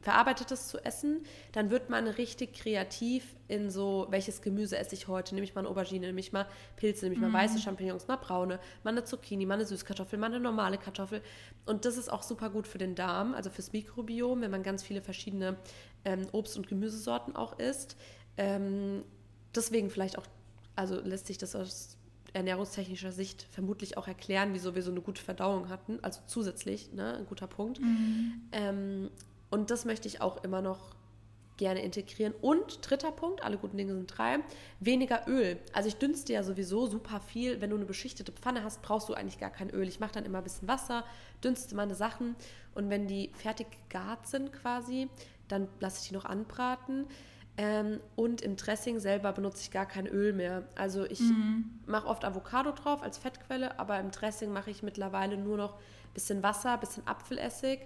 Verarbeitetes 0.00 0.68
zu 0.68 0.82
essen, 0.84 1.24
dann 1.52 1.70
wird 1.70 1.90
man 1.90 2.06
richtig 2.08 2.54
kreativ 2.54 3.36
in 3.48 3.70
so, 3.70 4.06
welches 4.10 4.40
Gemüse 4.40 4.78
esse 4.78 4.94
ich 4.94 5.08
heute? 5.08 5.34
Nehme 5.34 5.44
ich 5.44 5.54
mal 5.54 5.60
eine 5.60 5.68
Aubergine, 5.68 6.06
nehme 6.06 6.20
ich 6.20 6.32
mal 6.32 6.46
Pilze, 6.76 7.04
nehme 7.04 7.16
ich 7.16 7.20
mal 7.20 7.28
mm. 7.28 7.34
weiße 7.34 7.58
Champignons, 7.58 8.08
mal 8.08 8.16
braune, 8.16 8.60
mal 8.82 8.90
eine 8.90 9.04
Zucchini, 9.04 9.44
mal 9.44 9.54
eine 9.54 9.66
Süßkartoffel, 9.66 10.18
mal 10.18 10.26
eine 10.26 10.40
normale 10.40 10.78
Kartoffel. 10.78 11.20
Und 11.66 11.84
das 11.84 11.98
ist 11.98 12.10
auch 12.10 12.22
super 12.22 12.48
gut 12.48 12.66
für 12.66 12.78
den 12.78 12.94
Darm, 12.94 13.34
also 13.34 13.50
fürs 13.50 13.72
Mikrobiom, 13.72 14.40
wenn 14.40 14.50
man 14.50 14.62
ganz 14.62 14.82
viele 14.82 15.02
verschiedene 15.02 15.56
ähm, 16.04 16.26
Obst- 16.32 16.56
und 16.56 16.66
Gemüsesorten 16.66 17.36
auch 17.36 17.58
isst. 17.58 17.96
Ähm, 18.38 19.04
deswegen 19.54 19.90
vielleicht 19.90 20.16
auch, 20.16 20.26
also 20.76 20.98
lässt 20.98 21.26
sich 21.26 21.36
das 21.36 21.54
aus 21.54 21.98
ernährungstechnischer 22.32 23.12
Sicht 23.12 23.46
vermutlich 23.50 23.96
auch 23.96 24.08
erklären, 24.08 24.50
wieso 24.52 24.74
wir 24.74 24.82
so 24.82 24.90
eine 24.90 25.00
gute 25.00 25.22
Verdauung 25.22 25.68
hatten, 25.68 25.98
also 26.02 26.20
zusätzlich, 26.26 26.92
ne, 26.92 27.16
ein 27.16 27.26
guter 27.26 27.46
Punkt. 27.46 27.80
Mhm. 27.80 28.42
Ähm, 28.52 29.10
und 29.50 29.70
das 29.70 29.84
möchte 29.84 30.08
ich 30.08 30.20
auch 30.20 30.42
immer 30.44 30.62
noch 30.62 30.94
gerne 31.60 31.82
integrieren. 31.82 32.32
Und 32.40 32.78
dritter 32.88 33.12
Punkt, 33.12 33.44
alle 33.44 33.58
guten 33.58 33.76
Dinge 33.76 33.94
sind 33.94 34.06
drei, 34.06 34.38
weniger 34.80 35.28
Öl. 35.28 35.58
Also 35.74 35.88
ich 35.88 35.96
dünste 35.96 36.32
ja 36.32 36.42
sowieso 36.42 36.86
super 36.86 37.20
viel. 37.20 37.60
Wenn 37.60 37.68
du 37.68 37.76
eine 37.76 37.84
beschichtete 37.84 38.32
Pfanne 38.32 38.64
hast, 38.64 38.80
brauchst 38.80 39.10
du 39.10 39.14
eigentlich 39.14 39.38
gar 39.38 39.50
kein 39.50 39.68
Öl. 39.68 39.86
Ich 39.86 40.00
mache 40.00 40.12
dann 40.12 40.24
immer 40.24 40.38
ein 40.38 40.44
bisschen 40.44 40.68
Wasser, 40.68 41.04
dünste 41.44 41.74
meine 41.74 41.94
Sachen 41.94 42.34
und 42.74 42.88
wenn 42.88 43.06
die 43.06 43.30
fertig 43.34 43.66
gegart 43.70 44.26
sind 44.26 44.52
quasi, 44.52 45.08
dann 45.48 45.68
lasse 45.80 46.00
ich 46.00 46.08
die 46.08 46.14
noch 46.14 46.24
anbraten. 46.24 47.06
Ähm, 47.58 48.00
und 48.16 48.40
im 48.40 48.56
Dressing 48.56 48.98
selber 48.98 49.32
benutze 49.32 49.60
ich 49.62 49.70
gar 49.70 49.84
kein 49.84 50.06
Öl 50.06 50.32
mehr. 50.32 50.66
Also 50.76 51.04
ich 51.04 51.20
mhm. 51.20 51.80
mache 51.84 52.06
oft 52.06 52.24
Avocado 52.24 52.72
drauf 52.72 53.02
als 53.02 53.18
Fettquelle, 53.18 53.78
aber 53.78 54.00
im 54.00 54.10
Dressing 54.10 54.50
mache 54.50 54.70
ich 54.70 54.82
mittlerweile 54.82 55.36
nur 55.36 55.58
noch 55.58 55.74
ein 55.74 56.14
bisschen 56.14 56.42
Wasser, 56.42 56.72
ein 56.72 56.80
bisschen 56.80 57.06
Apfelessig 57.06 57.80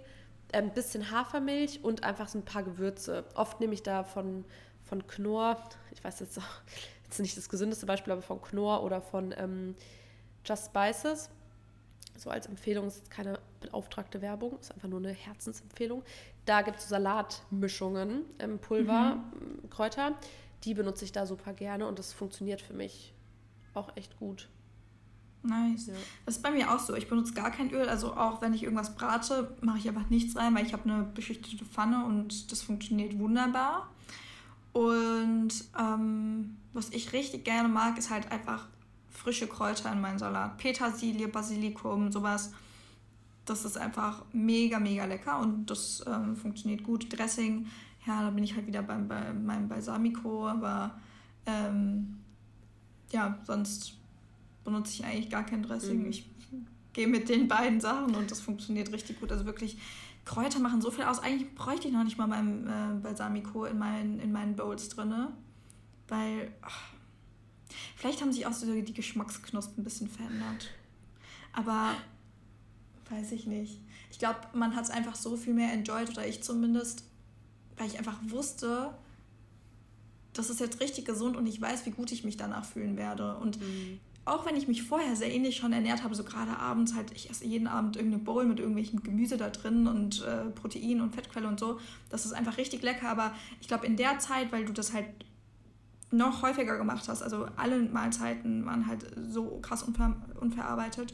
ein 0.54 0.72
bisschen 0.72 1.10
Hafermilch 1.10 1.80
und 1.82 2.04
einfach 2.04 2.28
so 2.28 2.38
ein 2.38 2.44
paar 2.44 2.62
Gewürze. 2.62 3.24
Oft 3.34 3.60
nehme 3.60 3.74
ich 3.74 3.82
da 3.82 4.04
von, 4.04 4.44
von 4.82 5.06
Knorr, 5.06 5.62
ich 5.92 6.02
weiß 6.02 6.20
jetzt, 6.20 6.38
auch, 6.38 6.62
jetzt 7.04 7.18
nicht 7.20 7.36
das 7.36 7.48
gesündeste 7.48 7.86
Beispiel, 7.86 8.12
aber 8.12 8.22
von 8.22 8.40
Knorr 8.40 8.82
oder 8.82 9.00
von 9.00 9.34
ähm, 9.36 9.74
Just 10.44 10.66
Spices. 10.66 11.30
So 12.16 12.30
als 12.30 12.46
Empfehlung, 12.46 12.86
ist 12.86 13.10
keine 13.10 13.40
beauftragte 13.60 14.22
Werbung, 14.22 14.58
ist 14.60 14.72
einfach 14.72 14.88
nur 14.88 15.00
eine 15.00 15.10
Herzensempfehlung. 15.10 16.04
Da 16.44 16.62
gibt 16.62 16.78
es 16.78 16.84
so 16.84 16.90
Salatmischungen, 16.90 18.24
ähm, 18.38 18.58
Pulver, 18.60 19.16
mhm. 19.16 19.68
Kräuter. 19.68 20.14
Die 20.62 20.74
benutze 20.74 21.04
ich 21.04 21.12
da 21.12 21.26
super 21.26 21.52
gerne 21.52 21.86
und 21.88 21.98
das 21.98 22.12
funktioniert 22.12 22.62
für 22.62 22.72
mich 22.72 23.12
auch 23.74 23.96
echt 23.96 24.16
gut. 24.18 24.48
Nice. 25.44 25.88
Ja. 25.88 25.94
Das 26.24 26.36
ist 26.36 26.42
bei 26.42 26.50
mir 26.50 26.72
auch 26.72 26.78
so. 26.78 26.94
Ich 26.94 27.08
benutze 27.08 27.34
gar 27.34 27.50
kein 27.50 27.70
Öl. 27.70 27.88
Also 27.88 28.16
auch 28.16 28.40
wenn 28.40 28.54
ich 28.54 28.62
irgendwas 28.62 28.94
brate, 28.94 29.54
mache 29.60 29.78
ich 29.78 29.88
einfach 29.88 30.08
nichts 30.08 30.36
rein, 30.36 30.54
weil 30.54 30.66
ich 30.66 30.72
habe 30.72 30.90
eine 30.90 31.04
beschichtete 31.04 31.64
Pfanne 31.64 32.04
und 32.06 32.50
das 32.50 32.62
funktioniert 32.62 33.18
wunderbar. 33.18 33.90
Und 34.72 35.52
ähm, 35.78 36.56
was 36.72 36.88
ich 36.90 37.12
richtig 37.12 37.44
gerne 37.44 37.68
mag, 37.68 37.98
ist 37.98 38.10
halt 38.10 38.32
einfach 38.32 38.66
frische 39.10 39.46
Kräuter 39.46 39.92
in 39.92 40.00
meinen 40.00 40.18
Salat. 40.18 40.56
Petersilie, 40.58 41.28
Basilikum, 41.28 42.10
sowas. 42.10 42.52
Das 43.44 43.64
ist 43.66 43.76
einfach 43.76 44.24
mega, 44.32 44.80
mega 44.80 45.04
lecker 45.04 45.38
und 45.38 45.66
das 45.66 46.02
ähm, 46.06 46.34
funktioniert 46.34 46.82
gut. 46.82 47.16
Dressing, 47.16 47.66
ja, 48.06 48.22
da 48.22 48.30
bin 48.30 48.42
ich 48.42 48.54
halt 48.54 48.66
wieder 48.66 48.82
beim, 48.82 49.06
bei 49.06 49.32
meinem 49.34 49.68
Balsamico, 49.68 50.48
aber 50.48 50.98
ähm, 51.44 52.18
ja, 53.12 53.38
sonst 53.44 53.98
benutze 54.64 54.92
ich 54.94 55.04
eigentlich 55.04 55.30
gar 55.30 55.44
kein 55.44 55.62
Dressing. 55.62 56.02
Mhm. 56.02 56.10
Ich 56.10 56.26
gehe 56.92 57.06
mit 57.06 57.28
den 57.28 57.48
beiden 57.48 57.80
Sachen 57.80 58.14
und 58.14 58.30
das 58.30 58.40
funktioniert 58.40 58.92
richtig 58.92 59.20
gut. 59.20 59.30
Also 59.30 59.44
wirklich, 59.44 59.76
Kräuter 60.24 60.58
machen 60.60 60.80
so 60.80 60.90
viel 60.90 61.04
aus. 61.04 61.18
Eigentlich 61.18 61.54
bräuchte 61.54 61.88
ich 61.88 61.94
noch 61.94 62.04
nicht 62.04 62.16
mal 62.16 62.26
mein 62.26 62.66
äh, 62.66 63.00
Balsamico 63.02 63.66
in 63.66 63.78
meinen, 63.78 64.20
in 64.20 64.32
meinen 64.32 64.56
Bowls 64.56 64.88
drin. 64.88 65.12
Weil 66.08 66.52
ach, 66.62 66.94
vielleicht 67.96 68.22
haben 68.22 68.32
sich 68.32 68.46
auch 68.46 68.52
so 68.52 68.66
die 68.72 68.94
Geschmacksknospen 68.94 69.82
ein 69.82 69.84
bisschen 69.84 70.08
verändert. 70.08 70.70
Aber 71.52 71.94
weiß 73.10 73.32
ich 73.32 73.46
nicht. 73.46 73.80
Ich 74.10 74.18
glaube, 74.18 74.38
man 74.54 74.74
hat 74.74 74.84
es 74.84 74.90
einfach 74.90 75.14
so 75.14 75.36
viel 75.36 75.52
mehr 75.52 75.72
enjoyed, 75.72 76.08
oder 76.08 76.26
ich 76.26 76.42
zumindest, 76.42 77.04
weil 77.76 77.88
ich 77.88 77.98
einfach 77.98 78.18
wusste, 78.28 78.94
das 80.32 80.48
ist 80.50 80.60
jetzt 80.60 80.80
richtig 80.80 81.04
gesund 81.04 81.36
und 81.36 81.46
ich 81.46 81.60
weiß, 81.60 81.84
wie 81.86 81.90
gut 81.90 82.12
ich 82.12 82.24
mich 82.24 82.36
danach 82.36 82.64
fühlen 82.64 82.96
werde. 82.96 83.36
Und 83.36 83.60
mhm 83.60 84.00
auch 84.26 84.46
wenn 84.46 84.56
ich 84.56 84.68
mich 84.68 84.82
vorher 84.82 85.16
sehr 85.16 85.32
ähnlich 85.32 85.56
schon 85.56 85.72
ernährt 85.72 86.02
habe, 86.02 86.14
so 86.14 86.24
gerade 86.24 86.56
abends 86.56 86.94
halt, 86.94 87.12
ich 87.12 87.28
esse 87.28 87.44
jeden 87.44 87.66
Abend 87.66 87.96
irgendeine 87.96 88.22
Bowl 88.22 88.44
mit 88.46 88.58
irgendwelchen 88.58 89.02
Gemüse 89.02 89.36
da 89.36 89.50
drin 89.50 89.86
und 89.86 90.22
äh, 90.22 90.46
Protein 90.50 91.00
und 91.02 91.14
Fettquelle 91.14 91.46
und 91.46 91.60
so. 91.60 91.78
Das 92.08 92.24
ist 92.24 92.32
einfach 92.32 92.56
richtig 92.56 92.82
lecker, 92.82 93.08
aber 93.08 93.34
ich 93.60 93.68
glaube 93.68 93.86
in 93.86 93.96
der 93.96 94.18
Zeit, 94.18 94.50
weil 94.50 94.64
du 94.64 94.72
das 94.72 94.94
halt 94.94 95.06
noch 96.10 96.42
häufiger 96.42 96.78
gemacht 96.78 97.08
hast, 97.08 97.22
also 97.22 97.46
alle 97.56 97.82
Mahlzeiten 97.82 98.64
waren 98.64 98.86
halt 98.86 99.04
so 99.28 99.58
krass 99.60 99.82
unver 99.82 100.16
unverarbeitet, 100.40 101.12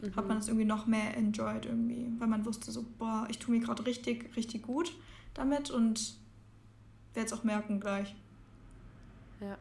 mhm. 0.00 0.14
hat 0.14 0.28
man 0.28 0.36
das 0.36 0.48
irgendwie 0.48 0.66
noch 0.66 0.86
mehr 0.86 1.16
enjoyed 1.16 1.66
irgendwie, 1.66 2.12
weil 2.18 2.28
man 2.28 2.44
wusste 2.44 2.70
so, 2.70 2.84
boah, 2.98 3.26
ich 3.28 3.38
tue 3.38 3.56
mir 3.56 3.64
gerade 3.64 3.84
richtig, 3.86 4.36
richtig 4.36 4.62
gut 4.62 4.92
damit 5.34 5.70
und 5.70 6.14
werde 7.14 7.26
es 7.26 7.32
auch 7.32 7.44
merken 7.44 7.80
gleich. 7.80 8.14
Ja. 9.40 9.56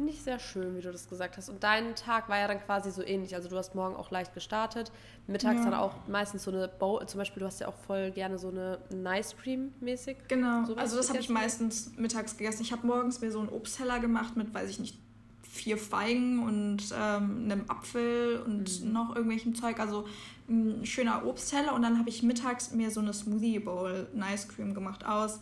Finde 0.00 0.14
ich 0.14 0.22
sehr 0.22 0.38
schön, 0.38 0.78
wie 0.78 0.80
du 0.80 0.90
das 0.90 1.10
gesagt 1.10 1.36
hast. 1.36 1.50
Und 1.50 1.62
dein 1.62 1.94
Tag 1.94 2.30
war 2.30 2.38
ja 2.38 2.48
dann 2.48 2.58
quasi 2.64 2.90
so 2.90 3.04
ähnlich. 3.04 3.34
Also 3.34 3.50
du 3.50 3.56
hast 3.58 3.74
morgen 3.74 3.94
auch 3.96 4.10
leicht 4.10 4.32
gestartet, 4.32 4.90
mittags 5.26 5.58
ja. 5.58 5.64
dann 5.66 5.74
auch 5.74 5.92
meistens 6.08 6.44
so 6.44 6.50
eine 6.50 6.68
Bowl, 6.68 7.06
zum 7.06 7.18
Beispiel 7.18 7.40
du 7.40 7.46
hast 7.46 7.60
ja 7.60 7.68
auch 7.68 7.74
voll 7.86 8.10
gerne 8.10 8.38
so 8.38 8.48
eine 8.48 8.78
Nice 8.88 9.36
Cream 9.36 9.74
mäßig. 9.80 10.16
Genau, 10.28 10.64
also 10.76 10.96
das 10.96 11.10
habe 11.10 11.18
ich 11.18 11.28
meistens 11.28 11.92
mittags 11.98 12.38
gegessen. 12.38 12.62
Ich 12.62 12.72
habe 12.72 12.86
morgens 12.86 13.20
mir 13.20 13.30
so 13.30 13.40
einen 13.40 13.50
Obstteller 13.50 14.00
gemacht 14.00 14.38
mit, 14.38 14.54
weiß 14.54 14.70
ich 14.70 14.80
nicht, 14.80 14.96
vier 15.42 15.76
Feigen 15.76 16.44
und 16.44 16.82
ähm, 16.98 17.42
einem 17.44 17.64
Apfel 17.68 18.40
und 18.46 18.82
mhm. 18.82 18.92
noch 18.94 19.14
irgendwelchem 19.14 19.54
Zeug. 19.54 19.80
Also 19.80 20.06
ein 20.48 20.86
schöner 20.86 21.26
Obstteller. 21.26 21.74
Und 21.74 21.82
dann 21.82 21.98
habe 21.98 22.08
ich 22.08 22.22
mittags 22.22 22.72
mir 22.72 22.90
so 22.90 23.00
eine 23.00 23.12
Smoothie 23.12 23.58
Bowl 23.58 24.08
Nice 24.14 24.48
Cream 24.48 24.72
gemacht 24.72 25.04
aus 25.04 25.40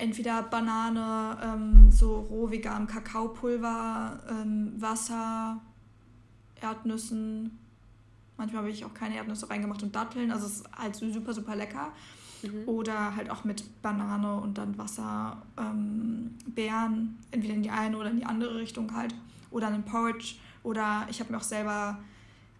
entweder 0.00 0.42
Banane, 0.42 1.38
ähm, 1.42 1.90
so 1.90 2.20
roh 2.30 2.50
vegan 2.50 2.86
Kakaopulver, 2.86 4.18
ähm, 4.30 4.72
Wasser, 4.78 5.60
Erdnüssen. 6.60 7.58
Manchmal 8.36 8.62
habe 8.62 8.70
ich 8.70 8.84
auch 8.84 8.94
keine 8.94 9.16
Erdnüsse 9.16 9.48
reingemacht 9.50 9.82
und 9.82 9.94
Datteln. 9.94 10.32
Also 10.32 10.46
es 10.46 10.56
ist 10.60 10.72
halt 10.76 10.96
super, 10.96 11.34
super 11.34 11.54
lecker. 11.54 11.92
Mhm. 12.42 12.66
Oder 12.66 13.14
halt 13.14 13.30
auch 13.30 13.44
mit 13.44 13.82
Banane 13.82 14.40
und 14.40 14.56
dann 14.56 14.78
Wasser, 14.78 15.42
ähm, 15.58 16.36
Beeren, 16.46 17.18
entweder 17.30 17.54
in 17.54 17.62
die 17.62 17.70
eine 17.70 17.98
oder 17.98 18.10
in 18.10 18.16
die 18.16 18.24
andere 18.24 18.56
Richtung 18.56 18.94
halt. 18.94 19.14
Oder 19.50 19.68
einen 19.68 19.84
Porridge. 19.84 20.36
Oder 20.62 21.06
ich 21.10 21.20
habe 21.20 21.32
mir 21.32 21.38
auch 21.38 21.42
selber 21.42 21.98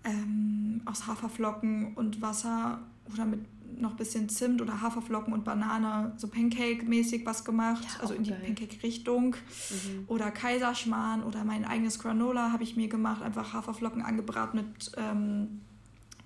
ähm, 0.04 0.82
aus 0.84 1.06
Haferflocken 1.06 1.94
und 1.94 2.22
Wasser 2.22 2.80
oder 3.12 3.24
mit 3.24 3.40
noch 3.80 3.92
ein 3.92 3.96
bisschen 3.96 4.28
Zimt 4.28 4.60
oder 4.60 4.80
Haferflocken 4.80 5.32
und 5.32 5.44
Banane, 5.44 6.12
so 6.16 6.28
Pancake-mäßig 6.28 7.24
was 7.24 7.44
gemacht, 7.44 7.84
ja, 7.84 8.00
also 8.00 8.14
in 8.14 8.24
die 8.24 8.32
Pancake-Richtung. 8.32 9.36
Mhm. 9.70 10.04
Oder 10.06 10.30
Kaiserschmarrn 10.30 11.22
oder 11.22 11.44
mein 11.44 11.64
eigenes 11.64 11.98
Granola 11.98 12.52
habe 12.52 12.62
ich 12.62 12.76
mir 12.76 12.88
gemacht, 12.88 13.22
einfach 13.22 13.52
Haferflocken 13.52 14.02
angebraten 14.02 14.60
mit 14.60 14.92
ähm, 14.96 15.60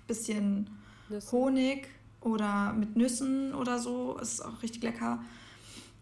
bisschen 0.07 0.69
Nüssen. 1.09 1.31
Honig 1.31 1.87
oder 2.21 2.73
mit 2.73 2.95
Nüssen 2.95 3.53
oder 3.53 3.79
so. 3.79 4.17
Ist 4.17 4.43
auch 4.43 4.61
richtig 4.61 4.83
lecker. 4.83 5.23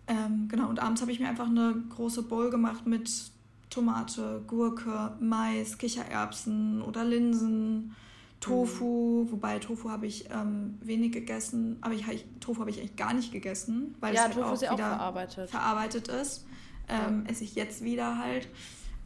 Ähm, 0.07 0.47
genau, 0.49 0.69
und 0.69 0.79
abends 0.79 1.01
habe 1.01 1.11
ich 1.11 1.19
mir 1.19 1.29
einfach 1.29 1.47
eine 1.47 1.75
große 1.89 2.23
Bowl 2.23 2.49
gemacht 2.49 2.85
mit 2.85 3.09
Tomate, 3.73 4.43
Gurke, 4.45 5.15
Mais, 5.19 5.77
Kichererbsen 5.77 6.81
oder 6.83 7.03
Linsen 7.03 7.95
Tofu, 8.39 9.23
mhm. 9.23 9.31
wobei 9.31 9.57
Tofu 9.57 9.89
habe 9.89 10.05
ich 10.05 10.29
ähm, 10.29 10.77
wenig 10.81 11.13
gegessen, 11.13 11.77
aber 11.81 11.93
ich, 11.93 12.05
Tofu 12.39 12.59
habe 12.59 12.69
ich 12.69 12.79
eigentlich 12.79 12.97
gar 12.97 13.13
nicht 13.13 13.31
gegessen, 13.31 13.95
weil 13.99 14.13
ja, 14.13 14.27
es 14.27 14.35
halt 14.35 14.45
auch 14.45 14.61
ja 14.61 14.73
wieder 14.73 14.73
auch 14.73 14.97
verarbeitet. 14.97 15.49
verarbeitet 15.49 16.07
ist. 16.09 16.45
Ähm, 16.89 17.23
ja. 17.23 17.31
Esse 17.31 17.45
ich 17.45 17.55
jetzt 17.55 17.83
wieder 17.83 18.17
halt. 18.19 18.49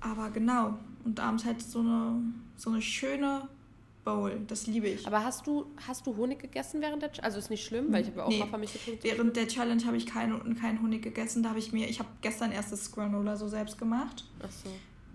Aber 0.01 0.31
genau, 0.31 0.77
und 1.05 1.19
abends 1.19 1.45
halt 1.45 1.61
so 1.61 1.79
eine, 1.79 2.21
so 2.55 2.71
eine 2.71 2.81
schöne 2.81 3.47
Bowl, 4.07 4.39
das 4.47 4.67
liebe 4.67 4.87
ich. 4.87 5.05
Aber 5.05 5.21
hast 5.21 5.45
du, 5.45 5.65
hast 5.85 6.07
du 6.07 6.15
Honig 6.15 6.39
gegessen 6.39 6.79
während 6.79 7.01
der 7.01 7.11
Also 7.21 7.39
ist 7.39 7.49
nicht 7.49 7.65
schlimm, 7.65 7.91
weil 7.91 8.03
ich 8.03 8.07
habe 8.07 8.19
ja 8.19 8.23
auch 8.23 8.29
nee. 8.29 8.41
Hafermilch 8.41 8.71
getrunken. 8.71 9.03
Während 9.03 9.35
der 9.35 9.47
Challenge 9.49 9.85
habe 9.85 9.97
ich 9.97 10.05
keinen 10.05 10.55
kein 10.55 10.81
Honig 10.81 11.01
gegessen. 11.01 11.43
Da 11.43 11.49
habe 11.49 11.59
ich 11.59 11.73
mir, 11.73 11.89
ich 11.89 11.99
habe 11.99 12.07
gestern 12.21 12.53
erst 12.53 12.71
das 12.71 12.89
Granola 12.89 13.35
so 13.35 13.49
selbst 13.49 13.77
gemacht. 13.77 14.23
Ach 14.39 14.49
so. 14.49 14.69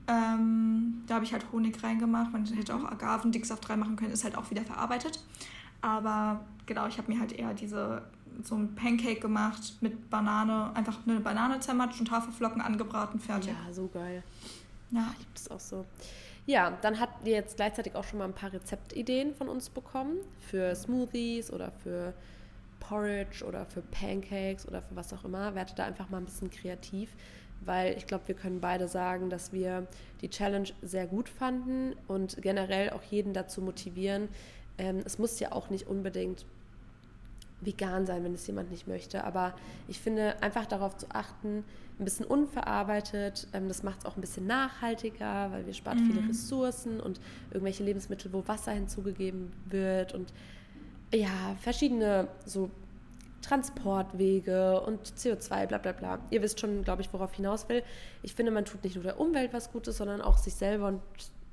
Ähm, 0.09 1.05
da 1.07 1.14
habe 1.14 1.24
ich 1.24 1.32
halt 1.32 1.47
Honig 1.53 1.82
reingemacht. 1.82 2.32
Man 2.32 2.45
hätte 2.45 2.74
auch 2.74 2.84
Agavendicksaft 2.84 3.70
reinmachen 3.70 3.97
können, 3.97 4.12
ist 4.12 4.24
halt 4.24 4.36
auch 4.36 4.51
wieder 4.51 4.62
verarbeitet. 4.62 5.24
Aber 5.80 6.45
genau, 6.66 6.86
ich 6.86 6.99
habe 6.99 7.11
mir 7.11 7.18
halt 7.18 7.32
eher 7.32 7.55
diese 7.55 8.03
so 8.43 8.57
ein 8.57 8.74
Pancake 8.74 9.20
gemacht 9.20 9.76
mit 9.80 10.11
Banane, 10.11 10.70
einfach 10.74 10.99
eine 11.07 11.20
Banane 11.20 11.61
zermatscht 11.61 12.01
und 12.01 12.11
Haferflocken 12.11 12.61
angebraten, 12.61 13.20
fertig. 13.20 13.53
Ja, 13.53 13.72
so 13.72 13.88
geil. 13.88 14.22
Ja. 14.90 15.09
Ich 15.12 15.18
liebe 15.18 15.30
das 15.34 15.51
auch 15.51 15.61
so. 15.61 15.86
Ja, 16.47 16.76
dann 16.82 16.99
habt 16.99 17.26
ihr 17.26 17.34
jetzt 17.34 17.57
gleichzeitig 17.57 17.95
auch 17.95 18.05
schon 18.05 18.18
mal 18.18 18.24
ein 18.24 18.34
paar 18.34 18.53
Rezeptideen 18.53 19.34
von 19.34 19.49
uns 19.49 19.70
bekommen 19.70 20.18
für 20.40 20.74
Smoothies 20.74 21.53
oder 21.53 21.70
für 21.70 22.14
Porridge 22.80 23.45
oder 23.45 23.64
für 23.64 23.80
Pancakes 23.80 24.66
oder 24.66 24.82
für 24.82 24.97
was 24.97 25.12
auch 25.12 25.24
immer. 25.24 25.55
Werdet 25.55 25.78
da 25.78 25.84
einfach 25.84 26.11
mal 26.11 26.18
ein 26.18 26.24
bisschen 26.24 26.51
kreativ 26.51 27.11
weil 27.64 27.97
ich 27.97 28.07
glaube, 28.07 28.28
wir 28.28 28.34
können 28.34 28.61
beide 28.61 28.88
sagen, 28.88 29.30
dass 29.30 29.53
wir 29.53 29.86
die 30.20 30.30
Challenge 30.30 30.68
sehr 30.82 31.07
gut 31.07 31.28
fanden 31.28 31.95
und 32.09 32.40
generell 32.43 32.90
auch 32.90 33.03
jeden 33.03 33.32
dazu 33.32 33.61
motivieren. 33.61 34.28
Ähm, 34.78 35.03
es 35.05 35.18
muss 35.18 35.38
ja 35.40 35.53
auch 35.53 35.70
nicht 35.70 35.86
unbedingt 35.86 36.45
vegan 37.61 38.07
sein, 38.07 38.24
wenn 38.24 38.34
es 38.34 38.47
jemand 38.47 38.70
nicht 38.70 38.88
möchte, 38.88 39.22
aber 39.22 39.55
ich 39.86 40.01
finde 40.01 40.43
einfach 40.43 40.66
darauf 40.66 40.97
zu 40.97 41.07
achten, 41.12 41.64
ein 42.03 42.05
bisschen 42.05 42.26
unverarbeitet, 42.26 43.48
ähm, 43.53 43.68
das 43.68 43.82
macht 43.82 44.00
es 44.00 44.07
auch 44.07 44.16
ein 44.16 44.20
bisschen 44.20 44.46
nachhaltiger, 44.46 45.50
weil 45.50 45.66
wir 45.66 45.72
spart 45.72 45.96
mhm. 45.96 46.12
viele 46.12 46.28
Ressourcen 46.28 47.00
und 47.00 47.20
irgendwelche 47.50 47.84
Lebensmittel, 47.84 48.32
wo 48.32 48.46
Wasser 48.46 48.72
hinzugegeben 48.72 49.53
wird 49.66 50.12
und 50.12 50.32
ja, 51.14 51.57
verschiedene 51.61 52.28
so 52.44 52.70
Transportwege 53.42 54.80
und 54.80 55.07
CO2, 55.14 55.66
bla 55.66 55.78
bla 55.78 55.92
bla. 55.92 56.18
Ihr 56.30 56.42
wisst 56.42 56.61
schon, 56.61 56.84
glaube 56.84 57.03
ich, 57.03 57.12
worauf 57.12 57.34
hinaus 57.34 57.68
will. 57.68 57.82
Ich 58.22 58.34
finde, 58.34 58.53
man 58.53 58.64
tut 58.64 58.84
nicht 58.84 58.94
nur 58.94 59.05
der 59.05 59.20
Umwelt 59.20 59.53
was 59.53 59.72
Gutes, 59.72 59.96
sondern 59.96 60.20
auch 60.20 60.38
sich 60.38 60.55
selber 60.55 60.88
und 60.88 61.03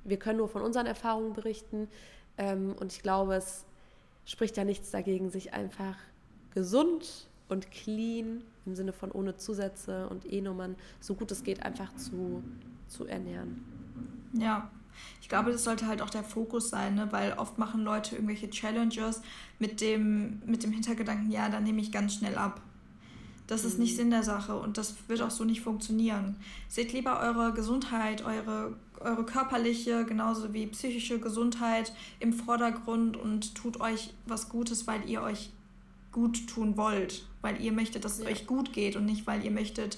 wir 0.03 0.17
können 0.17 0.37
nur 0.37 0.47
von 0.47 0.61
unseren 0.61 0.85
Erfahrungen 0.85 1.33
berichten. 1.33 1.89
Ähm, 2.37 2.75
und 2.79 2.93
ich 2.93 3.01
glaube, 3.01 3.35
es 3.35 3.65
spricht 4.25 4.55
ja 4.57 4.63
nichts 4.63 4.91
dagegen, 4.91 5.29
sich 5.29 5.53
einfach 5.53 5.97
gesund 6.53 7.28
und 7.49 7.71
clean 7.71 8.43
im 8.65 8.75
Sinne 8.75 8.93
von 8.93 9.11
ohne 9.11 9.35
Zusätze 9.37 10.07
und 10.09 10.31
E-Nummern 10.31 10.75
so 10.99 11.15
gut 11.15 11.31
es 11.31 11.43
geht 11.43 11.63
einfach 11.63 11.93
zu, 11.95 12.43
zu 12.87 13.05
ernähren. 13.05 13.63
Ja, 14.33 14.69
ich 15.21 15.29
glaube, 15.29 15.51
das 15.51 15.63
sollte 15.63 15.87
halt 15.87 16.01
auch 16.01 16.09
der 16.09 16.23
Fokus 16.23 16.69
sein, 16.69 16.95
ne? 16.95 17.07
weil 17.11 17.33
oft 17.33 17.57
machen 17.57 17.83
Leute 17.83 18.15
irgendwelche 18.15 18.49
Challenges 18.49 19.21
mit 19.57 19.81
dem, 19.81 20.41
mit 20.45 20.63
dem 20.63 20.71
Hintergedanken, 20.71 21.31
ja, 21.31 21.49
dann 21.49 21.63
nehme 21.63 21.81
ich 21.81 21.91
ganz 21.91 22.15
schnell 22.15 22.35
ab. 22.35 22.61
Das 23.47 23.65
ist 23.65 23.79
nicht 23.79 23.93
mhm. 23.93 23.97
Sinn 23.97 24.09
der 24.11 24.21
Sache 24.21 24.55
und 24.55 24.77
das 24.77 24.95
wird 25.07 25.23
auch 25.23 25.31
so 25.31 25.43
nicht 25.43 25.61
funktionieren. 25.61 26.35
Seht 26.67 26.93
lieber 26.93 27.19
eure 27.19 27.51
Gesundheit, 27.53 28.23
eure, 28.23 28.75
eure 28.99 29.25
körperliche 29.25 30.05
genauso 30.05 30.53
wie 30.53 30.67
psychische 30.67 31.19
Gesundheit 31.19 31.91
im 32.19 32.31
Vordergrund 32.31 33.17
und 33.17 33.55
tut 33.55 33.81
euch 33.81 34.13
was 34.27 34.49
Gutes, 34.49 34.85
weil 34.85 35.09
ihr 35.09 35.23
euch 35.23 35.51
gut 36.11 36.47
tun 36.47 36.77
wollt, 36.77 37.25
weil 37.41 37.61
ihr 37.61 37.71
möchtet, 37.71 38.05
dass 38.05 38.19
es 38.19 38.25
ja. 38.25 38.31
euch 38.31 38.47
gut 38.47 38.73
geht 38.73 38.95
und 38.95 39.05
nicht, 39.05 39.27
weil 39.27 39.43
ihr 39.43 39.51
möchtet, 39.51 39.97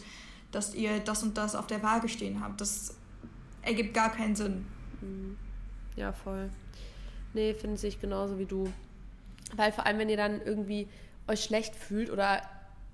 dass 0.52 0.76
ihr 0.76 1.00
das 1.00 1.24
und 1.24 1.38
das 1.38 1.56
auf 1.56 1.68
der 1.68 1.82
Waage 1.84 2.10
stehen 2.10 2.42
habt. 2.42 2.60
Das 2.62 2.96
ergibt 3.62 3.94
gar 3.94 4.12
keinen 4.12 4.36
Sinn. 4.36 4.66
Mhm. 5.02 5.38
Ja, 5.96 6.12
voll. 6.12 6.50
Nee, 7.34 7.54
finde 7.54 7.86
ich 7.88 8.00
genauso 8.00 8.38
wie 8.38 8.46
du. 8.46 8.72
Weil 9.56 9.72
vor 9.72 9.86
allem, 9.86 10.00
wenn 10.00 10.10
ihr 10.10 10.18
dann 10.18 10.42
irgendwie 10.42 10.88
euch 11.28 11.44
schlecht 11.44 11.76
fühlt 11.76 12.10
oder 12.10 12.42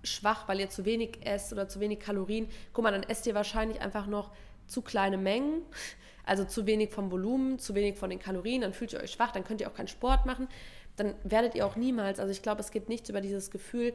schwach, 0.03 0.47
weil 0.47 0.59
ihr 0.59 0.69
zu 0.69 0.85
wenig 0.85 1.19
esst 1.25 1.51
oder 1.53 1.67
zu 1.67 1.79
wenig 1.79 1.99
Kalorien, 1.99 2.47
guck 2.73 2.83
mal, 2.83 2.91
dann 2.91 3.03
esst 3.03 3.25
ihr 3.27 3.35
wahrscheinlich 3.35 3.81
einfach 3.81 4.07
noch 4.07 4.31
zu 4.67 4.81
kleine 4.81 5.17
Mengen, 5.17 5.61
also 6.23 6.43
zu 6.43 6.65
wenig 6.65 6.91
vom 6.91 7.11
Volumen, 7.11 7.59
zu 7.59 7.73
wenig 7.73 7.97
von 7.97 8.09
den 8.09 8.19
Kalorien, 8.19 8.61
dann 8.61 8.73
fühlt 8.73 8.93
ihr 8.93 8.99
euch 8.99 9.11
schwach, 9.11 9.31
dann 9.31 9.43
könnt 9.43 9.61
ihr 9.61 9.69
auch 9.69 9.73
keinen 9.73 9.87
Sport 9.87 10.25
machen, 10.25 10.47
dann 10.97 11.15
werdet 11.23 11.55
ihr 11.55 11.65
auch 11.65 11.75
niemals, 11.75 12.19
also 12.19 12.31
ich 12.31 12.41
glaube, 12.41 12.61
es 12.61 12.71
geht 12.71 12.89
nichts 12.89 13.09
über 13.09 13.21
dieses 13.21 13.49
Gefühl, 13.49 13.93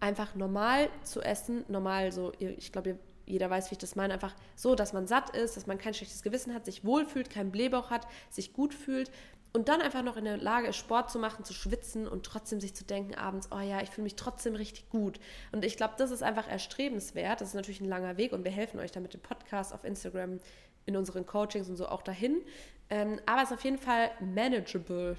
einfach 0.00 0.34
normal 0.34 0.88
zu 1.02 1.20
essen, 1.20 1.64
normal 1.68 2.12
so, 2.12 2.32
ich 2.38 2.72
glaube, 2.72 2.98
jeder 3.26 3.50
weiß, 3.50 3.70
wie 3.70 3.74
ich 3.74 3.78
das 3.78 3.96
meine, 3.96 4.14
einfach 4.14 4.34
so, 4.54 4.74
dass 4.74 4.92
man 4.92 5.06
satt 5.06 5.36
ist, 5.36 5.56
dass 5.56 5.66
man 5.66 5.78
kein 5.78 5.94
schlechtes 5.94 6.22
Gewissen 6.22 6.54
hat, 6.54 6.64
sich 6.64 6.84
wohlfühlt, 6.84 7.28
keinen 7.28 7.50
Blähbauch 7.50 7.90
hat, 7.90 8.06
sich 8.30 8.52
gut 8.52 8.72
fühlt 8.72 9.10
und 9.52 9.68
dann 9.68 9.80
einfach 9.80 10.02
noch 10.02 10.16
in 10.16 10.24
der 10.24 10.36
Lage 10.36 10.68
ist, 10.68 10.76
Sport 10.76 11.10
zu 11.10 11.18
machen, 11.18 11.44
zu 11.44 11.54
schwitzen 11.54 12.06
und 12.06 12.26
trotzdem 12.26 12.60
sich 12.60 12.74
zu 12.74 12.84
denken 12.84 13.14
abends, 13.14 13.48
oh 13.50 13.58
ja, 13.58 13.80
ich 13.80 13.88
fühle 13.90 14.04
mich 14.04 14.14
trotzdem 14.14 14.54
richtig 14.54 14.90
gut. 14.90 15.18
Und 15.50 15.64
ich 15.64 15.76
glaube, 15.76 15.94
das 15.96 16.10
ist 16.10 16.22
einfach 16.22 16.46
erstrebenswert. 16.46 17.40
Das 17.40 17.48
ist 17.48 17.54
natürlich 17.54 17.80
ein 17.80 17.88
langer 17.88 18.18
Weg 18.18 18.32
und 18.32 18.44
wir 18.44 18.50
helfen 18.50 18.78
euch 18.78 18.92
da 18.92 19.00
mit 19.00 19.14
dem 19.14 19.22
Podcast 19.22 19.72
auf 19.72 19.84
Instagram, 19.84 20.40
in 20.84 20.96
unseren 20.96 21.24
Coachings 21.24 21.68
und 21.68 21.76
so 21.76 21.88
auch 21.88 22.02
dahin. 22.02 22.42
Ähm, 22.90 23.18
aber 23.24 23.42
es 23.42 23.50
ist 23.50 23.56
auf 23.56 23.64
jeden 23.64 23.78
Fall 23.78 24.10
manageable. 24.20 25.16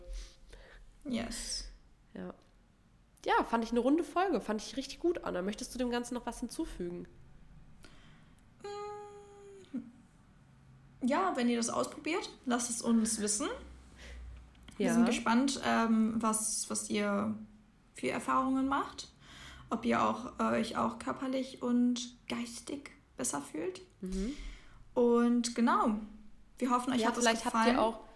Yes. 1.10 1.66
Ja. 2.14 2.34
Ja, 3.26 3.44
fand 3.44 3.64
ich 3.64 3.72
eine 3.72 3.80
runde 3.80 4.04
Folge. 4.04 4.40
Fand 4.40 4.62
ich 4.62 4.78
richtig 4.78 5.00
gut, 5.00 5.24
Anna. 5.24 5.42
Möchtest 5.42 5.74
du 5.74 5.80
dem 5.80 5.90
Ganzen 5.90 6.14
noch 6.14 6.26
was 6.26 6.40
hinzufügen? 6.40 7.08
ja, 11.02 11.34
wenn 11.36 11.50
ihr 11.50 11.58
das 11.58 11.70
ausprobiert, 11.70 12.30
lasst 12.46 12.70
es 12.70 12.82
uns 12.82 13.20
wissen. 13.22 13.48
Wir 14.78 14.88
ja. 14.88 14.94
sind 14.94 15.06
gespannt, 15.06 15.62
ähm, 15.66 16.16
was, 16.18 16.70
was 16.70 16.90
ihr 16.90 17.36
für 17.94 18.10
Erfahrungen 18.10 18.68
macht. 18.68 19.10
Ob 19.70 19.86
ihr 19.86 20.02
auch, 20.02 20.40
äh, 20.40 20.60
euch 20.60 20.78
auch 20.78 21.00
körperlich 21.00 21.62
und 21.62 22.16
geistig 22.30 22.92
besser 23.18 23.42
fühlt. 23.42 23.82
Mhm. 24.02 24.34
Und 24.94 25.56
genau, 25.56 26.00
wir 26.58 26.70
hoffen, 26.70 26.94
euch 26.94 27.02
ja, 27.02 27.10
hat 27.10 27.18
es 27.18 27.26
gefallen. 27.26 27.54
Habt 27.54 27.68
ihr 27.68 27.82
auch 27.82 28.07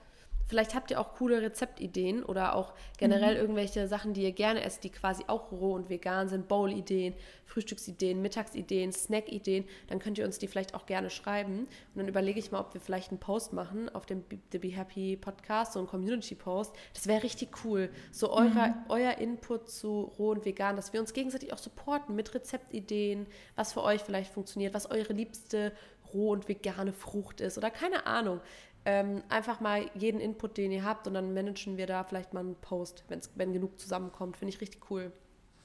Vielleicht 0.51 0.75
habt 0.75 0.91
ihr 0.91 0.99
auch 0.99 1.13
coole 1.13 1.41
Rezeptideen 1.41 2.23
oder 2.23 2.55
auch 2.55 2.73
generell 2.97 3.35
mhm. 3.35 3.39
irgendwelche 3.39 3.87
Sachen, 3.87 4.13
die 4.13 4.23
ihr 4.23 4.33
gerne 4.33 4.61
esst, 4.65 4.83
die 4.83 4.89
quasi 4.89 5.23
auch 5.27 5.49
roh 5.49 5.75
und 5.75 5.89
vegan 5.89 6.27
sind. 6.27 6.49
Bowl-Ideen, 6.49 7.13
Frühstücksideen, 7.45 8.21
Mittagsideen, 8.21 8.91
Snack-Ideen. 8.91 9.63
Dann 9.87 9.99
könnt 9.99 10.17
ihr 10.17 10.25
uns 10.25 10.39
die 10.39 10.47
vielleicht 10.47 10.73
auch 10.73 10.85
gerne 10.85 11.09
schreiben. 11.09 11.59
Und 11.59 11.95
dann 11.95 12.09
überlege 12.09 12.37
ich 12.37 12.51
mal, 12.51 12.59
ob 12.59 12.73
wir 12.73 12.81
vielleicht 12.81 13.11
einen 13.11 13.21
Post 13.21 13.53
machen 13.53 13.87
auf 13.95 14.05
dem 14.05 14.25
The 14.51 14.59
Be 14.59 14.75
Happy 14.75 15.15
Podcast, 15.15 15.71
so 15.71 15.79
einen 15.79 15.87
Community-Post. 15.87 16.75
Das 16.93 17.07
wäre 17.07 17.23
richtig 17.23 17.63
cool. 17.63 17.89
So 18.11 18.33
eurer, 18.33 18.67
mhm. 18.67 18.85
euer 18.89 19.19
Input 19.19 19.69
zu 19.69 20.11
roh 20.19 20.31
und 20.31 20.43
vegan, 20.43 20.75
dass 20.75 20.91
wir 20.91 20.99
uns 20.99 21.13
gegenseitig 21.13 21.53
auch 21.53 21.59
supporten 21.59 22.13
mit 22.13 22.35
Rezeptideen, 22.35 23.25
was 23.55 23.71
für 23.71 23.83
euch 23.83 24.01
vielleicht 24.01 24.33
funktioniert, 24.33 24.73
was 24.73 24.91
eure 24.91 25.13
liebste 25.13 25.71
roh 26.13 26.31
und 26.31 26.47
vegane 26.47 26.93
Frucht 26.93 27.41
ist 27.41 27.57
oder 27.57 27.71
keine 27.71 28.05
Ahnung. 28.05 28.41
Ähm, 28.83 29.23
einfach 29.29 29.59
mal 29.59 29.91
jeden 29.93 30.19
Input, 30.19 30.57
den 30.57 30.71
ihr 30.71 30.83
habt 30.83 31.05
und 31.05 31.13
dann 31.13 31.33
managen 31.33 31.77
wir 31.77 31.85
da 31.85 32.03
vielleicht 32.03 32.33
mal 32.33 32.39
einen 32.39 32.55
Post, 32.55 33.03
wenn's, 33.09 33.29
wenn 33.35 33.53
genug 33.53 33.79
zusammenkommt. 33.79 34.37
Finde 34.37 34.53
ich 34.53 34.61
richtig 34.61 34.89
cool. 34.89 35.11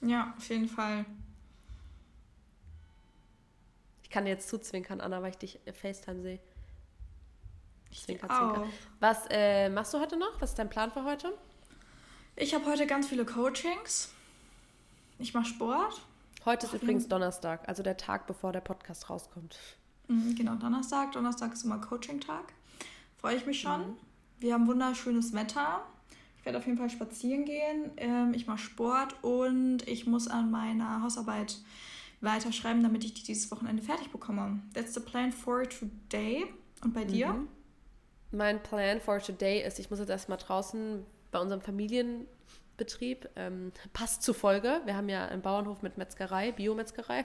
Ja, 0.02 0.34
auf 0.36 0.48
jeden 0.48 0.68
Fall. 0.68 1.06
Ich 4.02 4.10
kann 4.10 4.24
dir 4.24 4.30
jetzt 4.30 4.48
zuzwinkern, 4.48 5.00
Anna, 5.00 5.22
weil 5.22 5.30
ich 5.30 5.38
dich 5.38 5.60
FaceTime 5.72 6.22
sehe. 6.22 6.40
Zwinker, 7.92 8.28
zwinker. 8.28 8.66
Was 9.00 9.24
äh, 9.30 9.70
machst 9.70 9.94
du 9.94 10.00
heute 10.00 10.18
noch? 10.18 10.40
Was 10.40 10.50
ist 10.50 10.58
dein 10.58 10.68
Plan 10.68 10.90
für 10.90 11.04
heute? 11.04 11.32
Ich 12.36 12.54
habe 12.54 12.66
heute 12.66 12.86
ganz 12.86 13.08
viele 13.08 13.24
Coachings. 13.24 14.12
Ich 15.18 15.32
mache 15.32 15.46
Sport. 15.46 16.02
Heute 16.44 16.66
ist 16.66 16.74
Ach, 16.74 16.82
übrigens 16.82 17.08
Donnerstag, 17.08 17.66
also 17.66 17.82
der 17.82 17.96
Tag, 17.96 18.26
bevor 18.26 18.52
der 18.52 18.60
Podcast 18.60 19.08
rauskommt. 19.08 19.58
Mhm, 20.08 20.34
genau, 20.34 20.54
Donnerstag. 20.56 21.12
Donnerstag 21.12 21.54
ist 21.54 21.64
immer 21.64 21.80
Coaching-Tag. 21.80 22.52
Freue 23.26 23.38
ich 23.38 23.46
mich 23.46 23.60
schon. 23.60 23.80
Mhm. 23.80 23.96
Wir 24.38 24.54
haben 24.54 24.68
wunderschönes 24.68 25.32
Wetter. 25.32 25.84
Ich 26.38 26.46
werde 26.46 26.58
auf 26.58 26.66
jeden 26.66 26.78
Fall 26.78 26.90
spazieren 26.90 27.44
gehen. 27.44 27.90
Ähm, 27.96 28.32
ich 28.34 28.46
mache 28.46 28.58
Sport 28.58 29.16
und 29.24 29.78
ich 29.88 30.06
muss 30.06 30.28
an 30.28 30.52
meiner 30.52 31.02
Hausarbeit 31.02 31.58
weiterschreiben, 32.20 32.84
damit 32.84 33.02
ich 33.02 33.14
die 33.14 33.24
dieses 33.24 33.50
Wochenende 33.50 33.82
fertig 33.82 34.12
bekomme. 34.12 34.60
That's 34.74 34.94
the 34.94 35.00
plan 35.00 35.32
for 35.32 35.68
today. 35.68 36.44
Und 36.84 36.94
bei 36.94 37.04
dir? 37.04 37.32
Mhm. 37.32 37.48
Mein 38.30 38.62
Plan 38.62 39.00
for 39.00 39.18
today 39.18 39.66
ist, 39.66 39.80
ich 39.80 39.90
muss 39.90 39.98
jetzt 39.98 40.10
erstmal 40.10 40.38
draußen 40.38 41.04
bei 41.32 41.40
unserem 41.40 41.62
Familienbetrieb, 42.76 43.28
ähm, 43.36 43.72
passt 43.92 44.22
zur 44.22 44.34
Folge. 44.34 44.80
Wir 44.84 44.96
haben 44.96 45.08
ja 45.08 45.26
einen 45.26 45.42
Bauernhof 45.42 45.82
mit 45.82 45.98
Metzgerei, 45.98 46.52
Biometzgerei. 46.52 47.24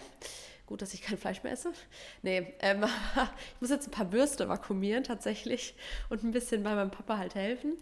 Gut, 0.66 0.82
dass 0.82 0.94
ich 0.94 1.02
kein 1.02 1.18
Fleisch 1.18 1.44
mehr 1.44 1.52
esse. 1.52 1.74
Nee, 2.22 2.54
ähm, 2.62 2.86
ich 3.56 3.62
muss 3.62 3.70
jetzt 3.70 3.88
ein 3.88 3.92
paar 3.92 4.12
Würste 4.12 4.48
vakuumieren 4.48 5.04
tatsächlich 5.04 5.76
und 6.10 6.24
ein 6.24 6.32
bisschen 6.32 6.64
bei 6.64 6.74
meinem 6.74 6.92
Papa 6.92 7.18
halt 7.18 7.36
helfen. 7.36 7.74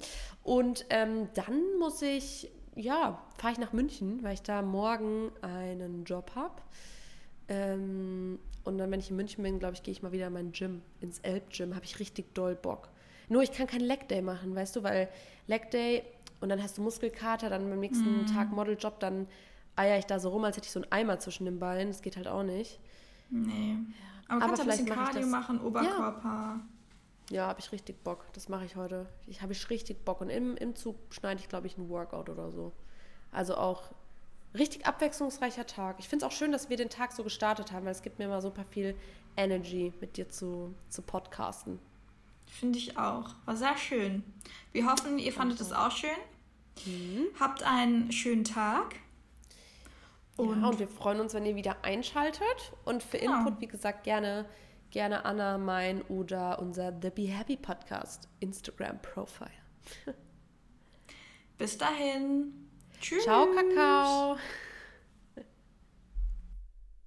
Und 0.44 0.86
ähm, 0.90 1.30
dann 1.36 1.62
muss 1.80 2.02
ich, 2.02 2.50
ja, 2.76 3.22
fahre 3.38 3.54
ich 3.54 3.60
nach 3.60 3.74
München, 3.74 4.24
weil 4.24 4.34
ich 4.34 4.42
da 4.42 4.62
morgen 4.62 5.32
einen 5.42 6.04
Job 6.06 6.32
habe. 6.36 6.62
Ähm, 7.48 8.40
und 8.64 8.78
dann, 8.78 8.92
wenn 8.92 9.00
ich 9.00 9.10
in 9.10 9.16
München 9.16 9.44
bin, 9.44 9.60
glaube 9.60 9.76
ich, 9.76 9.84
gehe 9.84 9.92
ich 9.92 10.02
mal 10.02 10.12
wieder 10.12 10.28
in 10.28 10.34
mein 10.34 10.52
Gym, 10.52 10.82
ins 11.00 11.20
Elb-Gym, 11.20 11.76
habe 11.76 11.86
ich 11.86 12.00
richtig 12.00 12.34
doll 12.34 12.56
Bock. 12.56 12.90
Nur 13.30 13.44
ich 13.44 13.52
kann 13.52 13.68
keinen 13.68 13.86
Leg 13.86 14.08
Day 14.08 14.24
machen, 14.24 14.56
weißt 14.56 14.76
du, 14.76 14.84
weil 14.84 15.08
Leg 15.46 15.70
Day 15.70 16.04
und 16.42 16.50
dann 16.50 16.62
hast 16.62 16.78
du 16.78 16.82
Muskelkater, 16.82 17.50
dann 17.50 17.72
am 17.72 17.80
nächsten 17.80 18.24
mm. 18.24 18.28
Tag 18.28 18.52
Modeljob, 18.52 19.00
dann 19.00 19.28
eier 19.76 19.98
ich 19.98 20.06
da 20.06 20.20
so 20.20 20.30
rum, 20.30 20.44
als 20.44 20.58
hätte 20.58 20.66
ich 20.66 20.72
so 20.72 20.82
einen 20.82 20.92
Eimer 20.92 21.20
zwischen 21.20 21.46
den 21.46 21.60
Beinen. 21.60 21.88
Das 21.88 22.02
geht 22.02 22.18
halt 22.18 22.28
auch 22.28 22.44
nicht. 22.44 22.80
Nee. 23.30 23.78
Aber, 24.28 24.44
Aber 24.44 24.56
kannst 24.56 24.60
du 24.60 24.64
ein 24.64 24.70
bisschen 24.70 24.86
Cardio 24.86 25.28
machen, 25.28 25.62
Oberkörper. 25.62 26.60
Ja, 27.30 27.36
ja 27.36 27.48
habe 27.48 27.60
ich 27.60 27.72
richtig 27.72 28.04
Bock. 28.04 28.26
Das 28.34 28.50
mache 28.50 28.66
ich 28.66 28.76
heute. 28.76 29.08
Ich 29.28 29.42
habe 29.42 29.54
ich 29.54 29.70
richtig 29.70 30.06
Bock. 30.06 30.22
Und 30.22 30.30
im, 30.30 30.56
im 30.58 30.76
Zug 30.76 30.96
schneide 31.10 31.40
ich, 31.40 31.50
glaube 31.50 31.68
ich, 31.68 31.78
einen 31.78 31.90
Workout 31.90 32.30
oder 32.30 32.52
so. 32.52 32.74
Also 33.32 33.56
auch 33.56 33.92
richtig 34.54 34.86
abwechslungsreicher 34.86 35.66
Tag. 35.66 35.98
Ich 36.00 36.10
finde 36.10 36.26
es 36.26 36.32
auch 36.32 36.36
schön, 36.36 36.52
dass 36.52 36.70
wir 36.70 36.78
den 36.78 36.90
Tag 36.90 37.12
so 37.12 37.24
gestartet 37.24 37.72
haben, 37.72 37.86
weil 37.86 37.92
es 37.92 38.02
gibt 38.02 38.20
mir 38.20 38.26
immer 38.26 38.42
super 38.42 38.66
viel 38.66 38.96
Energy, 39.38 39.94
mit 40.02 40.18
dir 40.18 40.30
zu, 40.30 40.74
zu 40.90 41.02
podcasten. 41.02 41.80
Finde 42.50 42.78
ich 42.78 42.98
auch. 42.98 43.30
War 43.46 43.56
sehr 43.56 43.78
schön. 43.78 44.24
Wir 44.72 44.86
hoffen, 44.86 45.20
ihr 45.20 45.32
fandet 45.32 45.62
es 45.62 45.72
auch 45.72 45.92
schön. 45.92 46.10
Mhm. 46.86 47.28
Habt 47.40 47.64
einen 47.64 48.12
schönen 48.12 48.44
Tag. 48.44 48.96
Und, 50.36 50.62
ja, 50.62 50.68
und 50.68 50.80
wir 50.80 50.88
freuen 50.88 51.20
uns, 51.20 51.34
wenn 51.34 51.46
ihr 51.46 51.56
wieder 51.56 51.78
einschaltet. 51.84 52.74
Und 52.86 53.04
für 53.04 53.18
genau. 53.18 53.40
Input, 53.40 53.62
wie 53.62 53.68
gesagt, 53.68 54.04
gerne, 54.04 54.46
gerne 54.90 55.26
Anna, 55.26 55.58
mein 55.58 56.02
oder 56.04 56.60
unser 56.60 56.94
The 57.02 57.10
Be 57.10 57.28
Happy 57.28 57.58
Podcast 57.58 58.28
Instagram-Profile. 58.40 59.52
Bis 61.58 61.78
dahin. 61.78 62.54
Tschüss. 63.00 63.24
Ciao, 63.24 63.48
Kakao. 63.48 64.38